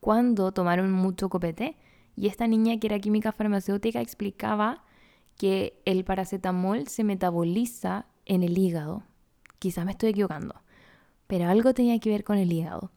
cuando 0.00 0.52
tomaron 0.52 0.92
mucho 0.92 1.28
copete. 1.28 1.76
Y 2.16 2.26
esta 2.26 2.46
niña 2.46 2.78
que 2.78 2.88
era 2.88 2.98
química 2.98 3.32
farmacéutica 3.32 4.00
explicaba 4.00 4.83
que 5.36 5.80
el 5.84 6.04
paracetamol 6.04 6.88
se 6.88 7.04
metaboliza 7.04 8.06
en 8.26 8.42
el 8.42 8.56
hígado. 8.58 9.02
Quizá 9.58 9.84
me 9.84 9.92
estoy 9.92 10.10
equivocando, 10.10 10.54
pero 11.26 11.48
algo 11.48 11.74
tenía 11.74 11.98
que 11.98 12.10
ver 12.10 12.24
con 12.24 12.38
el 12.38 12.52
hígado 12.52 12.90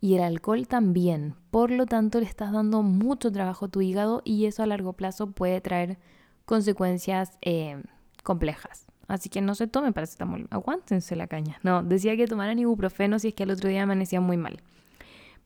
y 0.00 0.14
el 0.14 0.22
alcohol 0.22 0.66
también. 0.66 1.34
Por 1.50 1.70
lo 1.70 1.86
tanto, 1.86 2.20
le 2.20 2.26
estás 2.26 2.52
dando 2.52 2.82
mucho 2.82 3.30
trabajo 3.30 3.66
a 3.66 3.68
tu 3.68 3.80
hígado 3.80 4.22
y 4.24 4.46
eso 4.46 4.62
a 4.62 4.66
largo 4.66 4.94
plazo 4.94 5.30
puede 5.30 5.60
traer 5.60 5.98
consecuencias 6.44 7.38
eh, 7.42 7.82
complejas. 8.22 8.86
Así 9.08 9.28
que 9.28 9.40
no 9.40 9.54
se 9.54 9.66
tome 9.66 9.92
paracetamol, 9.92 10.46
aguántense 10.50 11.16
la 11.16 11.26
caña. 11.26 11.58
No, 11.62 11.82
decía 11.82 12.16
que 12.16 12.26
tomaran 12.26 12.58
ibuprofeno 12.58 13.18
si 13.18 13.28
es 13.28 13.34
que 13.34 13.42
al 13.42 13.50
otro 13.50 13.68
día 13.68 13.82
amanecía 13.82 14.20
muy 14.20 14.36
mal. 14.36 14.62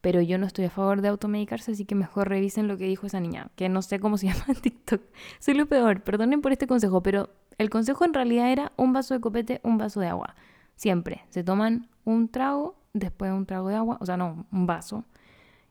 Pero 0.04 0.20
yo 0.20 0.36
no 0.36 0.44
estoy 0.46 0.66
a 0.66 0.70
favor 0.70 1.00
de 1.00 1.08
automedicarse, 1.08 1.72
así 1.72 1.86
que 1.86 1.94
mejor 1.94 2.28
revisen 2.28 2.68
lo 2.68 2.76
que 2.76 2.84
dijo 2.84 3.06
esa 3.06 3.20
niña, 3.20 3.48
que 3.56 3.70
no 3.70 3.80
sé 3.80 3.98
cómo 4.00 4.18
se 4.18 4.26
llama 4.28 4.44
en 4.48 4.56
TikTok. 4.56 5.00
Soy 5.38 5.54
lo 5.54 5.64
peor, 5.64 6.02
perdonen 6.02 6.42
por 6.42 6.52
este 6.52 6.66
consejo, 6.66 7.02
pero 7.02 7.30
el 7.56 7.70
consejo 7.70 8.04
en 8.04 8.12
realidad 8.12 8.52
era 8.52 8.72
un 8.76 8.92
vaso 8.92 9.14
de 9.14 9.20
copete, 9.20 9.62
un 9.64 9.78
vaso 9.78 10.00
de 10.00 10.08
agua. 10.08 10.34
Siempre 10.76 11.22
se 11.30 11.42
toman 11.42 11.88
un 12.04 12.28
trago 12.28 12.76
después 12.92 13.32
un 13.32 13.46
trago 13.46 13.70
de 13.70 13.76
agua, 13.76 13.96
o 13.98 14.04
sea, 14.04 14.18
no, 14.18 14.44
un 14.52 14.66
vaso. 14.66 15.06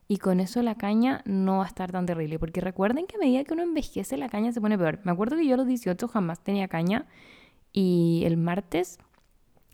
Y 0.07 0.17
con 0.17 0.39
eso 0.39 0.63
la 0.63 0.75
caña 0.75 1.21
no 1.25 1.57
va 1.57 1.65
a 1.65 1.67
estar 1.67 1.91
tan 1.91 2.07
terrible, 2.07 2.39
porque 2.39 2.59
recuerden 2.59 3.05
que 3.05 3.17
a 3.17 3.19
medida 3.19 3.43
que 3.43 3.53
uno 3.53 3.61
envejece 3.61 4.17
la 4.17 4.29
caña 4.29 4.51
se 4.51 4.61
pone 4.61 4.79
peor. 4.79 4.99
Me 5.03 5.11
acuerdo 5.11 5.37
que 5.37 5.45
yo 5.45 5.53
a 5.53 5.57
los 5.57 5.67
18 5.67 6.07
jamás 6.07 6.39
tenía 6.39 6.67
caña 6.67 7.05
y 7.71 8.23
el 8.25 8.37
martes, 8.37 8.97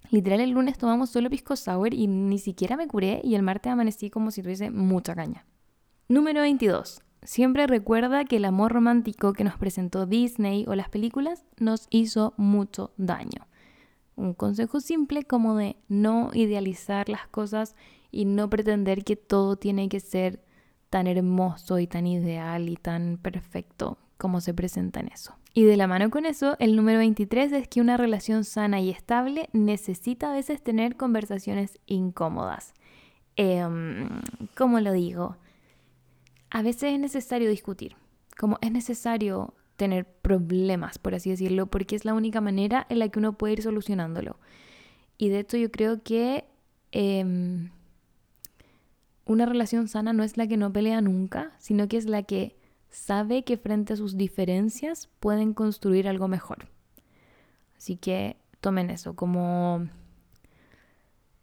literal 0.09 0.39
el 0.41 0.51
lunes 0.51 0.77
tomamos 0.77 1.09
solo 1.09 1.29
pisco 1.29 1.55
sour 1.55 1.93
y 1.93 2.07
ni 2.07 2.39
siquiera 2.39 2.77
me 2.77 2.87
curé 2.87 3.21
y 3.23 3.35
el 3.35 3.43
martes 3.43 3.71
amanecí 3.71 4.09
como 4.09 4.31
si 4.31 4.41
tuviese 4.41 4.71
mucha 4.71 5.15
caña. 5.15 5.45
Número 6.07 6.41
22. 6.41 7.01
Siempre 7.23 7.67
recuerda 7.67 8.25
que 8.25 8.37
el 8.37 8.45
amor 8.45 8.71
romántico 8.71 9.33
que 9.33 9.43
nos 9.43 9.57
presentó 9.57 10.05
Disney 10.05 10.65
o 10.67 10.75
las 10.75 10.89
películas 10.89 11.45
nos 11.57 11.87
hizo 11.89 12.33
mucho 12.37 12.93
daño 12.97 13.49
un 14.19 14.33
consejo 14.33 14.81
simple 14.81 15.23
como 15.23 15.55
de 15.55 15.77
no 15.87 16.29
idealizar 16.33 17.09
las 17.09 17.27
cosas 17.27 17.75
y 18.11 18.25
no 18.25 18.49
pretender 18.49 19.03
que 19.03 19.15
todo 19.15 19.55
tiene 19.55 19.89
que 19.89 19.99
ser 19.99 20.43
tan 20.89 21.07
hermoso 21.07 21.79
y 21.79 21.87
tan 21.87 22.05
ideal 22.05 22.69
y 22.69 22.75
tan 22.75 23.17
perfecto 23.17 23.97
como 24.19 24.41
se 24.41 24.53
presenta 24.53 24.99
en 24.99 25.07
eso. 25.07 25.33
Y 25.53 25.63
de 25.63 25.77
la 25.77 25.87
mano 25.87 26.11
con 26.11 26.25
eso, 26.25 26.57
el 26.59 26.75
número 26.75 26.99
23 26.99 27.53
es 27.53 27.67
que 27.69 27.79
una 27.79 27.95
relación 27.95 28.43
sana 28.43 28.81
y 28.81 28.89
estable 28.89 29.49
necesita 29.53 30.29
a 30.29 30.33
veces 30.33 30.61
tener 30.61 30.97
conversaciones 30.97 31.79
incómodas. 31.87 32.73
Em, 33.37 34.09
¿Cómo 34.57 34.81
lo 34.81 34.91
digo? 34.91 35.37
A 36.49 36.61
veces 36.61 36.93
es 36.93 36.99
necesario 36.99 37.49
discutir, 37.49 37.95
como 38.37 38.59
es 38.61 38.71
necesario 38.73 39.53
tener 39.77 40.05
problemas, 40.05 40.99
por 40.99 41.15
así 41.15 41.29
decirlo, 41.29 41.67
porque 41.67 41.95
es 41.95 42.03
la 42.03 42.13
única 42.13 42.41
manera 42.41 42.85
en 42.89 42.99
la 42.99 43.07
que 43.07 43.19
uno 43.19 43.37
puede 43.37 43.53
ir 43.53 43.61
solucionándolo. 43.61 44.37
Y 45.17 45.29
de 45.29 45.39
hecho 45.39 45.55
yo 45.55 45.71
creo 45.71 46.03
que 46.03 46.43
em, 46.91 47.69
una 49.23 49.45
relación 49.45 49.87
sana 49.87 50.11
no 50.11 50.23
es 50.23 50.35
la 50.35 50.45
que 50.45 50.57
no 50.57 50.73
pelea 50.73 50.99
nunca, 50.99 51.53
sino 51.57 51.87
que 51.87 51.95
es 51.95 52.05
la 52.05 52.23
que 52.23 52.58
sabe 52.89 53.43
que 53.43 53.57
frente 53.57 53.93
a 53.93 53.97
sus 53.97 54.17
diferencias 54.17 55.09
pueden 55.19 55.53
construir 55.53 56.07
algo 56.07 56.27
mejor. 56.27 56.67
Así 57.77 57.95
que 57.95 58.37
tomen 58.59 58.89
eso 58.89 59.15
como 59.15 59.87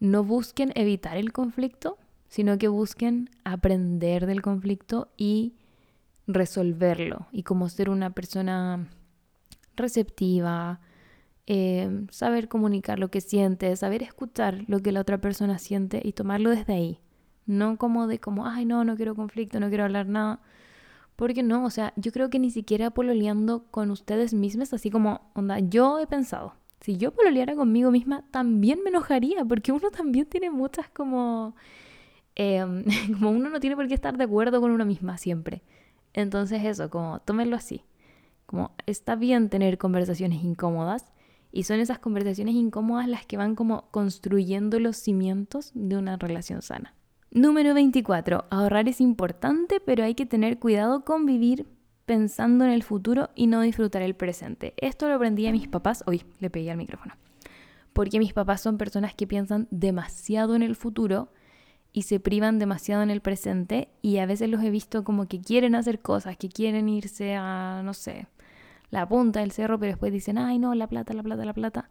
no 0.01 0.24
busquen 0.24 0.72
evitar 0.74 1.16
el 1.16 1.32
conflicto, 1.32 1.99
sino 2.28 2.59
que 2.59 2.68
busquen 2.68 3.30
aprender 3.44 4.26
del 4.26 4.42
conflicto 4.42 5.09
y 5.16 5.55
resolverlo 6.26 7.28
y 7.32 7.44
como 7.44 7.68
ser 7.68 7.88
una 7.88 8.11
persona 8.11 8.88
receptiva, 9.76 10.80
eh, 11.47 12.07
saber 12.11 12.49
comunicar 12.49 12.99
lo 12.99 13.09
que 13.11 13.20
siente, 13.20 13.74
saber 13.76 14.03
escuchar 14.03 14.64
lo 14.66 14.80
que 14.80 14.92
la 14.92 15.01
otra 15.01 15.18
persona 15.18 15.59
siente 15.59 16.01
y 16.05 16.12
tomarlo 16.12 16.51
desde 16.51 16.74
ahí. 16.74 17.01
No 17.47 17.76
como 17.76 18.09
de 18.09 18.18
como, 18.18 18.47
ay 18.47 18.64
no, 18.64 18.84
no 18.84 18.97
quiero 18.97 19.14
conflicto, 19.14 19.61
no 19.61 19.68
quiero 19.68 19.84
hablar 19.84 20.09
nada. 20.09 20.40
Porque 21.16 21.42
no, 21.42 21.64
o 21.64 21.70
sea, 21.70 21.92
yo 21.96 22.12
creo 22.12 22.30
que 22.30 22.38
ni 22.38 22.50
siquiera 22.50 22.90
pololeando 22.90 23.64
con 23.70 23.90
ustedes 23.90 24.34
mismas, 24.34 24.72
así 24.72 24.90
como, 24.90 25.30
onda, 25.34 25.58
yo 25.58 25.98
he 25.98 26.06
pensado, 26.06 26.54
si 26.80 26.98
yo 26.98 27.12
pololeara 27.12 27.54
conmigo 27.54 27.90
misma, 27.90 28.24
también 28.30 28.82
me 28.82 28.90
enojaría, 28.90 29.44
porque 29.44 29.72
uno 29.72 29.90
también 29.90 30.26
tiene 30.26 30.50
muchas 30.50 30.88
como 30.90 31.54
Em, 32.36 32.84
como 33.18 33.30
uno 33.30 33.48
no 33.48 33.58
tiene 33.58 33.74
por 33.74 33.88
qué 33.88 33.94
estar 33.94 34.16
de 34.16 34.24
acuerdo 34.24 34.60
con 34.60 34.70
uno 34.70 34.84
misma 34.84 35.18
siempre. 35.18 35.62
Entonces 36.12 36.64
eso, 36.64 36.88
como 36.90 37.20
tómenlo 37.20 37.56
así. 37.56 37.82
Como 38.44 38.70
está 38.86 39.16
bien 39.16 39.48
tener 39.48 39.76
conversaciones 39.76 40.44
incómodas 40.44 41.12
y 41.50 41.64
son 41.64 41.80
esas 41.80 41.98
conversaciones 41.98 42.54
incómodas 42.54 43.08
las 43.08 43.26
que 43.26 43.36
van 43.36 43.56
como 43.56 43.90
construyendo 43.90 44.78
los 44.78 44.98
cimientos 44.98 45.72
de 45.74 45.96
una 45.96 46.16
relación 46.16 46.62
sana. 46.62 46.94
Número 47.37 47.74
24. 47.74 48.47
Ahorrar 48.49 48.89
es 48.89 48.99
importante, 48.99 49.78
pero 49.78 50.05
hay 50.05 50.14
que 50.14 50.24
tener 50.24 50.59
cuidado 50.59 51.05
con 51.05 51.26
vivir 51.26 51.66
pensando 52.07 52.64
en 52.64 52.70
el 52.70 52.82
futuro 52.82 53.28
y 53.34 53.47
no 53.47 53.61
disfrutar 53.61 54.01
el 54.01 54.14
presente. 54.14 54.72
Esto 54.78 55.07
lo 55.07 55.16
aprendí 55.16 55.47
a 55.47 55.53
mis 55.53 55.68
papás. 55.68 56.03
Uy, 56.07 56.22
le 56.41 56.49
pegué 56.49 56.70
al 56.70 56.78
micrófono. 56.78 57.12
Porque 57.93 58.18
mis 58.18 58.32
papás 58.32 58.62
son 58.62 58.78
personas 58.78 59.14
que 59.14 59.26
piensan 59.26 59.68
demasiado 59.70 60.57
en 60.57 60.62
el 60.62 60.76
futuro 60.76 61.30
y 61.93 62.05
se 62.05 62.20
privan 62.20 62.59
demasiado 62.59 63.03
en 63.03 63.11
el 63.11 63.20
presente 63.20 63.91
y 64.01 64.16
a 64.16 64.24
veces 64.24 64.49
los 64.49 64.62
he 64.62 64.70
visto 64.70 65.05
como 65.05 65.28
que 65.28 65.43
quieren 65.43 65.74
hacer 65.74 66.01
cosas, 66.01 66.39
que 66.39 66.49
quieren 66.49 66.89
irse 66.89 67.34
a, 67.34 67.82
no 67.84 67.93
sé, 67.93 68.28
la 68.89 69.07
punta 69.07 69.41
del 69.41 69.51
cerro, 69.51 69.78
pero 69.78 69.93
después 69.93 70.11
dicen, 70.11 70.39
ay 70.39 70.59
no, 70.59 70.74
la 70.74 70.87
plata, 70.87 71.12
la 71.12 71.22
plata, 71.22 71.45
la 71.45 71.53
plata. 71.53 71.91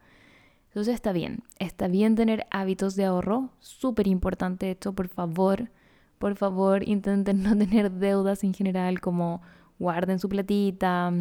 Entonces 0.76 0.96
está 0.96 1.14
bien, 1.14 1.42
está 1.58 1.88
bien 1.88 2.16
tener 2.16 2.48
hábitos 2.52 2.98
de 2.98 3.06
ahorro, 3.06 3.50
súper 3.60 4.08
importante 4.08 4.72
esto, 4.72 4.92
por 4.92 5.08
favor, 5.08 5.72
por 6.20 6.36
favor 6.36 6.86
intenten 6.86 7.44
no 7.44 7.58
tener 7.58 7.90
deudas 7.94 8.44
en 8.44 8.54
general, 8.54 9.00
como 9.00 9.42
guarden 9.80 10.20
su 10.20 10.28
platita, 10.28 11.14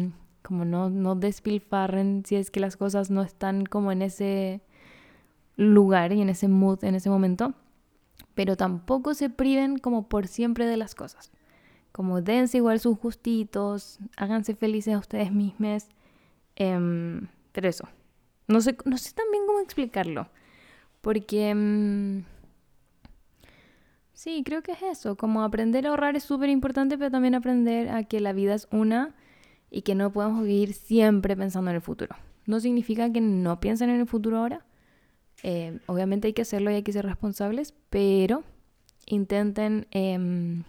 como 0.43 0.65
no, 0.65 0.89
no 0.89 1.15
despilfarren 1.15 2.23
si 2.25 2.35
es 2.35 2.51
que 2.51 2.59
las 2.59 2.75
cosas 2.75 3.09
no 3.09 3.21
están 3.21 3.65
como 3.65 3.93
en 3.93 4.01
ese 4.01 4.59
lugar 5.55 6.11
y 6.11 6.19
en 6.19 6.27
ese 6.27 6.49
mood 6.49 6.83
en 6.83 6.95
ese 6.95 7.09
momento, 7.09 7.53
pero 8.33 8.57
tampoco 8.57 9.13
se 9.13 9.29
priven 9.29 9.77
como 9.77 10.09
por 10.09 10.27
siempre 10.27 10.65
de 10.65 10.75
las 10.75 10.95
cosas. 10.95 11.31
Como 11.93 12.21
dense 12.21 12.57
igual 12.57 12.81
sus 12.81 12.97
gustitos, 12.97 13.99
háganse 14.17 14.53
felices 14.53 14.95
a 14.95 14.99
ustedes 14.99 15.31
mismos. 15.31 15.87
Em, 16.57 17.29
pero 17.53 17.69
eso, 17.69 17.87
no 18.47 18.61
sé, 18.61 18.77
no 18.85 18.97
sé 18.97 19.13
tan 19.13 19.25
bien 19.31 19.43
cómo 19.45 19.59
explicarlo. 19.59 20.29
Porque... 21.01 21.49
Em, 21.49 22.23
sí, 24.13 24.43
creo 24.45 24.61
que 24.61 24.73
es 24.73 24.81
eso. 24.81 25.15
Como 25.15 25.43
aprender 25.43 25.85
a 25.85 25.89
ahorrar 25.89 26.15
es 26.15 26.23
súper 26.23 26.49
importante, 26.49 26.97
pero 26.97 27.11
también 27.11 27.35
aprender 27.35 27.89
a 27.89 28.03
que 28.03 28.19
la 28.19 28.33
vida 28.33 28.55
es 28.55 28.67
una 28.71 29.15
y 29.69 29.81
que 29.81 29.95
no 29.95 30.11
podemos 30.11 30.43
vivir 30.43 30.73
siempre 30.73 31.35
pensando 31.35 31.69
en 31.69 31.75
el 31.75 31.81
futuro. 31.81 32.15
No 32.45 32.59
significa 32.59 33.11
que 33.11 33.21
no 33.21 33.59
piensen 33.59 33.89
en 33.89 33.99
el 33.99 34.07
futuro 34.07 34.37
ahora. 34.37 34.65
Eh, 35.43 35.79
obviamente 35.87 36.27
hay 36.27 36.33
que 36.33 36.43
hacerlo 36.43 36.71
y 36.71 36.75
hay 36.75 36.83
que 36.83 36.93
ser 36.93 37.05
responsables, 37.05 37.73
pero 37.89 38.43
intenten 39.05 39.87
em, 39.91 40.63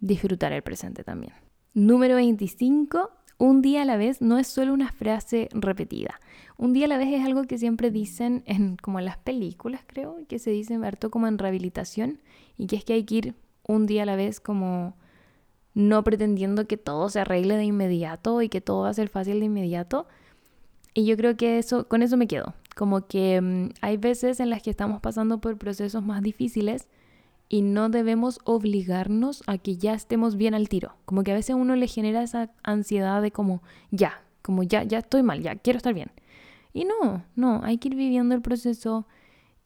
disfrutar 0.00 0.52
el 0.52 0.62
presente 0.62 1.04
también. 1.04 1.34
Número 1.72 2.16
25. 2.16 3.10
Un 3.38 3.62
día 3.62 3.82
a 3.82 3.84
la 3.84 3.96
vez 3.96 4.20
no 4.20 4.38
es 4.38 4.46
solo 4.46 4.72
una 4.72 4.92
frase 4.92 5.48
repetida. 5.52 6.20
Un 6.56 6.72
día 6.72 6.86
a 6.86 6.88
la 6.88 6.98
vez 6.98 7.12
es 7.12 7.24
algo 7.24 7.44
que 7.44 7.58
siempre 7.58 7.90
dicen 7.90 8.42
en 8.46 8.76
como 8.76 9.00
en 9.00 9.06
las 9.06 9.18
películas, 9.18 9.82
creo, 9.86 10.18
que 10.28 10.38
se 10.38 10.50
dice 10.50 10.74
harto 10.76 11.10
como 11.10 11.26
en 11.26 11.38
rehabilitación 11.38 12.20
y 12.56 12.66
que 12.66 12.76
es 12.76 12.84
que 12.84 12.92
hay 12.92 13.04
que 13.04 13.14
ir 13.16 13.34
un 13.66 13.86
día 13.86 14.04
a 14.04 14.06
la 14.06 14.16
vez 14.16 14.40
como 14.40 14.94
no 15.74 16.04
pretendiendo 16.04 16.68
que 16.68 16.76
todo 16.76 17.08
se 17.08 17.20
arregle 17.20 17.56
de 17.56 17.64
inmediato 17.64 18.40
y 18.40 18.48
que 18.48 18.60
todo 18.60 18.82
va 18.82 18.90
a 18.90 18.94
ser 18.94 19.08
fácil 19.08 19.40
de 19.40 19.46
inmediato. 19.46 20.06
Y 20.94 21.06
yo 21.06 21.16
creo 21.16 21.36
que 21.36 21.58
eso 21.58 21.88
con 21.88 22.02
eso 22.02 22.16
me 22.16 22.28
quedo, 22.28 22.54
como 22.76 23.08
que 23.08 23.40
mm, 23.40 23.70
hay 23.80 23.96
veces 23.96 24.38
en 24.38 24.50
las 24.50 24.62
que 24.62 24.70
estamos 24.70 25.00
pasando 25.00 25.40
por 25.40 25.58
procesos 25.58 26.04
más 26.04 26.22
difíciles 26.22 26.88
y 27.48 27.62
no 27.62 27.88
debemos 27.88 28.40
obligarnos 28.44 29.42
a 29.46 29.58
que 29.58 29.76
ya 29.76 29.94
estemos 29.94 30.36
bien 30.36 30.54
al 30.54 30.68
tiro. 30.68 30.96
Como 31.04 31.22
que 31.22 31.32
a 31.32 31.34
veces 31.34 31.56
uno 31.56 31.76
le 31.76 31.86
genera 31.86 32.22
esa 32.22 32.50
ansiedad 32.62 33.22
de 33.22 33.30
como 33.30 33.62
ya, 33.90 34.22
como 34.42 34.62
ya, 34.62 34.82
ya 34.82 34.98
estoy 34.98 35.22
mal, 35.22 35.42
ya 35.42 35.56
quiero 35.56 35.76
estar 35.76 35.94
bien. 35.94 36.10
Y 36.72 36.84
no, 36.84 37.24
no, 37.36 37.60
hay 37.62 37.78
que 37.78 37.88
ir 37.88 37.94
viviendo 37.94 38.34
el 38.34 38.42
proceso, 38.42 39.06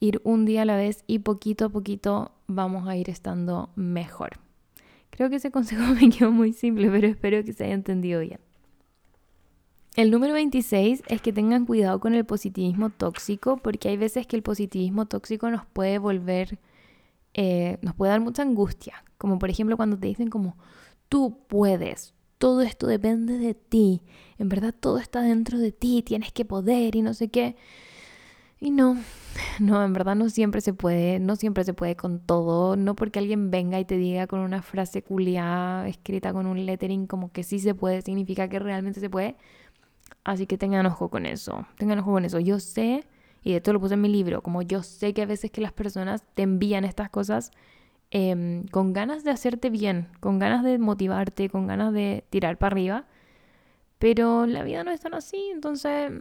ir 0.01 0.21
un 0.25 0.45
día 0.45 0.63
a 0.63 0.67
la 0.67 0.77
vez 0.77 1.05
y 1.07 1.21
poquito 1.21 1.67
a 1.67 1.69
poquito 1.71 2.33
vamos 2.47 2.87
a 2.89 2.97
ir 2.97 3.09
estando 3.09 3.71
mejor. 3.77 4.41
Creo 5.11 5.31
que 5.31 5.37
ese 5.37 5.51
consejo 5.53 5.95
me 5.95 6.11
quedó 6.11 6.31
muy 6.31 6.53
simple, 6.53 6.91
pero 6.91 7.07
espero 7.07 7.45
que 7.45 7.53
se 7.53 7.65
haya 7.65 7.75
entendido 7.75 8.21
bien. 8.21 8.41
El 9.97 10.13
número 10.13 10.35
26 10.35 11.03
es 11.09 11.23
que 11.23 11.33
tengan 11.33 11.67
cuidado 11.67 11.99
con 11.99 12.15
el 12.15 12.25
positivismo 12.25 12.91
tóxico, 12.91 13.57
porque 13.57 13.89
hay 13.89 13.97
veces 13.97 14.27
que 14.29 14.37
el 14.37 14.43
positivismo 14.43 15.07
tóxico 15.07 15.51
nos 15.51 15.67
puede 15.67 15.99
volver 15.99 16.61
eh, 17.35 17.79
nos 17.83 17.95
puede 17.95 18.11
dar 18.11 18.21
mucha 18.21 18.43
angustia. 18.43 19.05
Como 19.17 19.39
por 19.39 19.51
ejemplo 19.51 19.77
cuando 19.77 19.99
te 19.99 20.07
dicen 20.07 20.29
como, 20.29 20.57
tú 21.09 21.39
puedes, 21.49 22.15
todo 22.39 22.63
esto 22.63 22.87
depende 22.87 23.39
de 23.39 23.55
ti, 23.55 24.03
en 24.39 24.49
verdad 24.49 24.75
todo 24.79 24.99
está 24.99 25.23
dentro 25.23 25.59
de 25.59 25.73
ti, 25.73 26.03
tienes 26.03 26.33
que 26.33 26.45
poder 26.45 26.95
y 26.97 27.03
no 27.03 27.15
sé 27.15 27.29
qué. 27.29 27.57
Y 28.61 28.71
no, 28.71 28.97
no, 29.61 29.85
en 29.85 29.93
verdad 29.93 30.17
no 30.17 30.31
siempre 30.31 30.61
se 30.61 30.73
puede, 30.73 31.21
no 31.21 31.37
siempre 31.37 31.65
se 31.65 31.75
puede 31.75 31.97
con 31.97 32.21
todo, 32.21 32.77
no 32.77 32.95
porque 32.97 33.19
alguien 33.19 33.51
venga 33.51 33.79
y 33.81 33.85
te 33.85 33.97
diga 33.97 34.27
con 34.27 34.41
una 34.41 34.63
frase 34.63 35.03
culiada 35.03 35.89
escrita 35.89 36.33
con 36.33 36.47
un 36.47 36.65
lettering 36.67 37.07
como 37.07 37.33
que 37.33 37.43
sí 37.43 37.59
se 37.61 37.75
puede, 37.75 38.03
significa 38.03 38.49
que 38.49 38.59
realmente 38.59 39.01
se 39.01 39.11
puede. 39.11 39.37
Así 40.25 40.47
que 40.47 40.59
tengan 40.59 40.87
ojo 40.87 41.09
con 41.11 41.27
eso, 41.27 41.67
tengan 41.79 42.01
ojo 42.01 42.13
con 42.13 42.25
eso. 42.25 42.39
Yo 42.41 42.61
sé 42.61 43.05
y 43.49 43.55
esto 43.55 43.73
lo 43.73 43.81
puse 43.81 43.95
en 43.95 44.03
mi 44.03 44.11
libro, 44.11 44.43
como 44.43 44.61
yo 44.61 44.83
sé 44.83 45.15
que 45.15 45.23
a 45.23 45.27
veces 45.27 45.51
que 45.51 45.63
las 45.63 45.73
personas 45.73 46.23
te 46.35 46.43
envían 46.43 46.85
estas 46.85 47.09
cosas 47.09 47.51
em, 48.11 48.67
con 48.67 48.93
ganas 48.93 49.25
de 49.25 49.31
hacerte 49.31 49.71
bien, 49.71 50.09
con 50.21 50.39
ganas 50.39 50.63
de 50.63 50.77
motivarte, 50.77 51.49
con 51.49 51.67
ganas 51.67 51.95
de 51.95 52.27
tirar 52.29 52.59
para 52.59 52.75
arriba, 52.75 53.07
pero 53.99 54.45
la 54.45 54.65
vida 54.65 54.85
no 54.85 54.91
es 54.91 55.01
tan 55.01 55.15
así, 55.15 55.49
entonces 55.51 56.13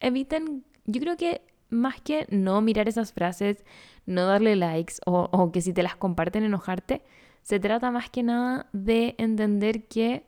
eviten, 0.00 0.66
yo 0.84 1.00
creo 1.00 1.16
que 1.16 1.40
más 1.70 1.98
que 2.02 2.26
no 2.28 2.60
mirar 2.60 2.90
esas 2.90 3.14
frases, 3.14 3.64
no 4.04 4.26
darle 4.26 4.54
likes 4.54 4.96
o 5.06 5.50
que 5.50 5.62
si 5.62 5.72
te 5.72 5.82
las 5.82 5.96
comparten 5.96 6.44
enojarte, 6.44 7.04
se 7.42 7.58
trata 7.58 7.90
más 7.90 8.10
que 8.10 8.22
nada 8.22 8.68
de 8.74 9.14
entender 9.16 9.86
que 9.86 10.26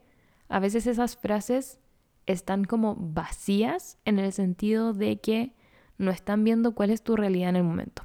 a 0.49 0.61
veces 0.61 0.87
esas 0.87 1.19
frases 1.19 1.79
están 2.25 2.65
como 2.65 2.97
vacías 2.99 3.99
en 4.07 4.19
el 4.19 4.33
sentido 4.33 4.95
de 4.95 5.21
que 5.21 5.60
no 6.01 6.11
están 6.11 6.43
viendo 6.45 6.73
cuál 6.75 6.91
es 6.91 7.03
tu 7.03 7.15
realidad 7.15 7.51
en 7.51 7.57
el 7.57 7.65
momento. 7.65 8.03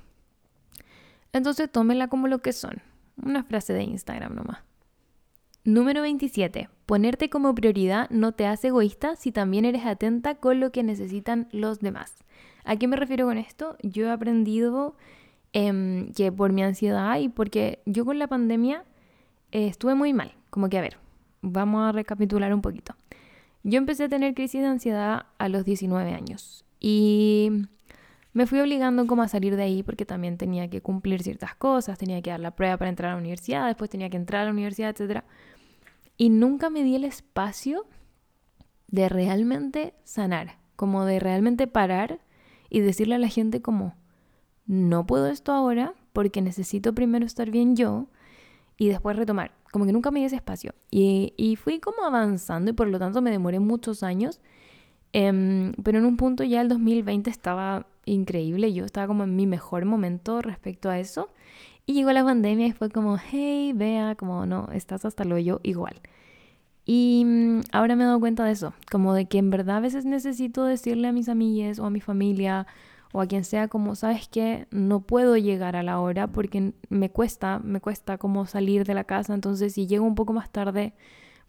Entonces 1.33 1.71
tómela 1.71 2.07
como 2.07 2.27
lo 2.27 2.39
que 2.39 2.53
son, 2.53 2.81
una 3.21 3.43
frase 3.43 3.73
de 3.73 3.83
Instagram 3.83 4.35
nomás. 4.35 4.59
Número 5.63 6.01
27. 6.01 6.69
Ponerte 6.85 7.29
como 7.29 7.55
prioridad 7.55 8.07
no 8.11 8.33
te 8.33 8.45
hace 8.45 8.67
egoísta 8.67 9.15
si 9.15 9.31
también 9.31 9.65
eres 9.65 9.85
atenta 9.85 10.35
con 10.35 10.59
lo 10.59 10.71
que 10.71 10.83
necesitan 10.83 11.47
los 11.51 11.79
demás. 11.79 12.13
¿A 12.65 12.75
qué 12.75 12.87
me 12.87 12.97
refiero 12.97 13.25
con 13.25 13.37
esto? 13.37 13.75
Yo 13.81 14.05
he 14.05 14.11
aprendido 14.11 14.95
em, 15.53 16.11
que 16.13 16.31
por 16.31 16.51
mi 16.51 16.61
ansiedad 16.61 17.17
y 17.17 17.29
porque 17.29 17.79
yo 17.85 18.05
con 18.05 18.19
la 18.19 18.27
pandemia 18.27 18.83
eh, 19.51 19.67
estuve 19.67 19.95
muy 19.95 20.13
mal. 20.13 20.33
Como 20.51 20.69
que, 20.69 20.77
a 20.77 20.81
ver, 20.81 20.97
vamos 21.41 21.81
a 21.81 21.91
recapitular 21.91 22.53
un 22.53 22.61
poquito. 22.61 22.95
Yo 23.63 23.79
empecé 23.79 24.03
a 24.03 24.09
tener 24.09 24.35
crisis 24.35 24.61
de 24.61 24.67
ansiedad 24.67 25.25
a 25.39 25.49
los 25.49 25.65
19 25.65 26.13
años 26.13 26.63
y 26.79 27.67
me 28.35 28.45
fui 28.47 28.59
obligando 28.59 29.07
como 29.07 29.21
a 29.21 29.29
salir 29.29 29.55
de 29.55 29.63
ahí 29.63 29.81
porque 29.81 30.05
también 30.05 30.37
tenía 30.37 30.69
que 30.69 30.81
cumplir 30.81 31.23
ciertas 31.23 31.55
cosas, 31.55 31.97
tenía 31.97 32.21
que 32.21 32.31
dar 32.31 32.41
la 32.41 32.51
prueba 32.51 32.75
para 32.75 32.89
entrar 32.89 33.11
a 33.11 33.13
la 33.13 33.21
universidad, 33.21 33.65
después 33.65 33.89
tenía 33.89 34.09
que 34.09 34.17
entrar 34.17 34.41
a 34.41 34.45
la 34.45 34.51
universidad, 34.51 34.89
etc. 34.89 35.23
Y 36.17 36.29
nunca 36.29 36.69
me 36.69 36.83
di 36.83 36.95
el 36.95 37.05
espacio 37.05 37.85
de 38.89 39.07
realmente 39.07 39.93
sanar, 40.03 40.57
como 40.75 41.05
de 41.05 41.21
realmente 41.21 41.65
parar 41.65 42.19
y 42.69 42.81
decirle 42.81 43.15
a 43.15 43.19
la 43.19 43.29
gente 43.29 43.61
como, 43.61 43.95
no 44.67 45.05
puedo 45.07 45.27
esto 45.27 45.53
ahora 45.53 45.93
porque 46.11 46.41
necesito 46.41 46.93
primero 46.93 47.25
estar 47.25 47.49
bien 47.51 47.77
yo 47.77 48.09
y 48.77 48.89
después 48.89 49.15
retomar. 49.15 49.53
Como 49.71 49.85
que 49.85 49.93
nunca 49.93 50.11
me 50.11 50.19
di 50.19 50.25
ese 50.25 50.35
espacio. 50.35 50.75
Y, 50.91 51.33
y 51.37 51.55
fui 51.55 51.79
como 51.79 52.03
avanzando 52.03 52.71
y 52.71 52.73
por 52.73 52.89
lo 52.89 52.99
tanto 52.99 53.21
me 53.21 53.31
demoré 53.31 53.61
muchos 53.61 54.03
años. 54.03 54.41
Em, 55.13 55.71
pero 55.83 55.99
en 55.99 56.05
un 56.05 56.17
punto 56.17 56.43
ya 56.43 56.59
el 56.59 56.67
2020 56.67 57.29
estaba 57.29 57.87
increíble. 58.05 58.73
Yo 58.73 58.85
estaba 58.85 59.07
como 59.07 59.23
en 59.23 59.35
mi 59.35 59.47
mejor 59.47 59.85
momento 59.85 60.41
respecto 60.41 60.89
a 60.89 60.99
eso. 60.99 61.29
Y 61.85 61.93
llegó 61.93 62.11
la 62.11 62.23
pandemia 62.23 62.67
y 62.67 62.71
fue 62.71 62.89
como, 62.89 63.17
hey, 63.17 63.71
vea, 63.75 64.15
como 64.15 64.45
no, 64.45 64.69
estás 64.73 65.05
hasta 65.05 65.23
lo 65.23 65.37
yo 65.37 65.59
igual. 65.63 66.01
Y 66.85 67.23
mm, 67.25 67.61
ahora 67.71 67.95
me 67.95 68.03
he 68.03 68.07
dado 68.07 68.19
cuenta 68.19 68.45
de 68.45 68.51
eso, 68.51 68.73
como 68.91 69.13
de 69.13 69.25
que 69.27 69.39
en 69.39 69.49
verdad 69.49 69.77
a 69.77 69.79
veces 69.81 70.05
necesito 70.05 70.65
decirle 70.65 71.07
a 71.07 71.11
mis 71.11 71.29
amigas 71.29 71.79
o 71.79 71.85
a 71.85 71.89
mi 71.89 72.01
familia 72.01 72.67
o 73.11 73.21
a 73.21 73.27
quien 73.27 73.43
sea 73.43 73.67
como, 73.67 73.95
¿sabes 73.95 74.27
qué? 74.27 74.67
No 74.71 75.01
puedo 75.01 75.37
llegar 75.37 75.75
a 75.75 75.83
la 75.83 75.99
hora 75.99 76.27
porque 76.27 76.73
me 76.89 77.09
cuesta, 77.11 77.59
me 77.59 77.81
cuesta 77.81 78.17
como 78.17 78.45
salir 78.45 78.85
de 78.85 78.93
la 78.93 79.05
casa, 79.05 79.33
entonces 79.33 79.73
si 79.73 79.87
llego 79.87 80.05
un 80.05 80.15
poco 80.15 80.33
más 80.33 80.51
tarde, 80.51 80.93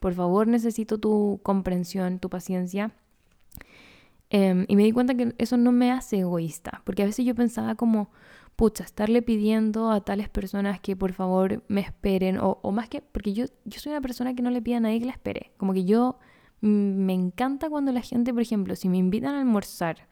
por 0.01 0.15
favor 0.15 0.47
necesito 0.47 0.99
tu 0.99 1.41
comprensión, 1.43 2.19
tu 2.19 2.31
paciencia 2.31 2.93
Em, 4.31 4.67
y 4.69 4.77
me 4.77 4.83
di 4.83 4.93
cuenta 4.93 5.15
que 5.15 5.35
eso 5.39 5.57
no 5.57 5.73
me 5.73 5.93
hace 5.93 6.19
egoísta, 6.21 6.83
porque 6.85 7.03
a 7.03 7.07
veces 7.07 7.25
yo 7.25 7.35
pensaba 7.35 7.77
como, 7.77 8.11
pucha, 8.57 8.85
estarle 8.85 9.23
pidiendo 9.23 9.91
a 9.91 10.01
tales 10.01 10.29
personas 10.29 10.81
que 10.81 10.97
por 10.97 11.13
favor 11.13 11.63
me 11.69 11.81
esperen, 11.81 12.39
o, 12.39 12.59
o 12.63 12.73
más 12.73 12.89
que, 12.89 13.03
porque 13.03 13.33
yo, 13.33 13.47
yo 13.65 13.81
soy 13.81 13.93
una 13.93 14.01
persona 14.01 14.35
que 14.35 14.43
no 14.43 14.51
le 14.51 14.63
pide 14.63 14.77
a 14.77 14.81
nadie 14.81 14.99
que 14.99 15.07
la 15.07 15.13
espere, 15.13 15.53
como 15.57 15.73
que 15.73 15.85
yo 15.85 16.19
mm, 16.61 16.69
me 16.69 17.15
encanta 17.15 17.71
cuando 17.71 17.93
la 17.93 18.01
gente, 18.01 18.33
por 18.33 18.43
ejemplo, 18.43 18.75
si 18.75 18.89
me 18.89 18.99
invitan 18.99 19.35
a 19.37 19.41
almorzar, 19.41 20.09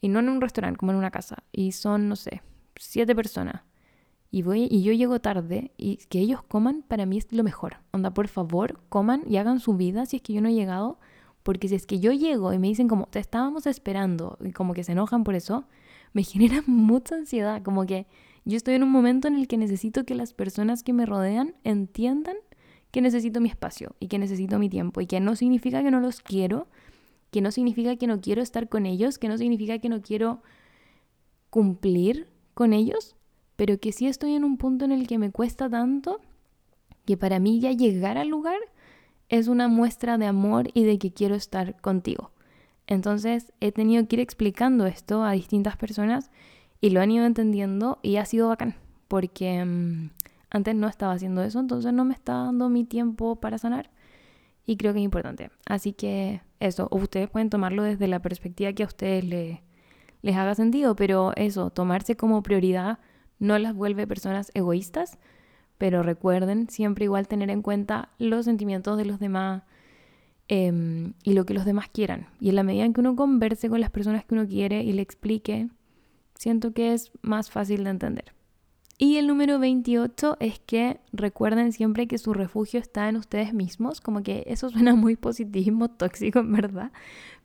y 0.00 0.08
no 0.08 0.18
en 0.18 0.28
un 0.28 0.40
restaurante, 0.40 0.78
como 0.78 0.92
en 0.92 0.98
una 0.98 1.10
casa, 1.10 1.44
y 1.52 1.72
son, 1.72 2.08
no 2.08 2.16
sé, 2.16 2.42
siete 2.76 3.14
personas, 3.14 3.62
y 4.30 4.42
voy 4.42 4.66
y 4.70 4.82
yo 4.82 4.92
llego 4.94 5.20
tarde 5.20 5.72
y 5.76 5.98
que 6.08 6.18
ellos 6.18 6.42
coman 6.42 6.82
para 6.82 7.04
mí 7.04 7.18
es 7.18 7.30
lo 7.32 7.44
mejor. 7.44 7.76
Onda, 7.92 8.14
por 8.14 8.28
favor, 8.28 8.80
coman 8.88 9.22
y 9.26 9.36
hagan 9.36 9.60
su 9.60 9.74
vida 9.74 10.06
si 10.06 10.16
es 10.16 10.22
que 10.22 10.32
yo 10.32 10.40
no 10.40 10.48
he 10.48 10.54
llegado, 10.54 10.98
porque 11.42 11.68
si 11.68 11.74
es 11.74 11.86
que 11.86 12.00
yo 12.00 12.12
llego 12.12 12.52
y 12.52 12.58
me 12.58 12.68
dicen 12.68 12.88
como 12.88 13.06
te 13.06 13.18
estábamos 13.18 13.66
esperando 13.66 14.38
y 14.44 14.52
como 14.52 14.74
que 14.74 14.84
se 14.84 14.92
enojan 14.92 15.24
por 15.24 15.34
eso, 15.34 15.64
me 16.12 16.22
genera 16.24 16.62
mucha 16.66 17.16
ansiedad, 17.16 17.62
como 17.62 17.86
que 17.86 18.06
yo 18.44 18.56
estoy 18.56 18.74
en 18.74 18.82
un 18.82 18.90
momento 18.90 19.28
en 19.28 19.36
el 19.36 19.46
que 19.46 19.56
necesito 19.56 20.04
que 20.04 20.14
las 20.14 20.32
personas 20.32 20.82
que 20.82 20.92
me 20.92 21.06
rodean 21.06 21.54
entiendan 21.64 22.36
que 22.90 23.00
necesito 23.00 23.40
mi 23.40 23.48
espacio 23.48 23.94
y 24.00 24.08
que 24.08 24.18
necesito 24.18 24.58
mi 24.58 24.68
tiempo 24.68 25.00
y 25.00 25.06
que 25.06 25.20
no 25.20 25.36
significa 25.36 25.82
que 25.82 25.90
no 25.90 26.00
los 26.00 26.20
quiero, 26.20 26.68
que 27.30 27.40
no 27.40 27.50
significa 27.50 27.96
que 27.96 28.06
no 28.06 28.20
quiero 28.20 28.42
estar 28.42 28.68
con 28.68 28.84
ellos, 28.84 29.18
que 29.18 29.28
no 29.28 29.38
significa 29.38 29.78
que 29.78 29.88
no 29.88 30.02
quiero 30.02 30.42
cumplir 31.50 32.28
con 32.54 32.72
ellos, 32.72 33.16
pero 33.56 33.78
que 33.78 33.92
sí 33.92 34.06
estoy 34.06 34.34
en 34.34 34.44
un 34.44 34.58
punto 34.58 34.84
en 34.84 34.92
el 34.92 35.06
que 35.06 35.18
me 35.18 35.30
cuesta 35.30 35.70
tanto 35.70 36.20
que 37.06 37.16
para 37.16 37.38
mí 37.38 37.60
ya 37.60 37.72
llegar 37.72 38.18
al 38.18 38.28
lugar 38.28 38.58
es 39.32 39.48
una 39.48 39.66
muestra 39.66 40.18
de 40.18 40.26
amor 40.26 40.68
y 40.74 40.84
de 40.84 40.98
que 40.98 41.10
quiero 41.10 41.34
estar 41.34 41.80
contigo. 41.80 42.32
Entonces 42.86 43.54
he 43.60 43.72
tenido 43.72 44.06
que 44.06 44.16
ir 44.16 44.20
explicando 44.20 44.84
esto 44.84 45.24
a 45.24 45.32
distintas 45.32 45.78
personas 45.78 46.30
y 46.82 46.90
lo 46.90 47.00
han 47.00 47.10
ido 47.10 47.24
entendiendo 47.24 47.98
y 48.02 48.16
ha 48.16 48.26
sido 48.26 48.48
bacán, 48.48 48.74
porque 49.08 49.64
mm, 49.64 50.10
antes 50.50 50.74
no 50.74 50.86
estaba 50.86 51.14
haciendo 51.14 51.42
eso, 51.42 51.60
entonces 51.60 51.94
no 51.94 52.04
me 52.04 52.12
está 52.12 52.34
dando 52.34 52.68
mi 52.68 52.84
tiempo 52.84 53.36
para 53.36 53.56
sanar 53.56 53.88
y 54.66 54.76
creo 54.76 54.92
que 54.92 54.98
es 54.98 55.04
importante. 55.04 55.50
Así 55.64 55.94
que 55.94 56.42
eso, 56.60 56.88
ustedes 56.90 57.30
pueden 57.30 57.48
tomarlo 57.48 57.84
desde 57.84 58.08
la 58.08 58.20
perspectiva 58.20 58.74
que 58.74 58.82
a 58.82 58.86
ustedes 58.86 59.24
les 59.24 60.36
haga 60.36 60.54
sentido, 60.54 60.94
pero 60.94 61.32
eso, 61.36 61.70
tomarse 61.70 62.18
como 62.18 62.42
prioridad 62.42 62.98
no 63.38 63.58
las 63.58 63.74
vuelve 63.74 64.06
personas 64.06 64.50
egoístas, 64.52 65.18
pero 65.78 66.02
recuerden 66.02 66.68
siempre 66.68 67.04
igual 67.04 67.28
tener 67.28 67.50
en 67.50 67.62
cuenta 67.62 68.10
los 68.18 68.44
sentimientos 68.44 68.96
de 68.98 69.04
los 69.04 69.18
demás, 69.18 69.62
Em, 70.54 71.14
y 71.22 71.32
lo 71.32 71.46
que 71.46 71.54
los 71.54 71.64
demás 71.64 71.88
quieran. 71.88 72.26
Y 72.38 72.50
en 72.50 72.56
la 72.56 72.62
medida 72.62 72.84
en 72.84 72.92
que 72.92 73.00
uno 73.00 73.16
converse 73.16 73.70
con 73.70 73.80
las 73.80 73.90
personas 73.90 74.24
que 74.26 74.34
uno 74.34 74.46
quiere 74.46 74.82
y 74.82 74.92
le 74.92 75.00
explique, 75.00 75.68
siento 76.34 76.74
que 76.74 76.92
es 76.92 77.10
más 77.22 77.50
fácil 77.50 77.84
de 77.84 77.90
entender. 77.90 78.34
Y 78.98 79.16
el 79.16 79.28
número 79.28 79.58
28 79.58 80.36
es 80.40 80.60
que 80.60 81.00
recuerden 81.12 81.72
siempre 81.72 82.06
que 82.06 82.18
su 82.18 82.34
refugio 82.34 82.80
está 82.80 83.08
en 83.08 83.16
ustedes 83.16 83.54
mismos, 83.54 84.02
como 84.02 84.22
que 84.22 84.44
eso 84.46 84.68
suena 84.68 84.94
muy 84.96 85.16
positivismo 85.16 85.88
tóxico 85.88 86.40
en 86.40 86.52
verdad, 86.52 86.92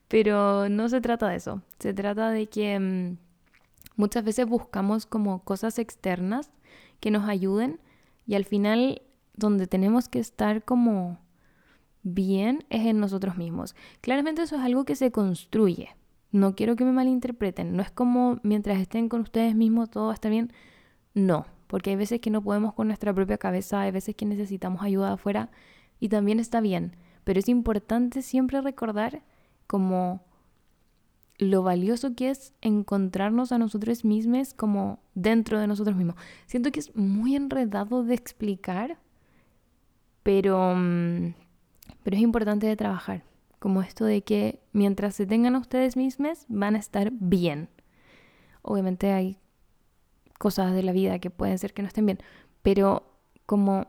pero 0.09 0.67
no 0.67 0.89
se 0.89 0.99
trata 0.99 1.29
de 1.29 1.37
eso, 1.37 1.61
se 1.79 1.93
trata 1.93 2.29
de 2.31 2.47
que 2.47 2.73
em, 2.73 3.17
muchas 3.95 4.25
veces 4.25 4.45
buscamos 4.47 5.05
como 5.05 5.43
cosas 5.45 5.79
externas 5.79 6.51
que 6.99 7.11
nos 7.11 7.29
ayuden 7.29 7.79
y 8.27 8.35
al 8.35 8.45
final 8.45 9.01
donde 9.35 9.67
tenemos 9.67 10.09
que 10.09 10.19
estar 10.19 10.63
como 10.63 11.19
bien 12.03 12.65
es 12.69 12.85
en 12.85 12.99
nosotros 12.99 13.37
mismos. 13.37 13.75
Claramente 14.01 14.41
eso 14.41 14.57
es 14.57 14.61
algo 14.61 14.85
que 14.85 14.95
se 14.95 15.11
construye. 15.11 15.95
No 16.31 16.55
quiero 16.55 16.75
que 16.75 16.85
me 16.85 16.91
malinterpreten. 16.91 17.75
No 17.75 17.81
es 17.81 17.89
como 17.89 18.39
mientras 18.43 18.79
estén 18.79 19.09
con 19.09 19.21
ustedes 19.21 19.55
mismos 19.55 19.89
todo 19.89 20.11
estar 20.11 20.29
bien. 20.29 20.51
No, 21.13 21.45
porque 21.67 21.91
hay 21.91 21.95
veces 21.95 22.19
que 22.19 22.29
no 22.29 22.41
podemos 22.41 22.73
con 22.73 22.87
nuestra 22.87 23.13
propia 23.13 23.37
cabeza, 23.37 23.81
hay 23.81 23.91
veces 23.91 24.15
que 24.15 24.25
necesitamos 24.25 24.81
ayuda 24.81 25.13
afuera 25.13 25.49
y 25.99 26.09
también 26.09 26.39
está 26.39 26.61
bien. 26.61 26.95
Pero 27.23 27.39
es 27.39 27.49
importante 27.49 28.21
siempre 28.21 28.61
recordar 28.61 29.23
como 29.67 30.21
lo 31.37 31.63
valioso 31.63 32.15
que 32.15 32.29
es 32.29 32.53
encontrarnos 32.61 33.51
a 33.51 33.57
nosotros 33.57 34.03
mismos 34.03 34.53
como 34.53 34.99
dentro 35.13 35.59
de 35.59 35.67
nosotros 35.67 35.95
mismos. 35.95 36.15
Siento 36.45 36.71
que 36.71 36.79
es 36.79 36.95
muy 36.95 37.35
enredado 37.35 38.03
de 38.03 38.15
explicar, 38.15 38.97
pero 40.23 40.73
mm, 40.75 41.33
pero 42.07 42.15
es 42.15 42.23
importante 42.23 42.67
de 42.67 42.77
trabajar, 42.77 43.25
como 43.59 43.81
esto 43.81 44.05
de 44.05 44.21
que 44.21 44.61
mientras 44.71 45.13
se 45.13 45.25
tengan 45.25 45.55
a 45.55 45.59
ustedes 45.59 45.97
mismos 45.97 46.45
van 46.47 46.75
a 46.75 46.79
estar 46.79 47.11
bien. 47.11 47.67
Obviamente 48.61 49.11
hay 49.11 49.39
cosas 50.39 50.73
de 50.73 50.83
la 50.83 50.93
vida 50.93 51.19
que 51.19 51.31
pueden 51.31 51.57
ser 51.59 51.73
que 51.73 51.81
no 51.81 51.89
estén 51.89 52.05
bien, 52.05 52.19
pero 52.61 53.11
como 53.45 53.87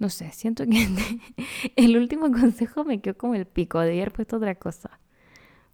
no 0.00 0.08
sé, 0.08 0.32
siento 0.32 0.64
que 0.66 0.88
el 1.76 1.96
último 1.96 2.32
consejo 2.32 2.84
me 2.84 3.00
quedó 3.00 3.16
como 3.16 3.36
el 3.36 3.46
pico, 3.46 3.78
debía 3.78 4.02
haber 4.02 4.12
puesto 4.12 4.38
otra 4.38 4.56
cosa. 4.56 4.98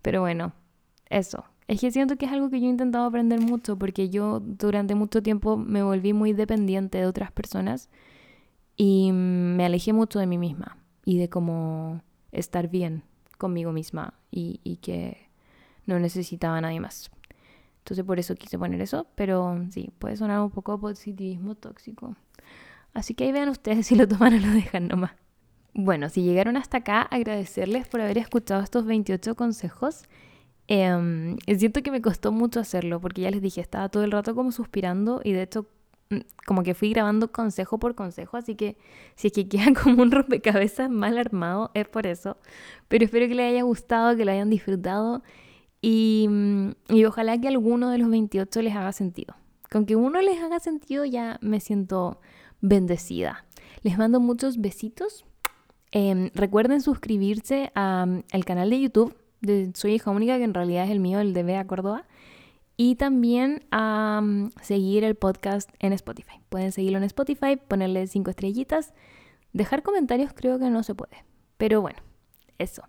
Pero 0.08 0.22
bueno, 0.22 0.54
eso. 1.10 1.44
Es 1.66 1.82
que 1.82 1.90
siento 1.90 2.16
que 2.16 2.24
es 2.24 2.32
algo 2.32 2.48
que 2.48 2.60
yo 2.60 2.66
he 2.66 2.70
intentado 2.70 3.04
aprender 3.04 3.42
mucho 3.42 3.76
porque 3.76 4.08
yo 4.08 4.40
durante 4.40 4.94
mucho 4.94 5.22
tiempo 5.22 5.58
me 5.58 5.82
volví 5.82 6.14
muy 6.14 6.32
dependiente 6.32 6.96
de 6.96 7.04
otras 7.04 7.30
personas 7.30 7.90
y 8.74 9.10
me 9.12 9.66
alejé 9.66 9.92
mucho 9.92 10.18
de 10.18 10.26
mí 10.26 10.38
misma 10.38 10.78
y 11.04 11.18
de 11.18 11.28
cómo 11.28 12.00
estar 12.32 12.68
bien 12.68 13.02
conmigo 13.36 13.70
misma 13.72 14.14
y, 14.30 14.78
que 14.80 15.28
no 15.84 15.98
necesitaba 15.98 16.56
a 16.56 16.62
nadie 16.62 16.80
más. 16.80 17.10
Entonces 17.80 18.02
por 18.02 18.18
eso 18.18 18.34
quise 18.34 18.58
poner 18.58 18.80
eso, 18.80 19.08
pero 19.14 19.62
sí, 19.68 19.90
puede 19.98 20.16
sonar 20.16 20.40
un 20.40 20.50
poco 20.50 20.80
positivismo 20.80 21.54
tóxico. 21.54 22.16
Así 22.94 23.12
que 23.12 23.24
ahí 23.24 23.32
vean 23.32 23.50
ustedes 23.50 23.86
si 23.88 23.94
lo 23.94 24.08
toman 24.08 24.32
o 24.32 24.38
lo 24.38 24.54
dejan 24.54 24.88
nomás. 24.88 25.12
Bueno, 25.80 26.08
si 26.08 26.22
llegaron 26.22 26.56
hasta 26.56 26.78
acá, 26.78 27.02
agradecerles 27.02 27.86
por 27.86 28.00
haber 28.00 28.18
escuchado 28.18 28.62
estos 28.62 28.84
28 28.84 29.34
consejos. 29.36 30.04
Eh, 30.66 31.36
siento 31.56 31.82
que 31.82 31.90
me 31.90 32.02
costó 32.02 32.32
mucho 32.32 32.60
hacerlo 32.60 33.00
porque 33.00 33.22
ya 33.22 33.30
les 33.30 33.40
dije, 33.40 33.60
estaba 33.60 33.88
todo 33.88 34.04
el 34.04 34.10
rato 34.10 34.34
como 34.34 34.52
suspirando 34.52 35.20
y 35.24 35.32
de 35.32 35.42
hecho 35.42 35.66
Mm, 36.10 36.20
como 36.46 36.62
que 36.62 36.74
fui 36.74 36.90
grabando 36.90 37.32
consejo 37.32 37.78
por 37.78 37.94
consejo, 37.94 38.38
así 38.38 38.54
que 38.54 38.78
si 39.14 39.28
es 39.28 39.32
que 39.32 39.48
queda 39.48 39.66
como 39.82 40.02
un 40.02 40.10
rompecabezas 40.10 40.90
mal 40.90 41.18
armado, 41.18 41.70
es 41.74 41.88
por 41.88 42.06
eso. 42.06 42.38
Pero 42.88 43.04
espero 43.04 43.28
que 43.28 43.34
les 43.34 43.52
haya 43.52 43.62
gustado, 43.62 44.16
que 44.16 44.24
lo 44.24 44.32
hayan 44.32 44.50
disfrutado 44.50 45.22
y, 45.82 46.26
mm, 46.28 46.70
y 46.90 47.04
ojalá 47.04 47.38
que 47.40 47.48
alguno 47.48 47.90
de 47.90 47.98
los 47.98 48.10
28 48.10 48.62
les 48.62 48.74
haga 48.76 48.92
sentido. 48.92 49.36
Con 49.70 49.84
que 49.86 49.96
uno 49.96 50.20
les 50.22 50.40
haga 50.42 50.60
sentido 50.60 51.04
ya 51.04 51.38
me 51.42 51.60
siento 51.60 52.20
bendecida. 52.60 53.44
Les 53.82 53.98
mando 53.98 54.20
muchos 54.20 54.58
besitos. 54.58 55.26
Em, 55.90 56.30
recuerden 56.34 56.80
suscribirse 56.80 57.70
al 57.74 58.44
canal 58.44 58.70
de 58.70 58.80
YouTube 58.80 59.16
de 59.40 59.70
Soy 59.74 59.94
Hija 59.94 60.10
Única, 60.10 60.36
que 60.36 60.44
en 60.44 60.54
realidad 60.54 60.84
es 60.84 60.90
el 60.90 61.00
mío, 61.00 61.20
el 61.20 61.32
de 61.32 61.42
Bea 61.42 61.66
Córdoba 61.66 62.04
y 62.80 62.94
también 62.94 63.64
a 63.72 64.22
seguir 64.62 65.02
el 65.02 65.16
podcast 65.16 65.68
en 65.80 65.92
Spotify. 65.92 66.40
Pueden 66.48 66.70
seguirlo 66.70 66.98
en 66.98 67.04
Spotify, 67.04 67.56
ponerle 67.56 68.06
cinco 68.06 68.30
estrellitas. 68.30 68.94
Dejar 69.52 69.82
comentarios 69.82 70.32
creo 70.32 70.60
que 70.60 70.70
no 70.70 70.84
se 70.84 70.94
puede. 70.94 71.24
Pero 71.56 71.82
bueno, 71.82 71.98
eso. 72.56 72.82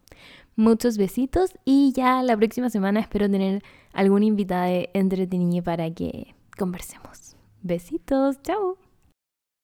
Muchos 0.55 0.97
besitos 0.97 1.53
y 1.65 1.91
ya 1.93 2.21
la 2.21 2.37
próxima 2.37 2.69
semana 2.69 2.99
espero 2.99 3.29
tener 3.29 3.63
algún 3.91 4.21
invitada 4.21 4.69
entretenido 4.93 5.63
para 5.63 5.89
que 5.91 6.35
conversemos. 6.55 7.35
Besitos, 7.63 8.41
chao. 8.43 8.88